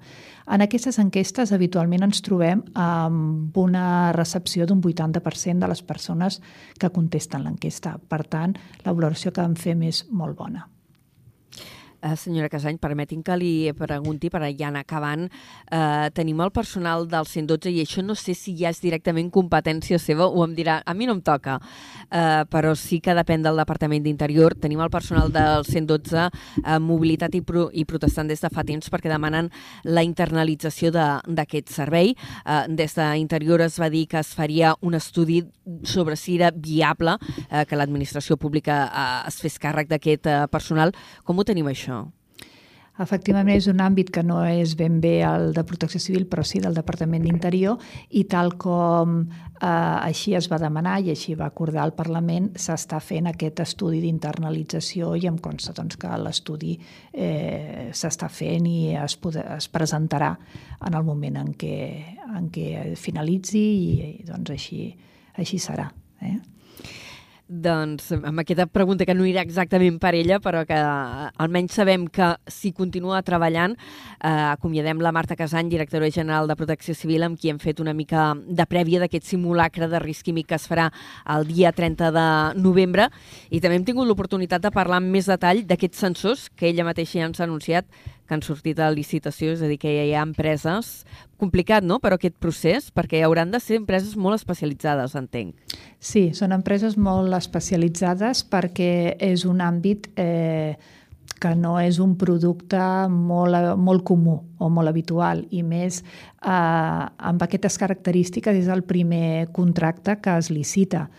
En 0.52 0.66
aquestes 0.66 1.00
enquestes 1.00 1.56
habitualment 1.56 2.04
ens 2.10 2.22
trobem 2.26 2.62
amb 2.76 3.58
una 3.58 4.12
recepció 4.18 4.68
d'un 4.68 4.84
80% 4.84 5.64
de 5.64 5.72
les 5.72 5.82
persones 5.82 6.42
que 6.80 6.92
contesten 6.92 7.48
l'enquesta. 7.48 7.96
Per 7.98 8.24
tant, 8.28 8.56
la 8.84 8.94
valoració 8.94 9.32
que 9.32 9.48
en 9.48 9.56
fem 9.56 9.88
és 9.88 10.06
molt 10.12 10.38
bona. 10.38 10.68
Uh, 12.06 12.14
senyora 12.16 12.50
Casany, 12.54 12.78
permetin 12.78 13.24
que 13.26 13.34
li 13.40 13.72
pregunti, 13.74 14.30
per 14.30 14.44
ja 14.46 14.68
anar 14.68 14.84
acabant, 14.86 15.24
uh, 15.74 16.06
tenim 16.14 16.42
el 16.44 16.52
personal 16.54 17.08
del 17.10 17.26
112 17.26 17.72
i 17.74 17.80
això 17.82 18.04
no 18.06 18.14
sé 18.14 18.36
si 18.38 18.54
ja 18.60 18.70
és 18.70 18.82
directament 18.84 19.32
competència 19.34 19.98
seva 19.98 20.28
o 20.28 20.44
em 20.46 20.54
dirà, 20.54 20.82
a 20.86 20.94
mi 20.94 21.08
no 21.10 21.16
em 21.18 21.22
toca, 21.26 21.56
uh, 21.58 22.44
però 22.52 22.76
sí 22.78 23.00
que 23.02 23.16
depèn 23.18 23.42
del 23.42 23.58
Departament 23.58 24.06
d'Interior. 24.06 24.54
Tenim 24.62 24.84
el 24.86 24.92
personal 24.94 25.32
del 25.34 25.66
112 25.66 26.28
uh, 26.28 26.78
mobilitat 26.78 27.34
i, 27.34 27.42
pro 27.42 27.72
i 27.74 27.88
protestant 27.90 28.30
des 28.30 28.44
de 28.44 28.54
fa 28.54 28.66
temps 28.68 28.92
perquè 28.94 29.10
demanen 29.10 29.50
la 29.90 30.06
internalització 30.06 30.94
d'aquest 30.94 31.74
servei. 31.74 32.14
Uh, 32.46 32.68
des 32.70 32.94
d'Interior 32.94 33.66
es 33.66 33.80
va 33.82 33.90
dir 33.90 34.06
que 34.12 34.22
es 34.22 34.34
faria 34.38 34.76
un 34.86 34.94
estudi 34.94 35.42
sobre 35.84 36.20
si 36.22 36.38
era 36.38 36.52
viable 36.54 37.18
uh, 37.18 37.66
que 37.66 37.80
l'administració 37.80 38.38
pública 38.38 38.84
uh, 38.86 39.28
es 39.30 39.42
fes 39.42 39.58
càrrec 39.58 39.90
d'aquest 39.90 40.30
uh, 40.30 40.46
personal. 40.52 40.94
Com 41.26 41.40
ho 41.40 41.48
tenim 41.48 41.72
això? 41.72 41.95
Efectivament, 42.96 43.58
és 43.60 43.66
un 43.68 43.82
àmbit 43.84 44.08
que 44.14 44.22
no 44.24 44.38
és 44.48 44.72
ben 44.80 45.02
bé 45.04 45.18
el 45.28 45.50
de 45.56 45.66
Protecció 45.68 46.00
Civil, 46.00 46.24
però 46.32 46.46
sí 46.48 46.62
del 46.64 46.78
Departament 46.78 47.26
d'Interior, 47.28 47.76
i 48.16 48.24
tal 48.32 48.54
com 48.62 49.18
eh, 49.26 49.68
així 49.68 50.32
es 50.40 50.48
va 50.52 50.62
demanar 50.62 51.02
i 51.04 51.12
així 51.12 51.36
va 51.36 51.50
acordar 51.52 51.84
el 51.90 51.92
Parlament, 51.98 52.54
s'està 52.56 53.02
fent 53.04 53.28
aquest 53.28 53.60
estudi 53.66 54.00
d'internalització 54.06 55.12
i 55.20 55.28
em 55.28 55.42
consta 55.44 55.76
doncs, 55.76 56.00
que 56.00 56.16
l'estudi 56.24 56.78
eh, 57.12 57.92
s'està 57.92 58.32
fent 58.32 58.72
i 58.72 58.96
es, 58.96 59.20
poder, 59.20 59.44
es 59.58 59.68
presentarà 59.68 60.32
en 60.88 60.96
el 60.96 61.04
moment 61.04 61.44
en 61.44 61.52
què, 61.60 61.78
en 62.32 62.48
què 62.48 62.96
finalitzi 62.96 63.66
i 63.76 64.12
doncs, 64.24 64.56
així, 64.56 64.88
així 65.36 65.60
serà. 65.60 65.92
Eh? 66.24 66.38
Doncs 67.48 68.08
amb 68.16 68.42
aquesta 68.42 68.66
pregunta 68.66 69.06
que 69.06 69.14
no 69.14 69.22
anirà 69.22 69.44
exactament 69.46 70.00
per 70.02 70.16
ella, 70.18 70.40
però 70.42 70.64
que 70.66 70.80
eh, 70.80 71.28
almenys 71.46 71.76
sabem 71.78 72.08
que 72.10 72.32
si 72.50 72.72
continua 72.74 73.20
treballant, 73.22 73.76
eh, 74.18 74.32
acomiadem 74.50 75.04
la 75.06 75.12
Marta 75.14 75.38
Casany, 75.38 75.70
directora 75.70 76.10
general 76.10 76.50
de 76.50 76.56
Protecció 76.58 76.96
Civil, 76.98 77.22
amb 77.28 77.38
qui 77.38 77.52
hem 77.54 77.60
fet 77.62 77.84
una 77.84 77.94
mica 77.94 78.32
de 78.34 78.66
prèvia 78.66 79.04
d'aquest 79.04 79.30
simulacre 79.30 79.86
de 79.92 80.02
risc 80.02 80.26
químic 80.26 80.50
que 80.50 80.58
es 80.58 80.66
farà 80.66 80.90
el 81.36 81.46
dia 81.46 81.70
30 81.72 82.10
de 82.18 82.26
novembre. 82.58 83.12
I 83.54 83.62
també 83.62 83.78
hem 83.78 83.86
tingut 83.86 84.10
l'oportunitat 84.10 84.66
de 84.66 84.74
parlar 84.74 84.98
amb 85.04 85.14
més 85.14 85.30
detall 85.30 85.62
d'aquests 85.70 86.02
sensors 86.02 86.50
que 86.50 86.72
ella 86.72 86.88
mateixa 86.90 87.20
ja 87.20 87.30
ens 87.30 87.40
ha 87.40 87.46
anunciat 87.46 87.86
que 88.26 88.36
han 88.36 88.44
sortit 88.46 88.80
a 88.82 88.90
licitació, 88.94 89.54
és 89.54 89.62
a 89.62 89.70
dir, 89.70 89.80
que 89.82 89.94
ja 89.94 90.06
hi 90.08 90.16
ha 90.16 90.26
empreses... 90.26 91.06
Complicat, 91.36 91.84
no?, 91.84 91.98
però 92.00 92.16
aquest 92.16 92.38
procés, 92.40 92.86
perquè 92.96 93.20
hauran 93.26 93.50
de 93.52 93.60
ser 93.60 93.76
empreses 93.82 94.14
molt 94.16 94.38
especialitzades, 94.38 95.18
entenc. 95.20 95.74
Sí, 96.00 96.30
són 96.32 96.56
empreses 96.56 96.96
molt 96.96 97.36
especialitzades 97.36 98.46
perquè 98.48 99.18
és 99.20 99.44
un 99.44 99.60
àmbit 99.60 100.08
eh, 100.16 100.78
que 101.42 101.52
no 101.60 101.76
és 101.82 102.00
un 102.00 102.16
producte 102.18 102.80
molt, 103.12 103.76
molt 103.76 104.06
comú 104.08 104.38
o 104.58 104.70
molt 104.72 104.90
habitual 104.90 105.44
i 105.52 105.62
més 105.68 106.02
eh, 106.02 106.48
amb 106.48 107.44
aquestes 107.44 107.78
característiques 107.82 108.56
és 108.64 108.72
el 108.72 108.86
primer 108.88 109.52
contracte 109.54 110.18
que 110.24 110.38
es 110.40 110.50
licita. 110.54 111.10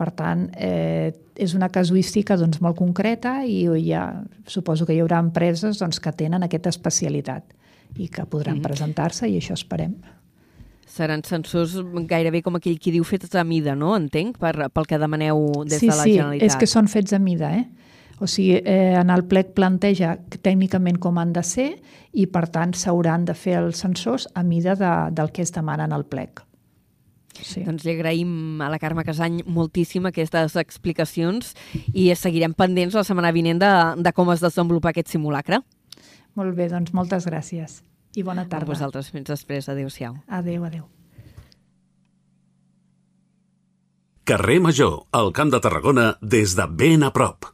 Per 0.00 0.08
tant, 0.16 0.46
eh, 0.56 1.12
és 1.36 1.52
una 1.56 1.68
casuística 1.68 2.38
doncs, 2.40 2.62
molt 2.64 2.78
concreta 2.78 3.42
i 3.44 3.66
ja, 3.84 4.06
suposo 4.48 4.86
que 4.88 4.96
hi 4.96 5.02
haurà 5.04 5.18
empreses 5.20 5.80
doncs, 5.82 6.00
que 6.00 6.12
tenen 6.16 6.46
aquesta 6.46 6.72
especialitat 6.72 7.52
i 8.00 8.08
que 8.08 8.24
podran 8.30 8.58
mm. 8.58 8.64
presentar-se 8.64 9.28
i 9.28 9.36
això 9.40 9.58
esperem. 9.58 9.98
Seran 10.90 11.20
sensors 11.26 11.76
gairebé 12.08 12.40
com 12.42 12.56
aquell 12.56 12.80
qui 12.80 12.94
diu 12.94 13.04
fets 13.04 13.36
a 13.36 13.44
mida, 13.44 13.76
no? 13.78 13.92
Entenc, 13.98 14.40
per, 14.40 14.54
pel 14.72 14.88
que 14.88 14.98
demaneu 14.98 15.44
des 15.66 15.82
sí, 15.82 15.90
de 15.90 15.96
la 15.98 16.06
sí, 16.08 16.16
Generalitat. 16.16 16.46
Sí, 16.46 16.48
és 16.48 16.58
que 16.62 16.70
són 16.70 16.88
fets 16.90 17.14
a 17.14 17.20
mida, 17.22 17.52
eh? 17.60 17.66
O 18.20 18.28
sigui, 18.28 18.58
eh, 18.58 18.96
en 19.00 19.12
el 19.12 19.24
plec 19.28 19.54
planteja 19.56 20.16
tècnicament 20.40 20.98
com 21.00 21.20
han 21.20 21.32
de 21.36 21.44
ser 21.46 21.70
i, 22.12 22.26
per 22.26 22.48
tant, 22.52 22.72
s'hauran 22.76 23.24
de 23.28 23.36
fer 23.36 23.58
els 23.60 23.80
sensors 23.84 24.28
a 24.34 24.44
mida 24.44 24.76
de, 24.76 24.92
del 25.16 25.32
que 25.32 25.44
es 25.44 25.52
demana 25.56 25.86
en 25.88 25.96
el 25.96 26.08
plec. 26.08 26.42
Sí. 27.42 27.64
Doncs 27.66 27.84
li 27.86 27.94
agraïm 27.96 28.62
a 28.62 28.70
la 28.72 28.78
Carme 28.82 29.04
Casany 29.06 29.40
moltíssim 29.46 30.08
aquestes 30.10 30.56
explicacions 30.60 31.54
i 31.92 32.10
seguirem 32.16 32.54
pendents 32.54 32.96
la 32.96 33.04
setmana 33.06 33.32
vinent 33.34 33.60
de, 33.62 33.70
de 34.00 34.14
com 34.16 34.32
es 34.34 34.42
desenvolupa 34.44 34.92
aquest 34.92 35.12
simulacre. 35.12 35.62
Molt 36.38 36.54
bé, 36.56 36.68
doncs 36.70 36.94
moltes 36.96 37.26
gràcies 37.26 37.80
i 38.16 38.24
bona 38.26 38.46
tarda. 38.48 38.66
A 38.66 38.72
vosaltres, 38.74 39.10
fins 39.10 39.28
després. 39.30 39.68
Adéu-siau. 39.70 40.16
Adéu, 40.28 40.64
adéu. 40.66 40.88
Carrer 44.30 44.60
Major, 44.62 45.06
al 45.10 45.32
Camp 45.34 45.50
de 45.50 45.58
Tarragona, 45.62 46.12
des 46.22 46.54
de 46.54 46.66
ben 46.70 47.02
a 47.02 47.10
prop. 47.10 47.48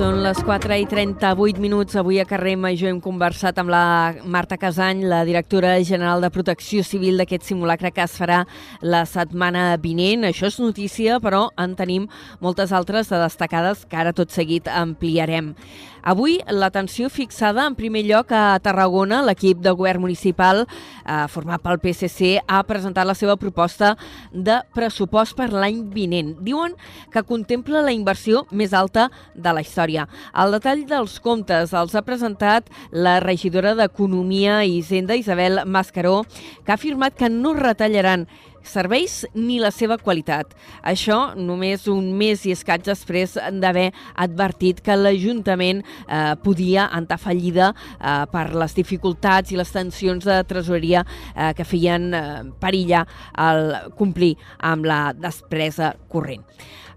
Són 0.00 0.22
les 0.24 0.38
4 0.48 0.78
i 0.80 0.86
38 0.88 1.60
minuts. 1.60 1.92
Avui 2.00 2.16
a 2.22 2.24
Carrer 2.24 2.54
Major 2.56 2.88
hem 2.88 3.02
conversat 3.04 3.58
amb 3.60 3.68
la 3.68 4.14
Marta 4.24 4.56
Casany, 4.56 5.02
la 5.04 5.18
directora 5.28 5.74
general 5.84 6.24
de 6.24 6.30
Protecció 6.32 6.80
Civil 6.88 7.20
d'aquest 7.20 7.44
simulacre 7.44 7.90
que 7.92 8.06
es 8.06 8.14
farà 8.16 8.38
la 8.80 9.02
setmana 9.04 9.74
vinent. 9.76 10.24
Això 10.24 10.48
és 10.48 10.56
notícia, 10.56 11.20
però 11.20 11.50
en 11.60 11.76
tenim 11.76 12.08
moltes 12.40 12.72
altres 12.72 13.12
de 13.12 13.20
destacades 13.20 13.84
que 13.84 14.00
ara 14.00 14.16
tot 14.16 14.32
seguit 14.32 14.72
ampliarem. 14.72 15.52
Avui 16.00 16.38
l'atenció 16.48 17.10
fixada 17.12 17.66
en 17.68 17.76
primer 17.76 18.06
lloc 18.06 18.32
a 18.32 18.58
Tarragona. 18.64 19.20
L'equip 19.26 19.60
de 19.60 19.74
govern 19.76 20.00
municipal, 20.00 20.64
eh, 20.64 21.26
format 21.28 21.60
pel 21.60 21.78
PSC, 21.78 22.40
ha 22.46 22.62
presentat 22.64 23.06
la 23.06 23.14
seva 23.14 23.36
proposta 23.36 23.96
de 24.32 24.62
pressupost 24.72 25.36
per 25.36 25.52
l'any 25.52 25.84
vinent. 25.92 26.38
Diuen 26.40 26.72
que 27.12 27.22
contempla 27.22 27.82
la 27.82 27.92
inversió 27.92 28.46
més 28.50 28.72
alta 28.72 29.10
de 29.34 29.52
la 29.52 29.60
història. 29.60 29.89
El 29.98 30.54
detall 30.56 30.84
dels 30.88 31.18
comptes 31.22 31.74
els 31.76 31.94
ha 31.94 32.04
presentat 32.06 32.70
la 32.92 33.18
regidora 33.24 33.74
d'Economia 33.78 34.60
i 34.64 34.78
Hisenda, 34.78 35.16
Isabel 35.18 35.64
Mascaró, 35.66 36.22
que 36.64 36.72
ha 36.72 36.78
afirmat 36.78 37.16
que 37.18 37.28
no 37.32 37.54
retallaran 37.54 38.26
serveis 38.62 39.24
ni 39.34 39.58
la 39.60 39.70
seva 39.72 39.96
qualitat. 39.98 40.52
Això 40.86 41.34
només 41.36 41.86
un 41.90 42.12
mes 42.16 42.44
i 42.46 42.54
escaig 42.54 42.84
després 42.86 43.36
d'haver 43.60 43.90
advertit 44.20 44.82
que 44.84 44.96
l'Ajuntament 44.96 45.82
eh, 45.82 46.34
podia 46.44 46.88
entrar 46.96 47.20
fallida 47.20 47.72
eh, 47.72 48.26
per 48.32 48.50
les 48.54 48.76
dificultats 48.76 49.52
i 49.52 49.60
les 49.60 49.72
tensions 49.72 50.24
de 50.24 50.40
tresoreria 50.48 51.04
eh, 51.34 51.52
que 51.56 51.64
feien 51.64 52.12
eh, 52.14 52.26
perillar 52.60 53.06
el 53.38 53.94
complir 53.98 54.36
amb 54.58 54.86
la 54.88 55.02
despresa 55.16 55.94
corrent. 56.08 56.44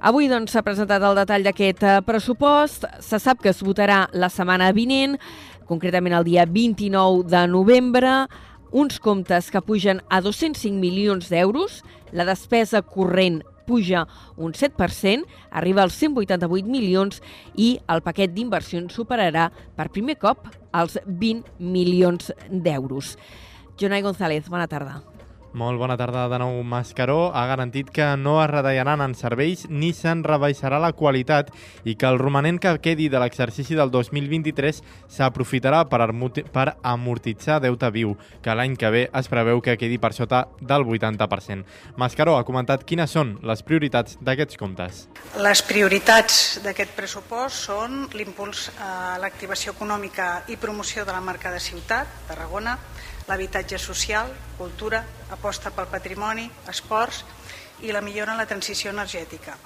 Avui 0.04 0.26
doncs, 0.28 0.52
s'ha 0.52 0.66
presentat 0.66 1.00
el 1.08 1.16
detall 1.16 1.46
d'aquest 1.48 1.84
eh, 1.88 2.00
pressupost. 2.04 2.84
Se 3.00 3.16
sap 3.24 3.40
que 3.40 3.54
es 3.54 3.62
votarà 3.64 4.02
la 4.12 4.28
setmana 4.28 4.74
vinent, 4.76 5.14
concretament 5.70 6.18
el 6.18 6.26
dia 6.28 6.44
29 6.44 7.24
de 7.32 7.44
novembre 7.48 8.12
uns 8.74 8.98
comptes 9.00 9.48
que 9.54 9.62
pugen 9.64 10.02
a 10.12 10.20
205 10.20 10.76
milions 10.76 11.32
d'euros, 11.32 11.80
la 12.12 12.28
despesa 12.28 12.82
corrent 12.84 13.46
puja 13.64 14.04
un 14.36 14.52
7%, 14.52 15.24
arriba 15.56 15.86
als 15.88 15.96
188 16.02 16.68
milions 16.68 17.24
i 17.56 17.78
el 17.88 18.04
paquet 18.04 18.36
d'inversions 18.36 18.92
superarà 18.92 19.54
per 19.78 19.88
primer 19.96 20.18
cop 20.20 20.52
els 20.76 21.00
20 21.08 21.48
milions 21.64 22.34
d'euros. 22.52 23.16
Jonai 23.80 24.04
González, 24.04 24.52
bona 24.52 24.68
tarda. 24.68 25.13
Molt 25.54 25.78
bona 25.78 25.94
tarda 25.94 26.24
de 26.32 26.40
nou. 26.42 26.56
Mascaró 26.66 27.28
ha 27.38 27.44
garantit 27.46 27.92
que 27.94 28.06
no 28.18 28.40
es 28.42 28.50
retallaran 28.50 29.04
en 29.06 29.12
serveis 29.14 29.68
ni 29.70 29.92
se'n 29.94 30.24
rebaixarà 30.26 30.80
la 30.82 30.96
qualitat 30.98 31.52
i 31.86 31.94
que 31.94 32.10
el 32.10 32.18
romanent 32.18 32.58
que 32.58 32.72
quedi 32.82 33.06
de 33.14 33.22
l'exercici 33.22 33.78
del 33.78 33.92
2023 33.94 34.82
s'aprofitarà 35.14 35.84
per, 35.92 36.08
per 36.56 36.66
amortitzar 36.82 37.60
deute 37.62 37.92
viu, 37.94 38.16
que 38.42 38.56
l'any 38.58 38.74
que 38.82 38.90
ve 38.90 39.04
es 39.14 39.30
preveu 39.30 39.62
que 39.62 39.78
quedi 39.78 40.00
per 40.02 40.16
sota 40.18 40.48
del 40.60 40.88
80%. 40.90 41.70
Mascaró 42.02 42.40
ha 42.40 42.48
comentat 42.50 42.82
quines 42.90 43.14
són 43.14 43.38
les 43.46 43.62
prioritats 43.62 44.18
d'aquests 44.26 44.58
comptes. 44.58 45.06
Les 45.38 45.62
prioritats 45.70 46.64
d'aquest 46.66 46.98
pressupost 46.98 47.70
són 47.70 48.08
l'impuls 48.18 48.72
a 48.82 49.20
l'activació 49.22 49.78
econòmica 49.78 50.48
i 50.50 50.58
promoció 50.58 51.06
de 51.06 51.14
la 51.14 51.22
marca 51.22 51.54
de 51.54 51.62
ciutat, 51.62 52.10
Tarragona, 52.26 52.80
l'habitatge 53.28 53.78
social, 53.80 54.32
cultura, 54.58 55.04
aposta 55.32 55.72
pel 55.72 55.88
patrimoni, 55.92 56.50
esports 56.70 57.24
i 57.82 57.92
la 57.92 58.02
millora 58.02 58.34
en 58.34 58.42
la 58.44 58.50
transició 58.50 58.92
energètica. 58.92 59.58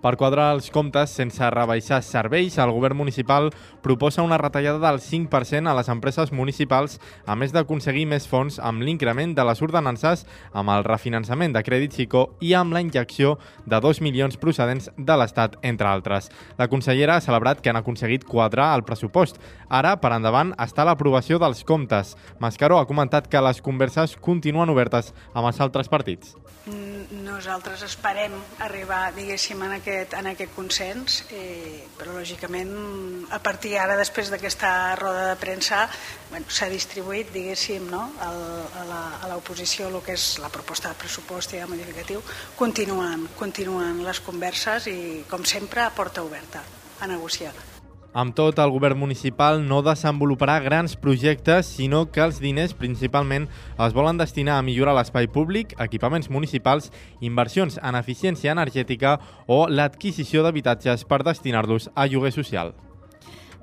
Per 0.00 0.14
quadrar 0.16 0.46
els 0.54 0.70
comptes 0.72 1.12
sense 1.12 1.44
rebaixar 1.52 1.98
serveis, 2.00 2.54
el 2.56 2.70
govern 2.72 2.96
municipal 2.96 3.50
proposa 3.84 4.22
una 4.24 4.38
retallada 4.40 4.80
del 4.80 5.00
5% 5.04 5.68
a 5.68 5.74
les 5.76 5.90
empreses 5.92 6.32
municipals, 6.32 6.96
a 7.26 7.36
més 7.36 7.52
d'aconseguir 7.52 8.06
més 8.08 8.24
fons 8.28 8.56
amb 8.64 8.80
l'increment 8.80 9.34
de 9.36 9.44
les 9.44 9.60
ordenances, 9.60 10.24
amb 10.56 10.72
el 10.72 10.86
refinançament 10.88 11.52
de 11.52 11.62
crèdit 11.66 11.98
ICO 12.06 12.30
i 12.40 12.54
amb 12.56 12.72
la 12.72 12.80
injecció 12.80 13.36
de 13.66 13.80
2 13.84 14.00
milions 14.00 14.40
procedents 14.40 14.88
de 14.96 15.18
l'Estat, 15.20 15.58
entre 15.60 15.92
altres. 15.92 16.30
La 16.56 16.70
consellera 16.72 17.18
ha 17.18 17.24
celebrat 17.24 17.60
que 17.60 17.68
han 17.68 17.80
aconseguit 17.82 18.24
quadrar 18.24 18.70
el 18.78 18.86
pressupost. 18.88 19.36
Ara, 19.68 19.98
per 20.00 20.14
endavant, 20.16 20.54
està 20.56 20.88
l'aprovació 20.88 21.36
dels 21.38 21.60
comptes. 21.68 22.16
Mascaró 22.40 22.80
ha 22.80 22.88
comentat 22.88 23.28
que 23.28 23.44
les 23.44 23.60
converses 23.60 24.16
continuen 24.16 24.72
obertes 24.72 25.12
amb 25.34 25.52
els 25.52 25.60
altres 25.60 25.92
partits. 25.92 26.38
Nosaltres 27.10 27.82
esperem 27.82 28.34
arribar, 28.62 29.10
diguéssim, 29.16 29.62
en 29.64 29.72
aquest, 29.78 29.89
en 30.18 30.28
aquest 30.30 30.52
consens, 30.56 31.20
eh, 31.30 31.86
però 31.98 32.14
lògicament 32.16 32.72
a 33.30 33.40
partir 33.42 33.76
ara, 33.78 33.96
després 33.98 34.30
d'aquesta 34.32 34.96
roda 35.00 35.28
de 35.30 35.38
premsa, 35.40 35.86
bueno, 36.30 36.46
s'ha 36.48 36.70
distribuït, 36.72 37.32
diguéssim, 37.34 37.88
no? 37.92 38.04
El, 38.26 38.44
a 39.22 39.32
l'oposició 39.32 39.88
el 39.88 40.00
que 40.04 40.16
és 40.18 40.28
la 40.42 40.52
proposta 40.52 40.92
de 40.92 41.00
pressupost 41.02 41.54
i 41.54 41.64
modificatiu, 41.70 42.22
continuen, 42.58 43.28
continuen 43.38 44.04
les 44.06 44.22
converses 44.24 44.88
i, 44.90 45.00
com 45.30 45.44
sempre, 45.44 45.84
a 45.84 45.92
porta 45.94 46.24
oberta 46.26 46.64
a 47.00 47.10
negociar. 47.10 47.69
Amb 48.12 48.34
tot, 48.34 48.58
el 48.58 48.72
govern 48.74 48.98
municipal 48.98 49.60
no 49.62 49.84
desenvoluparà 49.86 50.56
grans 50.64 50.96
projectes, 50.98 51.68
sinó 51.76 52.08
que 52.10 52.24
els 52.24 52.40
diners 52.42 52.74
principalment 52.74 53.46
es 53.78 53.94
volen 53.94 54.18
destinar 54.18 54.56
a 54.58 54.66
millorar 54.66 54.96
l'espai 54.98 55.30
públic, 55.30 55.76
equipaments 55.78 56.26
municipals, 56.26 56.90
inversions 57.22 57.78
en 57.78 57.94
eficiència 57.94 58.50
energètica 58.50 59.20
o 59.46 59.62
l'adquisició 59.70 60.42
d'habitatges 60.42 61.06
per 61.06 61.22
destinar-los 61.22 61.92
a 61.94 62.10
lloguer 62.10 62.34
social. 62.34 62.74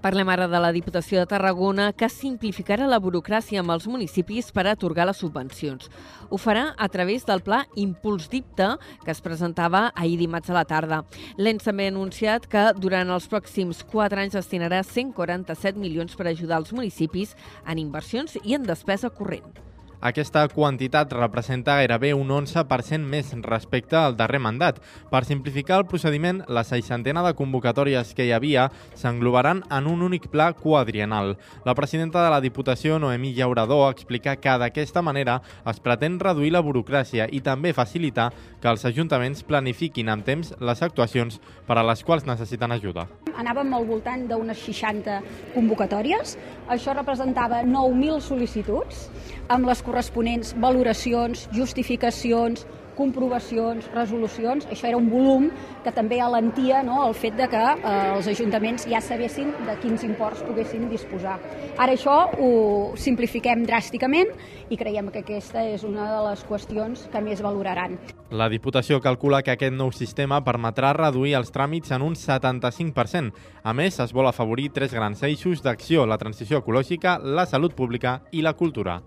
Parlem 0.02 0.30
ara 0.30 0.46
de 0.48 0.60
la 0.62 0.70
Diputació 0.72 1.18
de 1.20 1.30
Tarragona, 1.32 1.88
que 1.98 2.10
simplificarà 2.12 2.86
la 2.86 3.00
burocràcia 3.02 3.64
amb 3.64 3.74
els 3.74 3.88
municipis 3.90 4.52
per 4.54 4.68
atorgar 4.70 5.08
les 5.10 5.18
subvencions. 5.18 5.90
Ho 6.30 6.38
farà 6.38 6.68
a 6.78 6.88
través 6.94 7.26
del 7.26 7.42
pla 7.42 7.64
Impuls 7.76 8.30
Dipte, 8.30 8.70
que 9.04 9.12
es 9.16 9.24
presentava 9.26 9.88
ahir 9.96 10.20
dimarts 10.22 10.54
a 10.54 10.58
la 10.60 10.66
tarda. 10.70 11.02
L'ENS 11.42 11.66
també 11.66 11.88
ha 11.88 11.94
anunciat 11.96 12.46
que 12.52 12.68
durant 12.78 13.10
els 13.10 13.26
pròxims 13.32 13.82
4 13.90 14.22
anys 14.26 14.38
destinarà 14.38 14.84
147 14.86 15.82
milions 15.82 16.14
per 16.14 16.30
ajudar 16.30 16.62
els 16.62 16.76
municipis 16.78 17.34
en 17.66 17.82
inversions 17.82 18.38
i 18.44 18.54
en 18.54 18.70
despesa 18.70 19.10
corrent. 19.10 19.66
Aquesta 20.00 20.44
quantitat 20.48 21.10
representa 21.14 21.80
gairebé 21.80 22.12
un 22.14 22.30
11% 22.30 23.02
més 23.02 23.32
respecte 23.42 23.98
al 23.98 24.14
darrer 24.18 24.38
mandat. 24.38 24.78
Per 25.10 25.24
simplificar 25.26 25.80
el 25.82 25.88
procediment, 25.90 26.44
la 26.48 26.62
seixantena 26.64 27.24
de 27.26 27.34
convocatòries 27.34 28.14
que 28.14 28.28
hi 28.28 28.34
havia 28.36 28.68
s'englobaran 28.94 29.64
en 29.74 29.88
un 29.90 30.04
únic 30.06 30.28
pla 30.30 30.52
quadrienal. 30.54 31.36
La 31.66 31.74
presidenta 31.74 32.24
de 32.24 32.30
la 32.30 32.42
Diputació, 32.42 33.00
Noemí 33.00 33.34
Llaurador, 33.34 33.90
explica 33.92 34.36
que 34.36 34.54
d'aquesta 34.62 35.02
manera 35.02 35.40
es 35.66 35.82
pretén 35.82 36.20
reduir 36.20 36.54
la 36.54 36.62
burocràcia 36.62 37.26
i 37.32 37.42
també 37.42 37.74
facilitar 37.74 38.30
que 38.62 38.70
els 38.70 38.86
ajuntaments 38.86 39.42
planifiquin 39.50 40.14
amb 40.14 40.26
temps 40.28 40.54
les 40.62 40.86
actuacions 40.86 41.42
per 41.66 41.80
a 41.80 41.86
les 41.90 42.06
quals 42.06 42.30
necessiten 42.30 42.72
ajuda. 42.78 43.08
Anàvem 43.38 43.74
al 43.74 43.86
voltant 43.90 44.28
d'unes 44.30 44.62
60 44.62 45.20
convocatòries. 45.56 46.38
Això 46.70 46.94
representava 46.94 47.64
9.000 47.66 48.22
sol·licituds 48.22 49.08
amb 49.54 49.68
les 49.70 49.82
corresponents 49.88 50.54
valoracions, 50.60 51.48
justificacions, 51.56 52.68
comprovacions, 52.98 53.86
resolucions. 53.94 54.66
Això 54.74 54.90
era 54.90 54.98
un 54.98 55.08
volum 55.12 55.48
que 55.86 55.94
també 55.96 56.20
alentia 56.20 56.82
no, 56.84 57.00
el 57.06 57.16
fet 57.16 57.38
de 57.38 57.48
que 57.52 57.62
eh, 57.62 57.96
els 58.18 58.28
ajuntaments 58.34 58.88
ja 58.90 59.00
sabessin 59.04 59.54
de 59.68 59.78
quins 59.84 60.04
imports 60.08 60.44
poguessin 60.48 60.90
disposar. 60.92 61.38
Ara 61.78 61.94
això 61.94 62.18
ho 62.42 62.52
simplifiquem 63.00 63.64
dràsticament 63.70 64.34
i 64.74 64.80
creiem 64.80 65.12
que 65.14 65.22
aquesta 65.24 65.64
és 65.64 65.86
una 65.88 66.10
de 66.10 66.22
les 66.28 66.44
qüestions 66.50 67.06
que 67.14 67.22
més 67.24 67.44
valoraran. 67.46 67.96
La 68.34 68.50
Diputació 68.52 69.00
calcula 69.00 69.40
que 69.46 69.54
aquest 69.54 69.76
nou 69.78 69.94
sistema 69.96 70.42
permetrà 70.44 70.92
reduir 70.98 71.38
els 71.38 71.54
tràmits 71.54 71.94
en 71.96 72.04
un 72.04 72.18
75%. 72.20 73.32
A 73.64 73.76
més, 73.78 74.02
es 74.04 74.12
vol 74.12 74.28
afavorir 74.28 74.74
tres 74.76 74.92
grans 74.92 75.22
eixos 75.24 75.64
d'acció, 75.64 76.04
la 76.06 76.20
transició 76.20 76.60
ecològica, 76.60 77.20
la 77.24 77.48
salut 77.48 77.78
pública 77.78 78.20
i 78.32 78.44
la 78.44 78.58
cultura. 78.58 79.00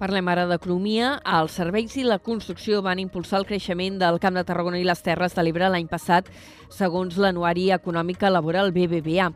Parlem 0.00 0.30
ara 0.32 0.46
d'economia. 0.48 1.10
Els 1.28 1.52
serveis 1.58 1.92
i 2.00 2.06
la 2.06 2.16
construcció 2.24 2.78
van 2.80 3.02
impulsar 3.02 3.42
el 3.42 3.44
creixement 3.44 3.98
del 4.00 4.16
Camp 4.22 4.38
de 4.38 4.44
Tarragona 4.48 4.78
i 4.80 4.86
les 4.88 5.02
Terres 5.04 5.34
de 5.36 5.42
l'Ebre 5.44 5.68
l'any 5.68 5.90
passat, 5.90 6.30
segons 6.72 7.18
l'anuari 7.20 7.66
econòmica 7.76 8.30
laboral 8.32 8.72
BBVA. 8.72 9.26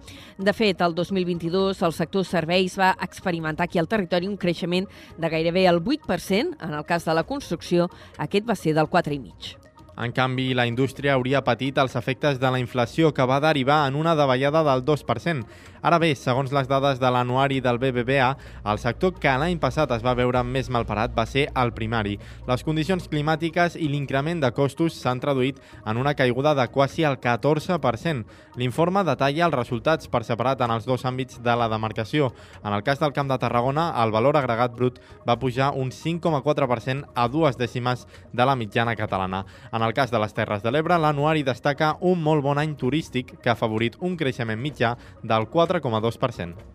De 0.41 0.55
fet, 0.57 0.81
el 0.81 0.97
2022 0.97 1.83
el 1.85 1.93
sector 1.93 2.25
serveis 2.25 2.79
va 2.81 2.95
experimentar 3.05 3.67
aquí 3.69 3.83
al 3.83 3.91
territori 3.93 4.31
un 4.31 4.39
creixement 4.41 4.89
de 5.19 5.33
gairebé 5.37 5.67
el 5.69 5.83
8%. 5.85 6.57
En 6.57 6.73
el 6.73 6.89
cas 6.89 7.05
de 7.05 7.13
la 7.13 7.27
construcció, 7.29 7.91
aquest 8.17 8.49
va 8.49 8.57
ser 8.57 8.73
del 8.73 8.89
4,5%. 8.89 9.61
En 9.97 10.11
canvi, 10.11 10.55
la 10.59 10.67
indústria 10.67 11.13
hauria 11.15 11.45
patit 11.47 11.77
els 11.79 11.95
efectes 11.95 12.41
de 12.43 12.51
la 12.51 12.59
inflació 12.59 13.13
que 13.15 13.27
va 13.31 13.39
derivar 13.39 13.85
en 13.87 13.95
una 13.95 14.17
davallada 14.19 14.65
del 14.67 14.83
2%. 14.85 15.45
Ara 15.85 15.99
bé, 16.01 16.15
segons 16.17 16.49
les 16.49 16.65
dades 16.65 16.97
de 16.97 17.09
l'anuari 17.13 17.59
del 17.61 17.77
BBVA, 17.77 18.31
el 18.73 18.79
sector 18.81 19.19
que 19.21 19.33
l'any 19.37 19.59
passat 19.61 19.91
es 19.93 20.01
va 20.01 20.15
veure 20.17 20.41
més 20.41 20.71
malparat 20.73 21.13
va 21.13 21.27
ser 21.29 21.43
el 21.61 21.75
primari. 21.77 22.15
Les 22.49 22.63
condicions 22.65 23.05
climàtiques 23.13 23.77
i 23.77 23.91
l'increment 23.93 24.41
de 24.41 24.49
costos 24.57 24.97
s'han 24.97 25.21
traduït 25.21 25.59
en 25.85 26.01
una 26.01 26.15
caiguda 26.17 26.55
de 26.57 26.65
quasi 26.73 27.05
el 27.05 27.19
14%. 27.21 28.25
L'informe 28.57 29.03
detalla 29.05 29.45
els 29.45 29.59
resultats 29.59 30.09
per 30.09 30.23
separat 30.25 30.63
en 30.65 30.73
els 30.73 30.87
dos 30.89 31.05
àmbits 31.05 31.43
de 31.45 31.53
la 31.53 31.69
demarcació. 31.69 32.31
En 32.65 32.73
el 32.73 32.81
cas 32.87 33.05
del 33.05 33.13
Camp 33.13 33.29
de 33.29 33.39
Tarragona, 33.45 33.91
el 34.07 34.15
valor 34.15 34.39
agregat 34.41 34.73
brut 34.73 35.03
va 35.29 35.37
pujar 35.37 35.75
un 35.77 35.93
5,4% 35.93 37.13
a 37.13 37.29
dues 37.29 37.61
dècimes 37.61 38.07
de 38.33 38.49
la 38.49 38.57
mitjana 38.57 38.97
catalana. 38.97 39.45
En 39.71 39.85
el 39.85 39.93
cas 39.93 40.11
de 40.11 40.23
les 40.25 40.33
Terres 40.33 40.65
de 40.65 40.73
l'Ebre, 40.73 40.97
l'anuari 40.97 41.45
destaca 41.45 41.99
un 42.01 42.25
molt 42.25 42.41
bon 42.41 42.57
any 42.57 42.73
turístic 42.73 43.37
que 43.43 43.53
ha 43.53 43.59
favorit 43.59 44.01
un 44.01 44.17
creixement 44.17 44.65
mitjà 44.65 44.97
del 45.21 45.51
4,2%. 45.75 46.75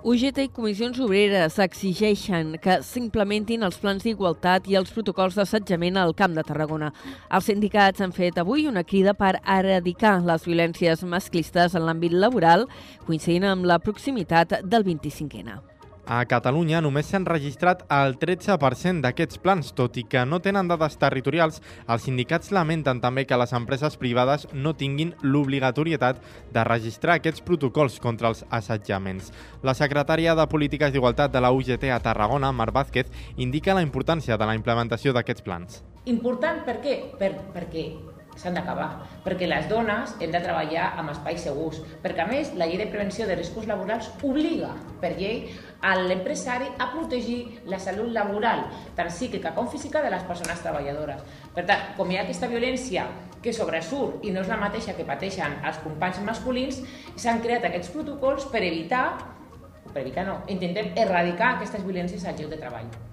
UGT 0.00 0.38
i 0.46 0.48
comissions 0.48 0.96
obreres 1.04 1.58
exigeixen 1.60 2.54
que 2.64 2.78
s'implementin 2.86 3.66
els 3.66 3.76
plans 3.82 4.06
d'igualtat 4.06 4.70
i 4.72 4.78
els 4.80 4.92
protocols 4.94 5.36
d'assetjament 5.36 5.98
al 6.00 6.14
Camp 6.16 6.32
de 6.38 6.44
Tarragona. 6.48 6.88
Els 7.28 7.50
sindicats 7.50 8.00
han 8.00 8.14
fet 8.16 8.40
avui 8.40 8.64
una 8.70 8.80
crida 8.80 9.12
per 9.12 9.34
eradicar 9.44 10.22
les 10.24 10.48
violències 10.48 11.04
masclistes 11.04 11.76
en 11.76 11.84
l'àmbit 11.84 12.16
laboral, 12.16 12.64
coincidint 13.04 13.50
amb 13.50 13.68
la 13.68 13.76
proximitat 13.78 14.62
del 14.64 14.88
25N. 14.88 15.60
A 16.06 16.24
Catalunya 16.26 16.80
només 16.80 17.10
s'han 17.10 17.26
registrat 17.28 17.82
el 17.92 18.16
13% 18.18 19.04
d'aquests 19.04 19.40
plans, 19.42 19.72
tot 19.76 19.98
i 20.00 20.04
que 20.08 20.24
no 20.26 20.40
tenen 20.40 20.68
dades 20.70 20.96
territorials, 21.00 21.60
els 21.86 22.06
sindicats 22.08 22.50
lamenten 22.56 23.00
també 23.00 23.26
que 23.26 23.38
les 23.38 23.52
empreses 23.56 23.96
privades 24.00 24.46
no 24.52 24.74
tinguin 24.74 25.14
l'obligatorietat 25.22 26.22
de 26.52 26.64
registrar 26.64 27.18
aquests 27.18 27.44
protocols 27.46 28.00
contra 28.00 28.32
els 28.32 28.44
assetjaments. 28.50 29.32
La 29.62 29.74
secretària 29.74 30.34
de 30.34 30.48
Polítiques 30.50 30.92
d'Igualtat 30.92 31.32
de 31.32 31.40
la 31.44 31.52
UGT 31.52 31.90
a 31.92 32.00
Tarragona, 32.00 32.52
Mar 32.52 32.72
Vázquez, 32.72 33.10
indica 33.36 33.74
la 33.74 33.84
importància 33.86 34.36
de 34.36 34.46
la 34.48 34.56
implementació 34.58 35.12
d'aquests 35.12 35.44
plans. 35.46 35.82
Important 36.08 36.64
per 36.64 36.80
què? 36.80 36.96
Per, 37.20 37.34
perquè 37.54 37.84
s'han 38.40 38.56
d'acabar, 38.56 38.88
perquè 39.24 39.48
les 39.48 39.68
dones 39.68 40.14
hem 40.20 40.32
de 40.32 40.40
treballar 40.40 40.94
amb 41.00 41.12
espais 41.12 41.42
segurs, 41.44 41.80
perquè 42.02 42.24
a 42.24 42.28
més 42.30 42.54
la 42.56 42.68
llei 42.68 42.80
de 42.80 42.88
prevenció 42.88 43.26
de 43.28 43.36
riscos 43.36 43.68
laborals 43.68 44.08
obliga 44.26 44.72
per 45.00 45.12
llei 45.18 45.50
a 45.84 45.94
l'empresari 45.98 46.70
a 46.78 46.90
protegir 46.92 47.60
la 47.68 47.80
salut 47.80 48.12
laboral, 48.12 48.64
tant 48.96 49.10
psíquica 49.12 49.52
com 49.56 49.68
física, 49.68 50.02
de 50.02 50.12
les 50.12 50.24
persones 50.28 50.62
treballadores. 50.64 51.20
Per 51.54 51.66
tant, 51.68 51.92
com 51.98 52.10
hi 52.10 52.18
ha 52.18 52.24
aquesta 52.24 52.48
violència 52.48 53.06
que 53.42 53.52
sobresurt 53.56 54.24
i 54.24 54.32
no 54.32 54.44
és 54.44 54.48
la 54.52 54.60
mateixa 54.60 54.96
que 54.96 55.08
pateixen 55.08 55.60
els 55.64 55.80
companys 55.84 56.20
masculins, 56.24 56.80
s'han 57.16 57.44
creat 57.44 57.68
aquests 57.68 57.92
protocols 57.94 58.48
per 58.52 58.64
evitar, 58.64 59.06
per 59.92 60.02
evitar 60.04 60.26
no, 60.28 60.40
intentem 60.48 60.92
erradicar 60.96 61.54
aquestes 61.56 61.84
violències 61.84 62.24
al 62.24 62.36
lloc 62.40 62.52
de 62.52 62.60
treball. 62.60 63.09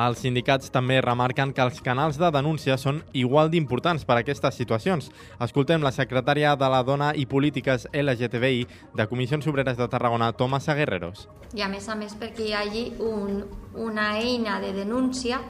Els 0.00 0.22
sindicats 0.22 0.70
també 0.72 0.96
remarquen 1.04 1.50
que 1.52 1.60
els 1.60 1.80
canals 1.84 2.16
de 2.16 2.30
denúncia 2.32 2.78
són 2.80 3.02
igual 3.12 3.50
d'importants 3.52 4.06
per 4.08 4.14
a 4.16 4.22
aquestes 4.22 4.56
situacions. 4.56 5.10
Escoltem 5.44 5.82
la 5.84 5.92
secretària 5.92 6.54
de 6.56 6.70
la 6.72 6.78
Dona 6.86 7.10
i 7.12 7.26
Polítiques 7.28 7.84
LGTBI 7.92 8.62
de 8.96 9.06
Comissions 9.10 9.48
Obreres 9.50 9.76
de 9.76 9.88
Tarragona, 9.92 10.30
Tomasa 10.32 10.76
Guerreros. 10.78 11.26
I 11.52 11.66
a 11.66 11.68
més 11.68 11.90
a 11.92 11.98
més 12.00 12.14
perquè 12.16 12.48
hi 12.48 12.56
hagi 12.56 12.86
un, 13.04 13.42
una 13.76 14.14
eina 14.22 14.56
de 14.64 14.72
denúncia 14.78 15.42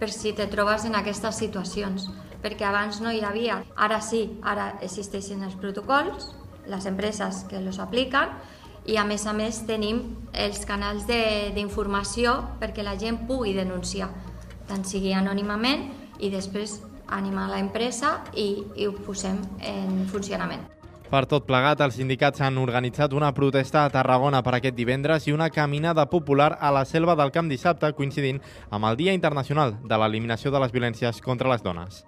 per 0.00 0.10
si 0.12 0.34
te 0.36 0.44
trobes 0.52 0.84
en 0.84 1.00
aquestes 1.00 1.40
situacions, 1.40 2.10
perquè 2.44 2.68
abans 2.68 3.00
no 3.00 3.08
hi 3.12 3.24
havia. 3.24 3.62
Ara 3.76 4.02
sí, 4.04 4.26
ara 4.42 4.74
existeixen 4.84 5.46
els 5.48 5.56
protocols, 5.56 6.34
les 6.68 6.84
empreses 6.92 7.46
que 7.48 7.56
els 7.56 7.80
apliquen, 7.80 8.36
i 8.86 8.96
a 8.96 9.04
més 9.04 9.26
a 9.26 9.34
més 9.36 9.62
tenim 9.68 10.02
els 10.32 10.64
canals 10.68 11.06
d'informació 11.08 12.36
perquè 12.60 12.84
la 12.86 12.96
gent 12.98 13.24
pugui 13.28 13.54
denunciar, 13.56 14.10
tant 14.68 14.84
sigui 14.86 15.12
anònimament 15.16 15.88
i 16.20 16.30
després 16.32 16.78
animar 17.10 17.48
l'empresa 17.50 18.20
i, 18.34 18.62
i 18.76 18.86
ho 18.86 18.94
posem 19.04 19.40
en 19.66 20.04
funcionament. 20.10 20.68
Per 21.10 21.24
tot 21.26 21.42
plegat, 21.42 21.80
els 21.82 21.96
sindicats 21.98 22.38
han 22.46 22.60
organitzat 22.62 23.16
una 23.18 23.32
protesta 23.34 23.82
a 23.82 23.90
Tarragona 23.90 24.44
per 24.46 24.54
aquest 24.54 24.76
divendres 24.78 25.26
i 25.26 25.34
una 25.34 25.50
caminada 25.50 26.06
popular 26.06 26.52
a 26.60 26.70
la 26.70 26.84
selva 26.86 27.16
del 27.18 27.34
Camp 27.34 27.50
dissabte, 27.50 27.90
coincidint 27.98 28.38
amb 28.70 28.86
el 28.86 29.00
Dia 29.02 29.16
Internacional 29.18 29.74
de 29.82 29.98
l'Eliminació 29.98 30.54
de 30.54 30.62
les 30.62 30.70
Violències 30.70 31.18
contra 31.20 31.50
les 31.50 31.66
Dones. 31.66 32.04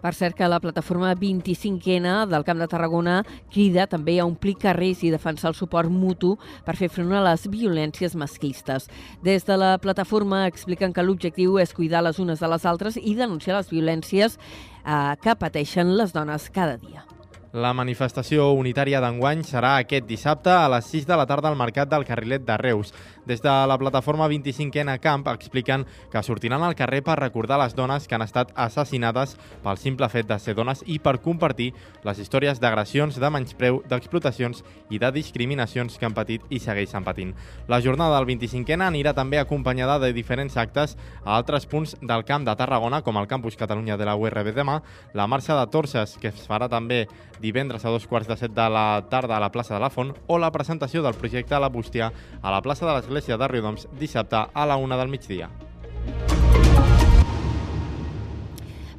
Per 0.00 0.14
cert 0.16 0.36
que 0.36 0.48
la 0.48 0.60
plataforma 0.60 1.12
25N 1.14 2.26
del 2.30 2.44
Camp 2.44 2.60
de 2.62 2.68
Tarragona 2.70 3.18
crida 3.52 3.86
també 3.90 4.18
a 4.18 4.26
omplir 4.28 4.56
carrers 4.60 5.04
i 5.04 5.12
defensar 5.12 5.50
el 5.52 5.58
suport 5.58 5.92
mutu 5.92 6.36
per 6.64 6.76
fer 6.78 6.88
front 6.92 7.12
a 7.12 7.22
les 7.28 7.46
violències 7.52 8.16
masclistes. 8.16 8.88
Des 9.22 9.44
de 9.44 9.60
la 9.60 9.76
plataforma 9.78 10.46
expliquen 10.48 10.94
que 10.96 11.04
l'objectiu 11.04 11.60
és 11.60 11.76
cuidar 11.76 12.04
les 12.06 12.18
unes 12.18 12.40
de 12.40 12.48
les 12.48 12.66
altres 12.66 12.96
i 12.96 13.14
denunciar 13.14 13.60
les 13.60 13.70
violències 13.70 14.36
eh, 14.36 15.14
que 15.20 15.36
pateixen 15.36 15.96
les 15.96 16.16
dones 16.16 16.50
cada 16.50 16.76
dia. 16.80 17.04
La 17.50 17.72
manifestació 17.74 18.44
unitària 18.54 19.00
d'enguany 19.02 19.40
serà 19.42 19.72
aquest 19.80 20.04
dissabte 20.06 20.52
a 20.54 20.68
les 20.70 20.86
6 20.86 21.08
de 21.08 21.16
la 21.18 21.24
tarda 21.26 21.50
al 21.50 21.56
Mercat 21.58 21.88
del 21.90 22.04
Carrilet 22.06 22.44
de 22.46 22.56
Reus. 22.62 22.92
Des 23.26 23.42
de 23.42 23.52
la 23.66 23.78
plataforma 23.78 24.28
25N 24.28 24.98
Camp 25.00 25.26
expliquen 25.28 25.86
que 26.10 26.22
sortiran 26.22 26.62
al 26.62 26.74
carrer 26.74 27.02
per 27.04 27.18
recordar 27.20 27.58
les 27.60 27.74
dones 27.76 28.08
que 28.08 28.14
han 28.16 28.24
estat 28.24 28.52
assassinades 28.54 29.36
pel 29.64 29.78
simple 29.78 30.08
fet 30.08 30.28
de 30.28 30.38
ser 30.38 30.54
dones 30.54 30.82
i 30.86 30.98
per 30.98 31.20
compartir 31.20 31.72
les 32.04 32.18
històries 32.18 32.60
d'agressions, 32.60 33.20
de 33.20 33.30
menyspreu, 33.30 33.82
d'explotacions 33.88 34.64
i 34.90 34.98
de 34.98 35.12
discriminacions 35.12 35.98
que 35.98 36.08
han 36.08 36.16
patit 36.16 36.44
i 36.50 36.58
segueixen 36.58 37.04
patint. 37.04 37.34
La 37.68 37.80
jornada 37.80 38.16
del 38.18 38.28
25N 38.30 38.86
anirà 38.88 39.14
també 39.14 39.38
acompanyada 39.38 39.98
de 39.98 40.12
diferents 40.16 40.56
actes 40.56 40.96
a 41.24 41.36
altres 41.36 41.66
punts 41.66 41.96
del 42.00 42.24
Camp 42.24 42.46
de 42.48 42.56
Tarragona, 42.56 43.02
com 43.02 43.18
el 43.20 43.28
Campus 43.28 43.56
Catalunya 43.60 43.96
de 43.96 44.08
la 44.08 44.16
URB 44.16 44.54
demà, 44.56 44.80
la 45.14 45.26
marxa 45.26 45.58
de 45.58 45.66
Torces, 45.70 46.16
que 46.20 46.32
es 46.32 46.46
farà 46.48 46.68
també 46.70 47.06
divendres 47.40 47.84
a 47.84 47.92
dos 47.92 48.06
quarts 48.06 48.28
de 48.28 48.36
set 48.36 48.54
de 48.54 48.68
la 48.70 49.02
tarda 49.10 49.36
a 49.36 49.40
la 49.40 49.50
plaça 49.52 49.74
de 49.74 49.80
la 49.80 49.90
Font 49.90 50.12
o 50.26 50.38
la 50.38 50.52
presentació 50.52 51.02
del 51.02 51.16
projecte 51.16 51.58
La 51.58 51.68
Bústia 51.68 52.12
a 52.42 52.50
la 52.50 52.60
plaça 52.62 52.86
de 52.86 52.94
l'Església 53.10 53.36
de 53.36 53.48
Riudoms 53.48 53.88
dissabte 53.98 54.38
a 54.54 54.66
la 54.66 54.76
una 54.78 54.96
del 54.96 55.10
migdia. 55.10 55.50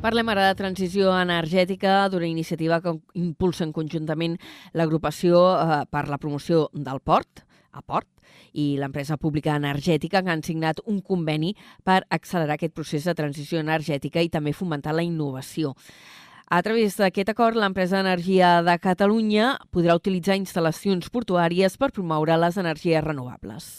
Parlem 0.02 0.32
ara 0.34 0.48
de 0.50 0.58
transició 0.58 1.14
energètica 1.16 2.10
d'una 2.10 2.28
iniciativa 2.28 2.82
que 2.82 2.96
impulsen 3.16 3.72
conjuntament 3.72 4.36
l'agrupació 4.74 5.40
eh, 5.56 5.84
per 5.90 6.08
la 6.10 6.18
promoció 6.18 6.68
del 6.74 7.00
port, 7.00 7.46
a 7.72 7.80
Port 7.82 8.10
i 8.52 8.76
l'empresa 8.76 9.16
pública 9.16 9.56
energètica 9.56 10.20
que 10.22 10.32
han 10.34 10.44
signat 10.44 10.82
un 10.86 11.00
conveni 11.00 11.54
per 11.86 12.02
accelerar 12.10 12.58
aquest 12.58 12.74
procés 12.76 13.06
de 13.08 13.14
transició 13.16 13.62
energètica 13.62 14.20
i 14.20 14.28
també 14.34 14.52
fomentar 14.52 14.92
la 14.98 15.06
innovació. 15.08 15.72
A 16.52 16.60
través 16.66 16.98
d'aquest 17.00 17.30
acord, 17.32 17.56
l'empresa 17.56 18.02
d'energia 18.02 18.58
de 18.68 18.76
Catalunya 18.84 19.54
podrà 19.72 19.96
utilitzar 19.96 20.36
instal·lacions 20.36 21.08
portuàries 21.08 21.78
per 21.80 21.94
promoure 21.96 22.36
les 22.36 22.60
energies 22.60 23.06
renovables. 23.06 23.72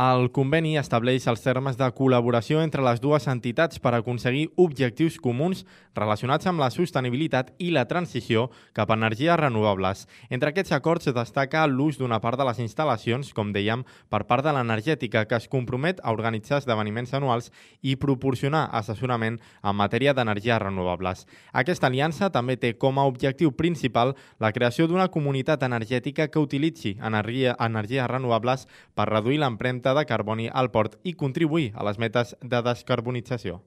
El 0.00 0.30
conveni 0.32 0.78
estableix 0.80 1.26
els 1.28 1.42
termes 1.44 1.76
de 1.76 1.84
col·laboració 1.92 2.62
entre 2.64 2.80
les 2.80 3.02
dues 3.02 3.26
entitats 3.28 3.76
per 3.84 3.90
aconseguir 3.92 4.46
objectius 4.56 5.18
comuns 5.20 5.66
relacionats 5.98 6.46
amb 6.48 6.62
la 6.62 6.70
sostenibilitat 6.72 7.50
i 7.60 7.68
la 7.74 7.82
transició 7.90 8.46
cap 8.72 8.88
a 8.88 8.96
energies 8.96 9.36
renovables. 9.36 10.06
Entre 10.30 10.54
aquests 10.54 10.72
acords 10.72 11.10
destaca 11.12 11.66
l'ús 11.68 11.98
d'una 12.00 12.20
part 12.24 12.40
de 12.40 12.46
les 12.48 12.62
instal·lacions, 12.64 13.34
com 13.36 13.50
dèiem, 13.52 13.82
per 14.08 14.22
part 14.30 14.46
de 14.46 14.54
l'energètica, 14.56 15.26
que 15.28 15.36
es 15.36 15.50
compromet 15.52 16.00
a 16.00 16.14
organitzar 16.16 16.62
esdeveniments 16.62 17.12
anuals 17.18 17.50
i 17.82 17.98
proporcionar 18.00 18.70
assessorament 18.72 19.36
en 19.36 19.76
matèria 19.76 20.16
d'energies 20.16 20.62
renovables. 20.64 21.26
Aquesta 21.52 21.90
aliança 21.90 22.30
també 22.32 22.56
té 22.56 22.72
com 22.78 22.96
a 22.96 23.04
objectiu 23.10 23.52
principal 23.52 24.14
la 24.38 24.54
creació 24.56 24.88
d'una 24.88 25.10
comunitat 25.12 25.68
energètica 25.68 26.30
que 26.30 26.40
utilitzi 26.40 26.96
energia, 27.04 27.58
energies 27.60 28.08
renovables 28.08 28.64
per 28.96 29.10
reduir 29.12 29.42
l'empremta 29.44 29.89
de 29.94 30.06
carboni 30.06 30.48
al 30.52 30.70
port 30.70 30.96
i 31.04 31.14
contribuir 31.14 31.72
a 31.74 31.84
les 31.86 31.98
metes 31.98 32.36
de 32.42 32.62
descarbonització. 32.64 33.60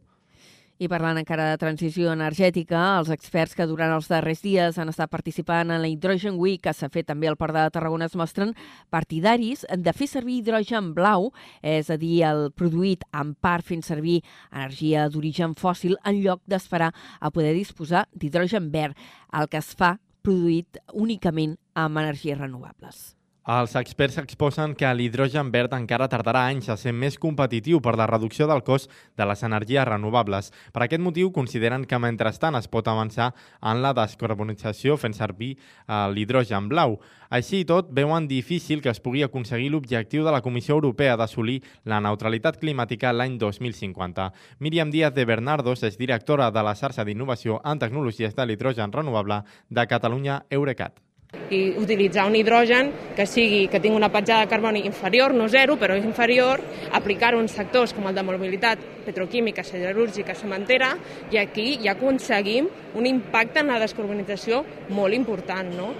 I 0.82 0.88
parlant 0.89 1.19
encara 1.19 1.51
de 1.51 1.57
transició 1.61 2.09
energètica, 2.11 2.80
els 2.97 3.11
experts 3.13 3.53
que 3.53 3.67
durant 3.69 3.93
els 3.93 4.09
darrers 4.09 4.41
dies 4.41 4.80
han 4.82 4.89
estat 4.89 5.11
participant 5.13 5.69
en 5.69 5.84
la 5.84 5.88
Hydrogen 5.88 6.39
Week, 6.41 6.63
que 6.65 6.74
s'ha 6.74 6.89
fet 6.91 7.07
també 7.11 7.30
al 7.30 7.38
Port 7.38 7.53
de 7.53 7.67
Tarragona, 7.76 8.09
es 8.09 8.17
mostren 8.17 8.55
partidaris 8.91 9.67
de 9.69 9.93
fer 9.93 10.09
servir 10.09 10.39
hidrogen 10.41 10.91
blau, 10.97 11.30
és 11.61 11.93
a 11.93 11.99
dir, 12.01 12.24
el 12.26 12.49
produït 12.57 13.05
en 13.13 13.36
part 13.38 13.69
fent 13.69 13.86
servir 13.86 14.24
energia 14.49 15.07
d'origen 15.13 15.53
fòssil 15.53 15.95
en 16.03 16.24
lloc 16.26 16.41
d'esperar 16.49 16.89
a 17.21 17.32
poder 17.32 17.53
disposar 17.53 18.07
d'hidrogen 18.11 18.71
verd, 18.74 18.97
el 19.32 19.47
que 19.47 19.61
es 19.61 19.76
fa 19.78 19.99
produït 20.26 20.82
únicament 20.91 21.59
amb 21.78 22.01
energies 22.01 22.39
renovables. 22.39 23.13
Els 23.44 23.74
experts 23.76 24.16
exposen 24.22 24.72
que 24.80 24.88
l'hidrogen 24.96 25.50
verd 25.52 25.74
encara 25.76 26.06
tardarà 26.08 26.46
anys 26.48 26.70
a 26.72 26.78
ser 26.80 26.94
més 26.96 27.18
competitiu 27.20 27.82
per 27.84 27.98
la 28.00 28.06
reducció 28.08 28.48
del 28.48 28.64
cost 28.64 28.88
de 29.20 29.28
les 29.28 29.44
energies 29.44 29.84
renovables. 29.84 30.48
Per 30.72 30.86
aquest 30.86 31.04
motiu, 31.04 31.34
consideren 31.36 31.84
que 31.84 32.00
mentrestant 32.00 32.56
es 32.56 32.72
pot 32.72 32.88
avançar 32.88 33.34
en 33.60 33.84
la 33.84 33.91
descarbonització 34.00 34.96
fent 34.96 35.18
servir 35.20 35.52
eh, 35.58 36.08
l'hidrogen 36.16 36.72
blau. 36.72 37.02
Així 37.28 37.66
i 37.66 37.68
tot, 37.68 37.91
veuen 37.91 38.32
difícil 38.32 38.80
que 38.80 38.96
es 38.96 39.04
pugui 39.04 39.28
aconseguir 39.28 39.74
l'objectiu 39.76 40.24
de 40.24 40.32
la 40.32 40.41
Comissió 40.41 40.80
Europea 40.80 41.20
d'assolir 41.20 41.60
la 41.84 42.00
neutralitat 42.00 42.64
climàtica 42.64 43.12
l'any 43.12 43.36
2050. 43.44 44.32
Míriam 44.64 44.88
Díaz 44.89 45.20
de 45.20 45.28
Bernardos 45.28 45.84
és 45.84 46.00
directora 46.00 46.48
de 46.48 46.64
la 46.64 46.80
xarxa 46.80 47.04
d'innovació 47.04 47.60
en 47.66 47.84
tecnologies 47.84 48.39
de 48.39 48.48
l'hidrogen 48.48 48.96
renovable 48.96 49.44
de 49.68 49.91
Catalunya 49.91 50.46
Eurecat 50.50 51.04
i 51.52 51.74
utilitzar 51.80 52.28
un 52.30 52.36
hidrogen 52.36 52.91
que 53.18 53.26
sigui 53.28 53.68
que 53.68 53.80
tingui 53.80 53.98
una 53.98 54.12
petjada 54.14 54.46
de 54.46 54.52
carboni 54.52 54.86
inferior, 54.86 55.34
no 55.34 55.50
zero, 55.50 55.78
però 55.82 55.98
inferior, 55.98 56.62
aplicar-ho 56.91 57.41
en 57.41 57.50
sectors 57.50 57.94
com 57.94 58.08
el 58.08 58.16
de 58.16 58.24
mobilitat 58.24 58.80
petroquímica, 59.06 59.64
siderúrgica, 59.64 60.36
cementera, 60.36 60.94
i 61.32 61.41
aquí 61.41 61.78
ja 61.84 61.98
aconseguim 61.98 62.70
un 62.96 63.08
impacte 63.10 63.62
en 63.62 63.74
la 63.74 63.80
descarbonització 63.84 64.64
molt 64.89 65.16
important, 65.18 65.72
no? 65.76 65.94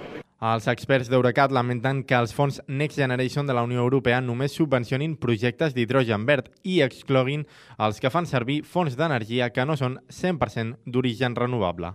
Els 0.44 0.66
experts 0.68 1.08
d'Eurecat 1.08 1.54
lamenten 1.56 2.02
que 2.04 2.18
els 2.18 2.34
fons 2.36 2.58
Next 2.68 2.98
Generation 3.00 3.46
de 3.48 3.54
la 3.56 3.62
Unió 3.64 3.80
Europea 3.80 4.20
només 4.20 4.52
subvencionin 4.52 5.14
projectes 5.16 5.72
d'hidrogen 5.72 6.26
verd 6.28 6.50
i 6.68 6.82
excloguin 6.84 7.46
els 7.78 8.02
que 8.02 8.12
fan 8.12 8.28
servir 8.28 8.60
fonts 8.68 8.98
d'energia 8.98 9.48
que 9.56 9.64
no 9.64 9.78
són 9.80 10.02
100% 10.12 10.84
d'origen 10.84 11.38
renovable. 11.38 11.94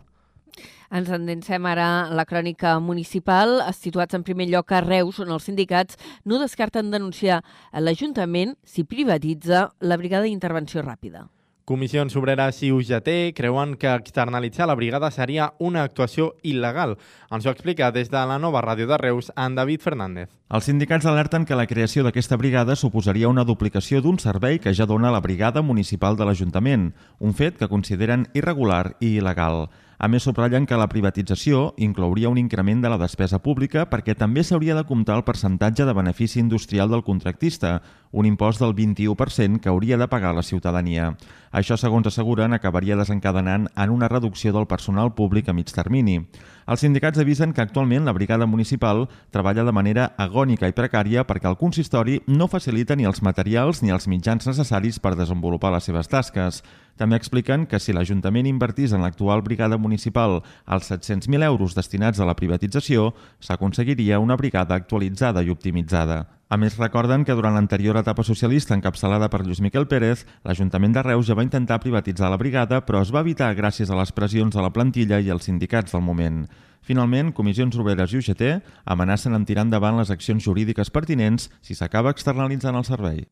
Ens 0.89 1.09
endencem 1.13 1.65
ara 1.69 2.09
la 2.09 2.25
crònica 2.25 2.77
municipal, 2.81 3.59
situats 3.77 4.17
en 4.17 4.23
primer 4.27 4.49
lloc 4.49 4.71
a 4.73 4.83
Reus, 4.85 5.19
on 5.19 5.33
els 5.33 5.49
sindicats 5.49 5.99
no 6.25 6.39
descarten 6.41 6.91
denunciar 6.91 7.43
l'Ajuntament 7.73 8.55
si 8.63 8.83
privatitza 8.83 9.69
la 9.79 9.97
brigada 9.97 10.25
d'intervenció 10.29 10.81
ràpida. 10.81 11.27
Comissions 11.69 12.15
Obreres 12.17 12.63
i 12.65 12.71
UGT 12.73 13.09
creuen 13.37 13.75
que 13.77 13.91
externalitzar 13.93 14.65
la 14.65 14.73
brigada 14.73 15.11
seria 15.13 15.51
una 15.61 15.83
actuació 15.85 16.31
il·legal. 16.41 16.95
Ens 17.29 17.45
ho 17.45 17.51
explica 17.53 17.91
des 17.93 18.09
de 18.09 18.23
la 18.25 18.39
nova 18.41 18.63
ràdio 18.65 18.87
de 18.89 18.97
Reus, 18.97 19.29
en 19.37 19.53
David 19.53 19.83
Fernández. 19.85 20.31
Els 20.49 20.65
sindicats 20.65 21.05
alerten 21.05 21.45
que 21.45 21.53
la 21.53 21.67
creació 21.69 22.01
d'aquesta 22.01 22.39
brigada 22.41 22.73
suposaria 22.73 23.29
una 23.29 23.45
duplicació 23.45 24.01
d'un 24.01 24.17
servei 24.17 24.57
que 24.57 24.73
ja 24.73 24.89
dona 24.89 25.13
la 25.13 25.21
brigada 25.21 25.61
municipal 25.61 26.17
de 26.17 26.25
l'Ajuntament, 26.25 26.89
un 27.19 27.37
fet 27.37 27.61
que 27.61 27.69
consideren 27.69 28.25
irregular 28.33 28.95
i 28.97 29.19
il·legal. 29.19 29.67
A 29.99 30.07
més, 30.07 30.23
subratllen 30.23 30.63
que 30.63 30.77
la 30.79 30.87
privatització 30.87 31.73
inclouria 31.75 32.29
un 32.31 32.37
increment 32.39 32.79
de 32.79 32.87
la 32.87 32.97
despesa 33.01 33.41
pública 33.43 33.83
perquè 33.91 34.13
també 34.15 34.45
s'hauria 34.47 34.77
de 34.77 34.85
comptar 34.87 35.17
el 35.19 35.25
percentatge 35.27 35.83
de 35.83 35.95
benefici 35.97 36.39
industrial 36.39 36.87
del 36.87 37.03
contractista, 37.03 37.81
un 38.11 38.25
impost 38.25 38.63
del 38.63 38.71
21% 38.77 39.59
que 39.59 39.67
hauria 39.67 39.97
de 39.99 40.07
pagar 40.07 40.31
la 40.35 40.45
ciutadania. 40.47 41.17
Això, 41.51 41.75
segons 41.75 42.07
asseguren, 42.07 42.55
acabaria 42.55 42.95
desencadenant 42.95 43.67
en 43.75 43.91
una 43.91 44.07
reducció 44.07 44.53
del 44.55 44.69
personal 44.71 45.11
públic 45.17 45.49
a 45.49 45.53
mig 45.53 45.67
termini. 45.67 46.21
Els 46.69 46.83
sindicats 46.85 47.19
avisen 47.19 47.51
que 47.51 47.63
actualment 47.65 48.05
la 48.05 48.13
brigada 48.13 48.45
municipal 48.45 49.07
treballa 49.33 49.65
de 49.65 49.73
manera 49.75 50.11
agònica 50.17 50.69
i 50.69 50.75
precària 50.77 51.25
perquè 51.27 51.49
el 51.49 51.57
consistori 51.57 52.21
no 52.27 52.47
facilita 52.47 52.95
ni 52.95 53.09
els 53.09 53.23
materials 53.25 53.81
ni 53.83 53.91
els 53.91 54.07
mitjans 54.07 54.47
necessaris 54.47 54.99
per 55.01 55.17
desenvolupar 55.17 55.73
les 55.73 55.89
seves 55.89 56.07
tasques. 56.07 56.63
També 56.99 57.15
expliquen 57.15 57.61
que 57.71 57.79
si 57.79 57.93
l'Ajuntament 57.95 58.47
invertís 58.49 58.91
en 58.91 58.99
l'actual 59.05 59.39
brigada 59.45 59.77
municipal 59.79 60.41
els 60.67 60.89
700.000 60.91 61.45
euros 61.47 61.77
destinats 61.77 62.19
a 62.19 62.27
la 62.27 62.35
privatització, 62.35 63.13
s'aconseguiria 63.39 64.19
una 64.19 64.35
brigada 64.35 64.75
actualitzada 64.75 65.39
i 65.47 65.53
optimitzada. 65.53 66.25
A 66.49 66.57
més, 66.59 66.75
recorden 66.81 67.23
que 67.23 67.37
durant 67.37 67.55
l'anterior 67.55 67.95
etapa 68.01 68.25
socialista 68.27 68.75
encapçalada 68.75 69.29
per 69.31 69.45
Lluís 69.45 69.63
Miquel 69.63 69.87
Pérez, 69.87 70.25
l'Ajuntament 70.43 70.97
de 70.97 71.05
Reus 71.07 71.29
ja 71.29 71.39
va 71.39 71.47
intentar 71.47 71.79
privatitzar 71.79 72.33
la 72.33 72.41
brigada, 72.41 72.81
però 72.83 72.99
es 73.05 73.15
va 73.15 73.23
evitar 73.23 73.53
gràcies 73.55 73.87
a 73.87 74.01
les 74.01 74.11
pressions 74.11 74.57
de 74.57 74.65
la 74.65 74.73
plantilla 74.75 75.21
i 75.23 75.31
els 75.31 75.47
sindicats 75.47 75.95
del 75.95 76.03
moment. 76.03 76.47
Finalment, 76.83 77.31
Comissions 77.31 77.79
Obreres 77.79 78.11
i 78.11 78.19
UGT 78.19 78.47
amenacen 78.83 79.39
amb 79.39 79.47
tirar 79.47 79.69
endavant 79.69 80.01
les 80.01 80.11
accions 80.11 80.43
jurídiques 80.43 80.91
pertinents 80.91 81.47
si 81.61 81.79
s'acaba 81.79 82.11
externalitzant 82.11 82.75
el 82.75 82.87
servei. 82.91 83.29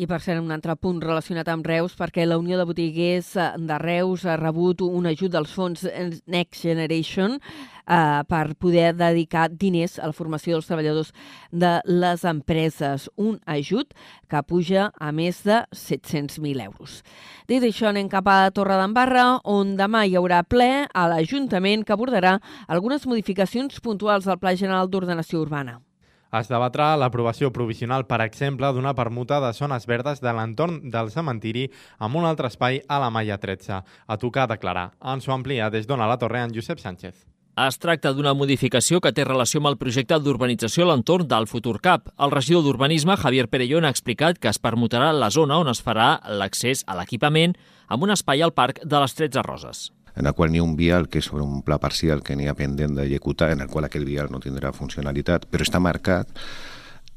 I 0.00 0.06
per 0.08 0.16
ser 0.24 0.38
un 0.40 0.48
altre 0.54 0.72
punt 0.80 1.02
relacionat 1.04 1.48
amb 1.52 1.66
Reus, 1.68 1.92
perquè 1.92 2.24
la 2.24 2.38
Unió 2.40 2.56
de 2.56 2.64
Botiguers 2.64 3.34
eh, 3.36 3.50
de 3.68 3.76
Reus 3.82 4.22
ha 4.24 4.38
rebut 4.40 4.80
un 4.86 5.04
ajut 5.10 5.34
dels 5.34 5.52
fons 5.52 5.82
Next 6.24 6.62
Generation 6.64 7.34
eh, 7.36 8.22
per 8.24 8.54
poder 8.56 8.94
dedicar 8.96 9.50
diners 9.50 9.98
a 9.98 10.08
la 10.08 10.16
formació 10.16 10.56
dels 10.56 10.70
treballadors 10.70 11.10
de 11.52 11.74
les 11.84 12.24
empreses. 12.24 13.10
Un 13.20 13.36
ajut 13.44 13.92
que 14.32 14.42
puja 14.48 14.88
a 14.96 15.12
més 15.12 15.42
de 15.44 15.60
700.000 15.76 16.64
euros. 16.64 17.02
Dit 17.44 17.68
això, 17.68 17.90
anem 17.92 18.08
cap 18.08 18.32
a 18.32 18.38
Torre 18.56 18.80
d'Embarra, 18.80 19.26
on 19.44 19.76
demà 19.76 20.06
hi 20.06 20.16
haurà 20.16 20.40
ple 20.48 20.70
a 20.88 21.06
l'Ajuntament 21.12 21.84
que 21.84 21.92
abordarà 21.92 22.38
algunes 22.72 23.04
modificacions 23.04 23.84
puntuals 23.84 24.32
al 24.32 24.40
Pla 24.40 24.56
General 24.56 24.88
d'Ordenació 24.88 25.44
Urbana. 25.44 25.82
Es 26.30 26.46
debatrà 26.46 26.92
l'aprovació 26.94 27.50
provisional, 27.50 28.04
per 28.06 28.20
exemple, 28.22 28.68
d'una 28.70 28.94
permuta 28.94 29.40
de 29.42 29.50
zones 29.56 29.86
verdes 29.90 30.22
de 30.22 30.30
l'entorn 30.30 30.78
del 30.92 31.10
cementiri 31.10 31.66
amb 31.98 32.20
un 32.20 32.28
altre 32.28 32.46
espai 32.46 32.78
a 32.86 33.00
la 33.02 33.10
Malla 33.10 33.38
13. 33.42 33.80
A 34.06 34.16
tocar 34.16 34.46
declarar. 34.50 34.92
Ens 35.02 35.26
ho 35.26 35.34
amplia 35.34 35.70
des 35.74 35.90
d'Ona 35.90 36.06
la 36.06 36.18
Torre 36.22 36.44
en 36.46 36.54
Josep 36.54 36.78
Sánchez. 36.78 37.26
Es 37.60 37.76
tracta 37.82 38.14
d'una 38.14 38.32
modificació 38.32 39.00
que 39.02 39.10
té 39.12 39.24
relació 39.26 39.58
amb 39.60 39.72
el 39.72 39.76
projecte 39.76 40.16
d'urbanització 40.22 40.86
a 40.86 40.92
l'entorn 40.92 41.26
del 41.28 41.48
futur 41.50 41.80
CAP. 41.82 42.08
El 42.16 42.30
regidor 42.30 42.62
d'Urbanisme, 42.64 43.18
Javier 43.18 43.48
Perellón, 43.50 43.84
ha 43.84 43.92
explicat 43.92 44.38
que 44.38 44.48
es 44.48 44.62
permutarà 44.62 45.10
la 45.12 45.32
zona 45.34 45.58
on 45.58 45.68
es 45.68 45.82
farà 45.82 46.12
l'accés 46.30 46.86
a 46.86 46.96
l'equipament 46.96 47.58
amb 47.88 48.06
un 48.06 48.14
espai 48.14 48.40
al 48.40 48.54
parc 48.54 48.84
de 48.86 49.02
les 49.02 49.18
13 49.18 49.42
Roses 49.42 49.90
en 50.20 50.26
el 50.28 50.34
qual 50.34 50.52
n'hi 50.52 50.60
ha 50.60 50.66
un 50.66 50.76
vial 50.76 51.08
que 51.08 51.18
és 51.18 51.26
sobre 51.26 51.42
un 51.42 51.62
pla 51.64 51.78
parcial 51.80 52.22
que 52.22 52.36
n'hi 52.36 52.48
ha 52.48 52.56
pendent 52.56 52.94
d'executar, 52.98 53.50
en 53.54 53.64
el 53.64 53.70
qual 53.72 53.88
aquell 53.88 54.04
vial 54.04 54.28
no 54.30 54.40
tindrà 54.40 54.72
funcionalitat, 54.76 55.46
però 55.50 55.64
està 55.64 55.80
marcat, 55.80 56.28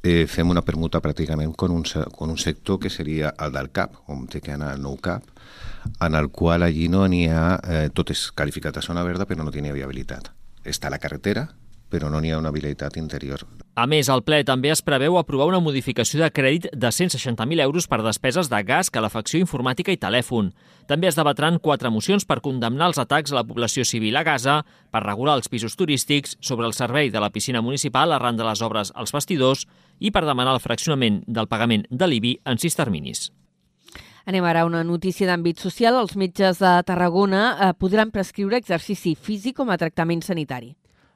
eh, 0.03 0.23
fem 0.27 0.49
una 0.49 0.63
permuta 0.63 1.01
pràcticament 1.03 1.55
con 1.55 1.71
un, 1.71 1.83
con 2.15 2.31
un 2.31 2.37
sector 2.37 2.79
que 2.79 2.89
seria 2.89 3.33
el 3.39 3.51
del 3.51 3.71
CAP, 3.71 3.99
on 4.07 4.27
té 4.27 4.41
que 4.41 4.55
anar 4.55 4.73
el 4.77 4.81
nou 4.83 4.95
CAP, 4.97 5.27
en 5.99 6.15
el 6.15 6.29
qual 6.31 6.63
allí 6.63 6.87
no 6.87 7.03
n'hi 7.07 7.27
ha, 7.27 7.59
eh, 7.63 7.89
tot 7.93 8.11
és 8.15 8.29
qualificat 8.31 8.79
a 8.79 8.85
zona 8.85 9.03
verda, 9.03 9.27
però 9.27 9.43
no 9.43 9.51
tenia 9.51 9.75
viabilitat. 9.75 10.31
Està 10.63 10.89
la 10.89 10.99
carretera, 11.03 11.49
però 11.93 12.09
no 12.09 12.17
n'hi 12.21 12.31
ha 12.33 12.39
una 12.41 12.49
habilitat 12.49 12.97
interior. 12.97 13.43
A 13.77 13.85
més, 13.89 14.09
el 14.09 14.23
ple 14.25 14.39
també 14.45 14.71
es 14.73 14.81
preveu 14.85 15.19
aprovar 15.19 15.45
una 15.51 15.61
modificació 15.61 16.23
de 16.23 16.29
crèdit 16.33 16.65
de 16.73 16.89
160.000 16.89 17.61
euros 17.61 17.85
per 17.89 18.01
despeses 18.01 18.49
de 18.49 18.61
gas, 18.65 18.89
calefacció 18.93 19.41
informàtica 19.41 19.93
i 19.93 20.01
telèfon. 20.01 20.51
També 20.89 21.09
es 21.09 21.17
debatran 21.17 21.61
quatre 21.61 21.91
mocions 21.93 22.25
per 22.25 22.41
condemnar 22.41 22.89
els 22.89 23.01
atacs 23.01 23.31
a 23.31 23.39
la 23.39 23.45
població 23.45 23.85
civil 23.85 24.17
a 24.17 24.25
Gaza, 24.25 24.59
per 24.91 25.03
regular 25.05 25.37
els 25.37 25.49
pisos 25.53 25.77
turístics, 25.77 26.37
sobre 26.41 26.65
el 26.67 26.73
servei 26.73 27.13
de 27.13 27.21
la 27.21 27.29
piscina 27.29 27.61
municipal 27.61 28.11
arran 28.11 28.37
de 28.37 28.49
les 28.49 28.61
obres 28.65 28.93
als 28.95 29.13
vestidors 29.13 29.67
i 29.99 30.11
per 30.11 30.25
demanar 30.25 30.57
el 30.57 30.65
fraccionament 30.65 31.23
del 31.27 31.47
pagament 31.47 31.85
de 31.89 32.09
l'IBI 32.09 32.35
en 32.49 32.61
sis 32.61 32.77
terminis. 32.77 33.29
Anem 34.25 34.45
ara 34.47 34.61
a 34.63 34.69
una 34.69 34.85
notícia 34.87 35.27
d'àmbit 35.27 35.59
social. 35.59 35.97
Els 35.99 36.15
metges 36.15 36.61
de 36.63 36.77
Tarragona 36.87 37.43
eh, 37.53 37.73
podran 37.75 38.11
prescriure 38.11 38.57
exercici 38.57 39.17
físic 39.19 39.57
com 39.59 39.69
a 39.69 39.77
tractament 39.77 40.23
sanitari. 40.23 40.73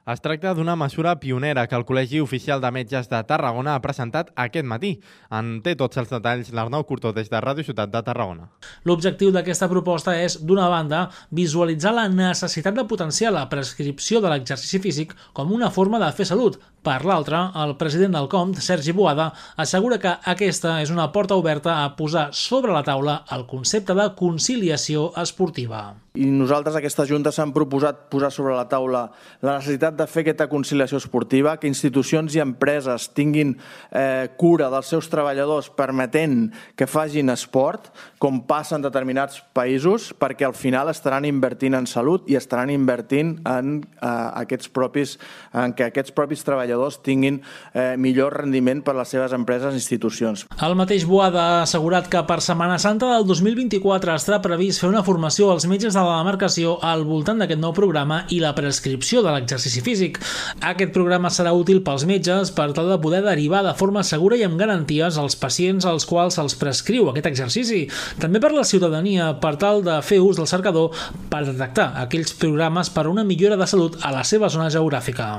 Es 0.08 0.22
tracta 0.24 0.54
d'una 0.56 0.72
mesura 0.72 1.10
pionera 1.20 1.66
que 1.68 1.76
el 1.76 1.82
Col·legi 1.84 2.22
Oficial 2.24 2.62
de 2.64 2.68
Metges 2.72 3.10
de 3.10 3.18
Tarragona 3.28 3.74
ha 3.76 3.82
presentat 3.84 4.30
aquest 4.40 4.64
matí. 4.64 4.94
En 5.36 5.58
té 5.60 5.74
tots 5.76 6.00
els 6.00 6.08
detalls 6.08 6.48
l'Arnau 6.56 6.86
Curtó 6.88 7.12
des 7.12 7.28
de 7.28 7.42
Ràdio 7.44 7.66
Ciutat 7.66 7.92
de 7.92 8.00
Tarragona. 8.06 8.46
L'objectiu 8.88 9.34
d'aquesta 9.34 9.68
proposta 9.68 10.14
és, 10.16 10.38
d'una 10.40 10.70
banda, 10.72 11.02
visualitzar 11.28 11.92
la 11.92 12.06
necessitat 12.08 12.80
de 12.80 12.86
potenciar 12.88 13.34
la 13.36 13.44
prescripció 13.52 14.22
de 14.24 14.32
l'exercici 14.32 14.80
físic 14.80 15.12
com 15.36 15.52
una 15.52 15.68
forma 15.68 16.00
de 16.00 16.08
fer 16.16 16.30
salut. 16.32 16.56
Per 16.88 17.02
l'altra, 17.04 17.40
el 17.60 17.74
president 17.76 18.14
del 18.16 18.30
COM, 18.32 18.54
Sergi 18.64 18.94
Boada, 18.96 19.26
assegura 19.60 19.98
que 20.00 20.14
aquesta 20.32 20.78
és 20.80 20.88
una 20.88 21.10
porta 21.12 21.36
oberta 21.36 21.82
a 21.82 21.90
posar 22.00 22.30
sobre 22.32 22.72
la 22.72 22.80
taula 22.86 23.20
el 23.36 23.44
concepte 23.50 23.92
de 23.92 24.08
conciliació 24.16 25.10
esportiva. 25.20 25.90
I 26.18 26.26
nosaltres 26.34 26.74
aquesta 26.74 27.04
Junta 27.06 27.30
s'han 27.30 27.52
proposat 27.54 28.08
posar 28.10 28.30
sobre 28.34 28.56
la 28.56 28.64
taula 28.66 29.04
la 29.44 29.58
necessitat 29.60 29.94
de 29.94 30.06
fer 30.10 30.24
aquesta 30.24 30.48
conciliació 30.50 30.98
esportiva, 30.98 31.52
que 31.60 31.68
institucions 31.70 32.34
i 32.34 32.40
empreses 32.42 33.10
tinguin 33.14 33.52
eh, 33.92 34.26
cura 34.40 34.70
dels 34.72 34.88
seus 34.90 35.06
treballadors 35.12 35.68
permetent 35.76 36.48
que 36.74 36.88
facin 36.90 37.30
esport, 37.30 37.92
com 38.18 38.40
passa 38.48 38.74
en 38.78 38.86
determinats 38.86 39.44
països, 39.54 40.08
perquè 40.16 40.48
al 40.48 40.56
final 40.58 40.90
estaran 40.90 41.28
invertint 41.28 41.76
en 41.78 41.86
salut 41.86 42.26
i 42.26 42.34
estaran 42.40 42.72
invertint 42.74 43.36
en, 43.46 43.76
eh, 43.84 44.10
aquests 44.42 44.72
propis, 44.74 45.18
en 45.52 45.76
que 45.76 45.86
aquests 45.92 46.16
propis 46.16 46.42
treballadors 46.42 46.77
tinguin 47.04 47.40
eh, 47.74 47.96
millor 48.00 48.36
rendiment 48.42 48.82
per 48.84 48.94
les 48.98 49.10
seves 49.12 49.34
empreses 49.36 49.74
i 49.74 49.80
institucions. 49.80 50.44
El 50.64 50.76
mateix 50.78 51.06
Boada 51.08 51.42
ha 51.42 51.62
assegurat 51.62 52.08
que 52.10 52.22
per 52.28 52.40
Setmana 52.44 52.78
Santa 52.82 53.10
del 53.14 53.26
2024 53.28 54.14
estarà 54.14 54.40
previst 54.44 54.82
fer 54.82 54.90
una 54.90 55.04
formació 55.06 55.50
als 55.52 55.68
metges 55.70 55.96
de 55.96 56.04
la 56.04 56.18
demarcació 56.20 56.76
al 56.84 57.04
voltant 57.08 57.40
d'aquest 57.42 57.62
nou 57.62 57.74
programa 57.76 58.22
i 58.34 58.40
la 58.42 58.54
prescripció 58.56 59.22
de 59.24 59.32
l'exercici 59.34 59.82
físic. 59.84 60.20
Aquest 60.60 60.92
programa 60.96 61.32
serà 61.32 61.54
útil 61.56 61.82
pels 61.86 62.06
metges 62.08 62.52
per 62.54 62.70
tal 62.76 62.90
de 62.92 62.98
poder 63.02 63.22
derivar 63.26 63.62
de 63.66 63.76
forma 63.78 64.04
segura 64.06 64.38
i 64.38 64.44
amb 64.46 64.58
garanties 64.60 65.18
als 65.18 65.38
pacients 65.38 65.86
als 65.88 66.06
quals 66.08 66.38
se'ls 66.38 66.58
prescriu 66.58 67.10
aquest 67.10 67.30
exercici. 67.30 67.84
També 68.20 68.42
per 68.42 68.52
la 68.54 68.66
ciutadania 68.68 69.32
per 69.42 69.56
tal 69.60 69.84
de 69.86 70.00
fer 70.02 70.20
ús 70.24 70.40
del 70.40 70.50
cercador 70.50 70.92
per 71.30 71.44
detectar 71.46 71.92
aquells 72.04 72.34
programes 72.38 72.90
per 72.90 73.06
a 73.06 73.14
una 73.14 73.24
millora 73.24 73.56
de 73.56 73.70
salut 73.70 73.98
a 74.02 74.12
la 74.14 74.26
seva 74.26 74.52
zona 74.52 74.70
geogràfica. 74.72 75.32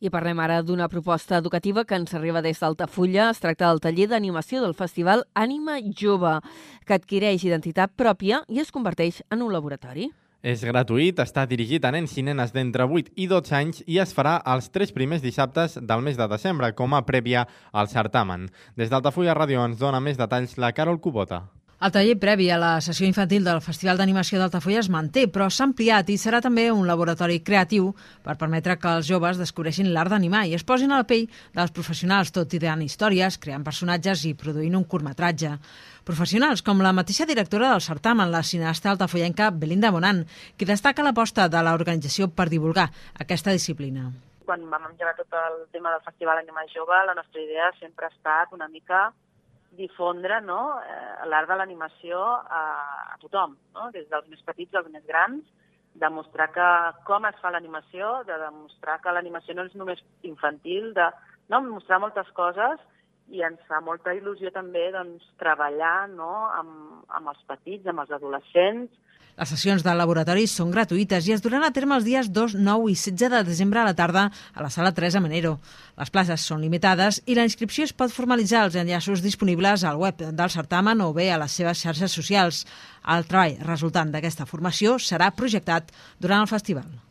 I 0.00 0.12
parlem 0.14 0.38
ara 0.38 0.60
d'una 0.62 0.86
proposta 0.86 1.40
educativa 1.42 1.82
que 1.84 1.96
ens 1.98 2.14
arriba 2.14 2.42
des 2.42 2.60
d'Altafulla. 2.62 3.32
Es 3.32 3.42
tracta 3.42 3.66
del 3.66 3.80
taller 3.82 4.06
d'animació 4.12 4.62
del 4.62 4.76
festival 4.78 5.24
Ànima 5.34 5.80
Jove, 5.82 6.38
que 6.86 6.94
adquireix 6.94 7.42
identitat 7.42 7.96
pròpia 7.98 8.44
i 8.46 8.62
es 8.62 8.70
converteix 8.70 9.24
en 9.34 9.42
un 9.42 9.52
laboratori. 9.52 10.12
És 10.38 10.62
gratuït, 10.62 11.18
està 11.18 11.48
dirigit 11.50 11.82
a 11.82 11.90
nens 11.90 12.14
i 12.14 12.22
nenes 12.22 12.54
d'entre 12.54 12.86
8 12.86 13.10
i 13.18 13.26
12 13.26 13.56
anys 13.58 13.82
i 13.90 13.98
es 13.98 14.14
farà 14.14 14.36
els 14.46 14.70
tres 14.70 14.94
primers 14.94 15.24
dissabtes 15.24 15.80
del 15.82 16.06
mes 16.06 16.16
de 16.16 16.30
desembre, 16.30 16.70
com 16.78 16.94
a 16.94 17.02
prèvia 17.02 17.48
al 17.72 17.90
certamen. 17.90 18.46
Des 18.78 18.94
d'Altafulla 18.94 19.34
Ràdio 19.34 19.66
ens 19.66 19.82
dona 19.82 19.98
més 19.98 20.20
detalls 20.20 20.54
la 20.62 20.70
Carol 20.72 21.02
Cubota. 21.02 21.48
El 21.78 21.92
taller 21.94 22.16
previ 22.18 22.48
a 22.50 22.56
la 22.58 22.68
sessió 22.82 23.06
infantil 23.06 23.44
del 23.46 23.60
Festival 23.62 24.00
d'Animació 24.00 24.40
d'Altafulla 24.40 24.80
es 24.80 24.88
manté, 24.90 25.28
però 25.30 25.44
s'ha 25.46 25.62
ampliat 25.68 26.08
i 26.10 26.16
serà 26.18 26.40
també 26.42 26.64
un 26.74 26.88
laboratori 26.88 27.36
creatiu 27.46 27.92
per 28.24 28.34
permetre 28.40 28.74
que 28.82 28.94
els 28.98 29.06
joves 29.06 29.38
descobreixin 29.38 29.92
l'art 29.94 30.10
d'animar 30.10 30.40
i 30.50 30.56
es 30.58 30.64
posin 30.66 30.90
a 30.90 30.98
la 30.98 31.06
pell 31.06 31.28
dels 31.54 31.70
professionals, 31.76 32.32
tot 32.34 32.56
ideant 32.58 32.82
històries, 32.82 33.36
creant 33.38 33.62
personatges 33.68 34.24
i 34.26 34.32
produint 34.40 34.74
un 34.74 34.88
curtmetratge. 34.90 35.52
Professionals 36.02 36.64
com 36.66 36.82
la 36.82 36.92
mateixa 36.98 37.28
directora 37.30 37.70
del 37.70 37.86
certamen, 37.86 38.34
la 38.34 38.42
cineasta 38.42 38.90
altafollenca 38.90 39.52
Belinda 39.54 39.94
Bonan, 39.94 40.24
qui 40.58 40.66
destaca 40.66 41.06
l'aposta 41.06 41.46
de 41.46 41.62
l'organització 41.62 42.26
per 42.34 42.48
divulgar 42.50 42.88
aquesta 43.22 43.54
disciplina. 43.54 44.10
Quan 44.50 44.66
vam 44.66 44.90
engegar 44.90 45.14
tot 45.14 45.30
el 45.44 45.62
tema 45.70 45.94
del 45.94 46.02
Festival 46.10 46.42
Animar 46.42 46.66
Jove, 46.74 47.04
la 47.06 47.14
nostra 47.14 47.38
idea 47.38 47.70
sempre 47.78 48.10
ha 48.10 48.14
estat 48.16 48.58
una 48.58 48.66
mica 48.66 49.12
difondre 49.78 50.40
no, 50.44 50.60
eh, 50.82 51.26
l'art 51.30 51.48
de 51.50 51.56
l'animació 51.60 52.20
a, 52.20 52.64
a 53.14 53.16
tothom, 53.22 53.56
no? 53.76 53.88
des 53.94 54.08
dels 54.10 54.28
més 54.32 54.42
petits 54.46 54.74
als 54.78 54.90
més 54.92 55.06
grans, 55.06 55.46
demostrar 55.98 56.50
que 56.54 56.68
com 57.08 57.26
es 57.26 57.38
fa 57.42 57.50
l'animació, 57.54 58.22
de 58.28 58.36
demostrar 58.42 58.98
que 59.02 59.14
l'animació 59.14 59.56
no 59.56 59.66
és 59.66 59.74
només 59.78 60.02
infantil, 60.26 60.92
de 60.98 61.08
no, 61.50 61.62
mostrar 61.66 62.00
moltes 62.02 62.28
coses 62.36 62.82
i 63.34 63.42
ens 63.44 63.60
fa 63.68 63.80
molta 63.84 64.14
il·lusió 64.16 64.52
també 64.54 64.88
doncs, 64.94 65.24
treballar 65.40 66.08
no, 66.12 66.30
amb, 66.58 67.04
amb 67.18 67.32
els 67.34 67.42
petits, 67.50 67.86
amb 67.88 68.04
els 68.04 68.14
adolescents, 68.18 68.92
les 69.38 69.50
sessions 69.52 69.84
de 69.86 69.94
laboratoris 69.94 70.52
són 70.58 70.72
gratuïtes 70.74 71.28
i 71.28 71.34
es 71.36 71.42
duran 71.44 71.62
a 71.62 71.70
terme 71.74 71.94
els 71.94 72.06
dies 72.06 72.30
2, 72.34 72.56
9 72.58 72.90
i 72.90 72.96
16 72.98 73.36
de 73.36 73.42
desembre 73.46 73.80
a 73.80 73.86
la 73.86 73.94
tarda 73.94 74.26
a 74.28 74.64
la 74.64 74.70
sala 74.74 74.92
3 74.92 75.14
a 75.14 75.22
Manero. 75.22 75.56
Les 75.98 76.10
places 76.10 76.42
són 76.50 76.64
limitades 76.64 77.22
i 77.26 77.38
la 77.38 77.46
inscripció 77.46 77.86
es 77.86 77.94
pot 77.94 78.14
formalitzar 78.14 78.64
als 78.66 78.78
enllaços 78.82 79.22
disponibles 79.22 79.86
al 79.86 80.02
web 80.02 80.26
del 80.28 80.54
certamen 80.54 81.00
o 81.06 81.12
bé 81.14 81.30
a 81.30 81.38
les 81.38 81.54
seves 81.54 81.84
xarxes 81.86 82.14
socials. 82.20 82.64
El 83.06 83.28
treball 83.30 83.60
resultant 83.64 84.10
d'aquesta 84.10 84.46
formació 84.46 84.98
serà 84.98 85.30
projectat 85.30 85.94
durant 86.18 86.42
el 86.42 86.50
festival. 86.50 87.07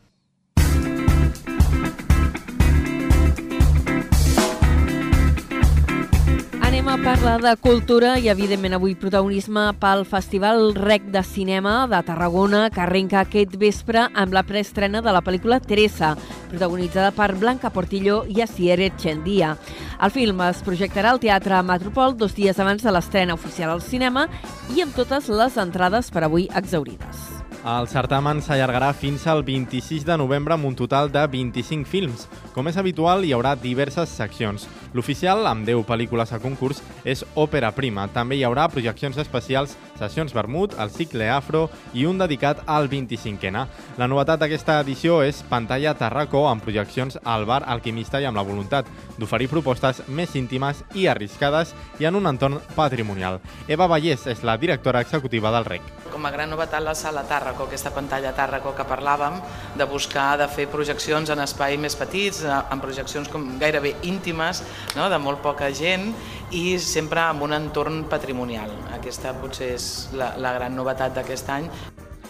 Anem 6.87 7.03
a 7.03 7.15
parlar 7.15 7.41
de 7.41 7.51
cultura 7.59 8.13
i, 8.15 8.29
evidentment, 8.31 8.77
avui 8.77 8.93
protagonisme 8.95 9.65
pel 9.75 10.05
Festival 10.07 10.69
Rec 10.71 11.09
de 11.11 11.19
Cinema 11.19 11.81
de 11.91 11.99
Tarragona, 12.07 12.61
que 12.71 12.79
arrenca 12.79 13.25
aquest 13.25 13.57
vespre 13.59 14.05
amb 14.07 14.31
la 14.31 14.45
preestrena 14.47 15.01
de 15.03 15.11
la 15.11 15.19
pel·lícula 15.19 15.59
Teresa, 15.59 16.13
protagonitzada 16.47 17.11
per 17.11 17.33
Blanca 17.35 17.73
Portillo 17.75 18.21
i 18.31 18.39
Asier 18.45 18.79
Etxendia. 18.85 19.57
El 19.99 20.13
film 20.15 20.39
es 20.47 20.61
projectarà 20.63 21.11
al 21.11 21.19
Teatre 21.19 21.59
Metropol 21.59 22.15
dos 22.15 22.37
dies 22.39 22.61
abans 22.63 22.87
de 22.87 22.93
l'estrena 22.95 23.35
oficial 23.35 23.73
al 23.73 23.83
cinema 23.83 24.29
i 24.71 24.79
amb 24.85 24.95
totes 24.95 25.27
les 25.27 25.59
entrades 25.59 26.07
per 26.07 26.23
avui 26.23 26.47
exaurides. 26.55 27.36
El 27.67 27.89
certamen 27.91 28.37
s'allargarà 28.39 28.93
fins 28.95 29.25
al 29.27 29.41
26 29.43 30.05
de 30.07 30.15
novembre 30.15 30.55
amb 30.55 30.69
un 30.69 30.75
total 30.79 31.09
de 31.11 31.25
25 31.27 31.89
films. 31.91 32.21
Com 32.55 32.69
és 32.71 32.77
habitual, 32.79 33.25
hi 33.27 33.33
haurà 33.35 33.57
diverses 33.59 34.13
seccions. 34.15 34.63
L'oficial, 34.95 35.43
amb 35.49 35.67
10 35.67 35.83
pel·lícules 35.89 36.31
a 36.31 36.39
concurs, 36.39 36.79
és 37.03 37.25
Òpera 37.35 37.73
Prima. 37.75 38.05
També 38.15 38.37
hi 38.37 38.45
haurà 38.47 38.69
projeccions 38.71 39.19
especials, 39.19 39.75
sessions 39.99 40.33
vermut, 40.33 40.75
el 40.79 40.91
cicle 40.93 41.29
afro 41.29 41.67
i 41.93 42.05
un 42.05 42.17
dedicat 42.17 42.63
al 42.65 42.89
25ena. 42.89 43.65
La 43.97 44.07
novetat 44.07 44.39
d'aquesta 44.41 44.79
edició 44.83 45.21
és 45.25 45.43
pantalla 45.49 45.95
Tarracó 45.97 46.45
amb 46.49 46.63
projeccions 46.63 47.19
al 47.23 47.45
bar 47.49 47.63
Alquimista 47.65 48.21
i 48.21 48.27
amb 48.29 48.37
la 48.37 48.45
voluntat 48.47 48.87
d'oferir 49.17 49.49
propostes 49.51 50.03
més 50.07 50.35
íntimes 50.37 50.83
i 50.95 51.07
arriscades 51.07 51.73
i 51.99 52.07
en 52.09 52.15
un 52.15 52.29
entorn 52.29 52.59
patrimonial. 52.75 53.41
Eva 53.67 53.87
Vallès 53.89 54.27
és 54.29 54.43
la 54.47 54.57
directora 54.57 55.01
executiva 55.01 55.51
del 55.55 55.65
REC. 55.65 55.93
Com 56.11 56.25
a 56.25 56.31
gran 56.33 56.49
novetat 56.49 56.81
la 56.81 56.95
sala 56.97 57.25
Tàrraco, 57.27 57.67
aquesta 57.67 57.91
pantalla 57.93 58.33
Tàrraco 58.37 58.73
que 58.77 58.85
parlàvem, 58.87 59.41
de 59.77 59.85
buscar 59.89 60.37
de 60.39 60.47
fer 60.49 60.67
projeccions 60.71 61.29
en 61.33 61.41
espai 61.43 61.77
més 61.81 61.97
petits, 61.99 62.43
en 62.45 62.81
projeccions 62.83 63.29
com 63.29 63.45
gairebé 63.61 63.95
íntimes, 64.07 64.63
no? 64.95 65.09
de 65.09 65.19
molt 65.21 65.41
poca 65.43 65.69
gent 65.75 66.11
i 66.55 66.77
sempre 66.79 67.21
amb 67.25 67.43
un 67.47 67.55
entorn 67.57 68.05
patrimonial. 68.09 68.71
Aquesta 68.95 69.33
potser 69.41 69.73
és 69.75 69.86
la, 70.13 70.33
la 70.37 70.53
gran 70.57 70.75
novetat 70.75 71.15
d'aquest 71.17 71.49
any. 71.53 71.71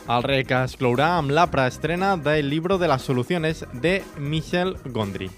El 0.07 0.23
rec 0.23 0.53
es 0.55 0.77
clourà 0.79 1.17
amb 1.17 1.33
la 1.35 1.49
preestrena 1.51 2.15
del 2.15 2.49
Libro 2.49 2.77
de 2.77 2.87
las 2.87 3.03
Soluciones 3.03 3.65
de 3.73 3.99
Michel 4.17 4.77
Gondry 4.85 5.29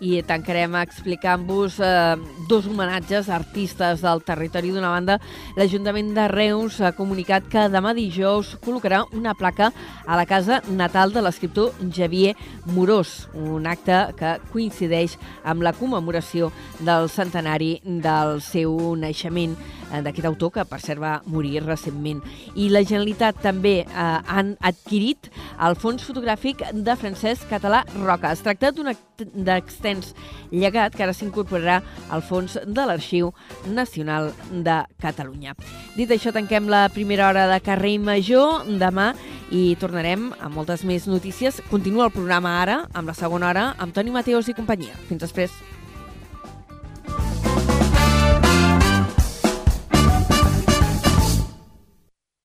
i 0.00 0.22
tancarem 0.26 0.76
explicant-vos 0.78 1.78
eh, 1.82 2.16
dos 2.48 2.66
homenatges 2.66 3.28
a 3.28 3.36
artistes 3.36 4.02
del 4.02 4.22
territori. 4.26 4.70
D'una 4.72 4.92
banda, 4.92 5.18
l'Ajuntament 5.58 6.12
de 6.16 6.28
Reus 6.30 6.80
ha 6.80 6.94
comunicat 6.96 7.48
que 7.50 7.66
demà 7.72 7.94
dijous 7.96 8.54
col·locarà 8.64 9.04
una 9.16 9.34
placa 9.38 9.72
a 10.06 10.18
la 10.18 10.26
casa 10.28 10.60
natal 10.68 11.12
de 11.12 11.22
l'escriptor 11.24 11.74
Javier 11.94 12.36
Morós, 12.74 13.28
un 13.34 13.66
acte 13.66 14.00
que 14.18 14.36
coincideix 14.52 15.18
amb 15.44 15.64
la 15.66 15.74
commemoració 15.76 16.52
del 16.80 17.10
centenari 17.12 17.78
del 17.84 18.40
seu 18.44 18.94
naixement. 18.96 19.56
Eh, 19.92 20.02
d'aquest 20.04 20.28
autor, 20.28 20.52
que 20.54 20.64
per 20.68 20.80
cert 20.82 21.02
va 21.02 21.18
morir 21.26 21.62
recentment. 21.64 22.22
I 22.54 22.68
la 22.72 22.84
Generalitat 22.86 23.40
també 23.44 23.76
eh, 23.82 23.86
han 23.94 24.56
adquirit 24.60 25.30
el 25.64 25.78
fons 25.78 26.04
fotogràfic 26.06 26.62
de 26.72 26.96
Francesc 26.98 27.48
Català 27.50 27.84
Roca. 27.98 28.32
Es 28.32 28.44
tracta 28.44 28.72
d'un 28.72 28.92
d'extens 29.18 30.12
llegat 30.50 30.94
que 30.94 31.04
ara 31.04 31.14
s'incorporarà 31.16 31.80
al 32.14 32.22
fons 32.22 32.58
de 32.64 32.84
l'Arxiu 32.86 33.32
Nacional 33.66 34.32
de 34.52 34.78
Catalunya. 35.02 35.56
Dit 35.96 36.12
això, 36.14 36.32
tanquem 36.34 36.70
la 36.70 36.86
primera 36.94 37.28
hora 37.28 37.48
de 37.50 37.58
Carrer 37.64 37.96
Major 37.98 38.68
demà 38.78 39.12
i 39.50 39.72
tornarem 39.80 40.28
amb 40.38 40.54
moltes 40.54 40.84
més 40.84 41.08
notícies. 41.08 41.62
Continua 41.72 42.08
el 42.08 42.14
programa 42.14 42.58
ara, 42.60 42.82
amb 42.92 43.08
la 43.08 43.16
segona 43.16 43.50
hora, 43.50 43.66
amb 43.78 43.96
Toni 43.96 44.14
Mateos 44.14 44.48
i 44.48 44.56
companyia. 44.56 44.96
Fins 45.08 45.24
després. 45.24 45.77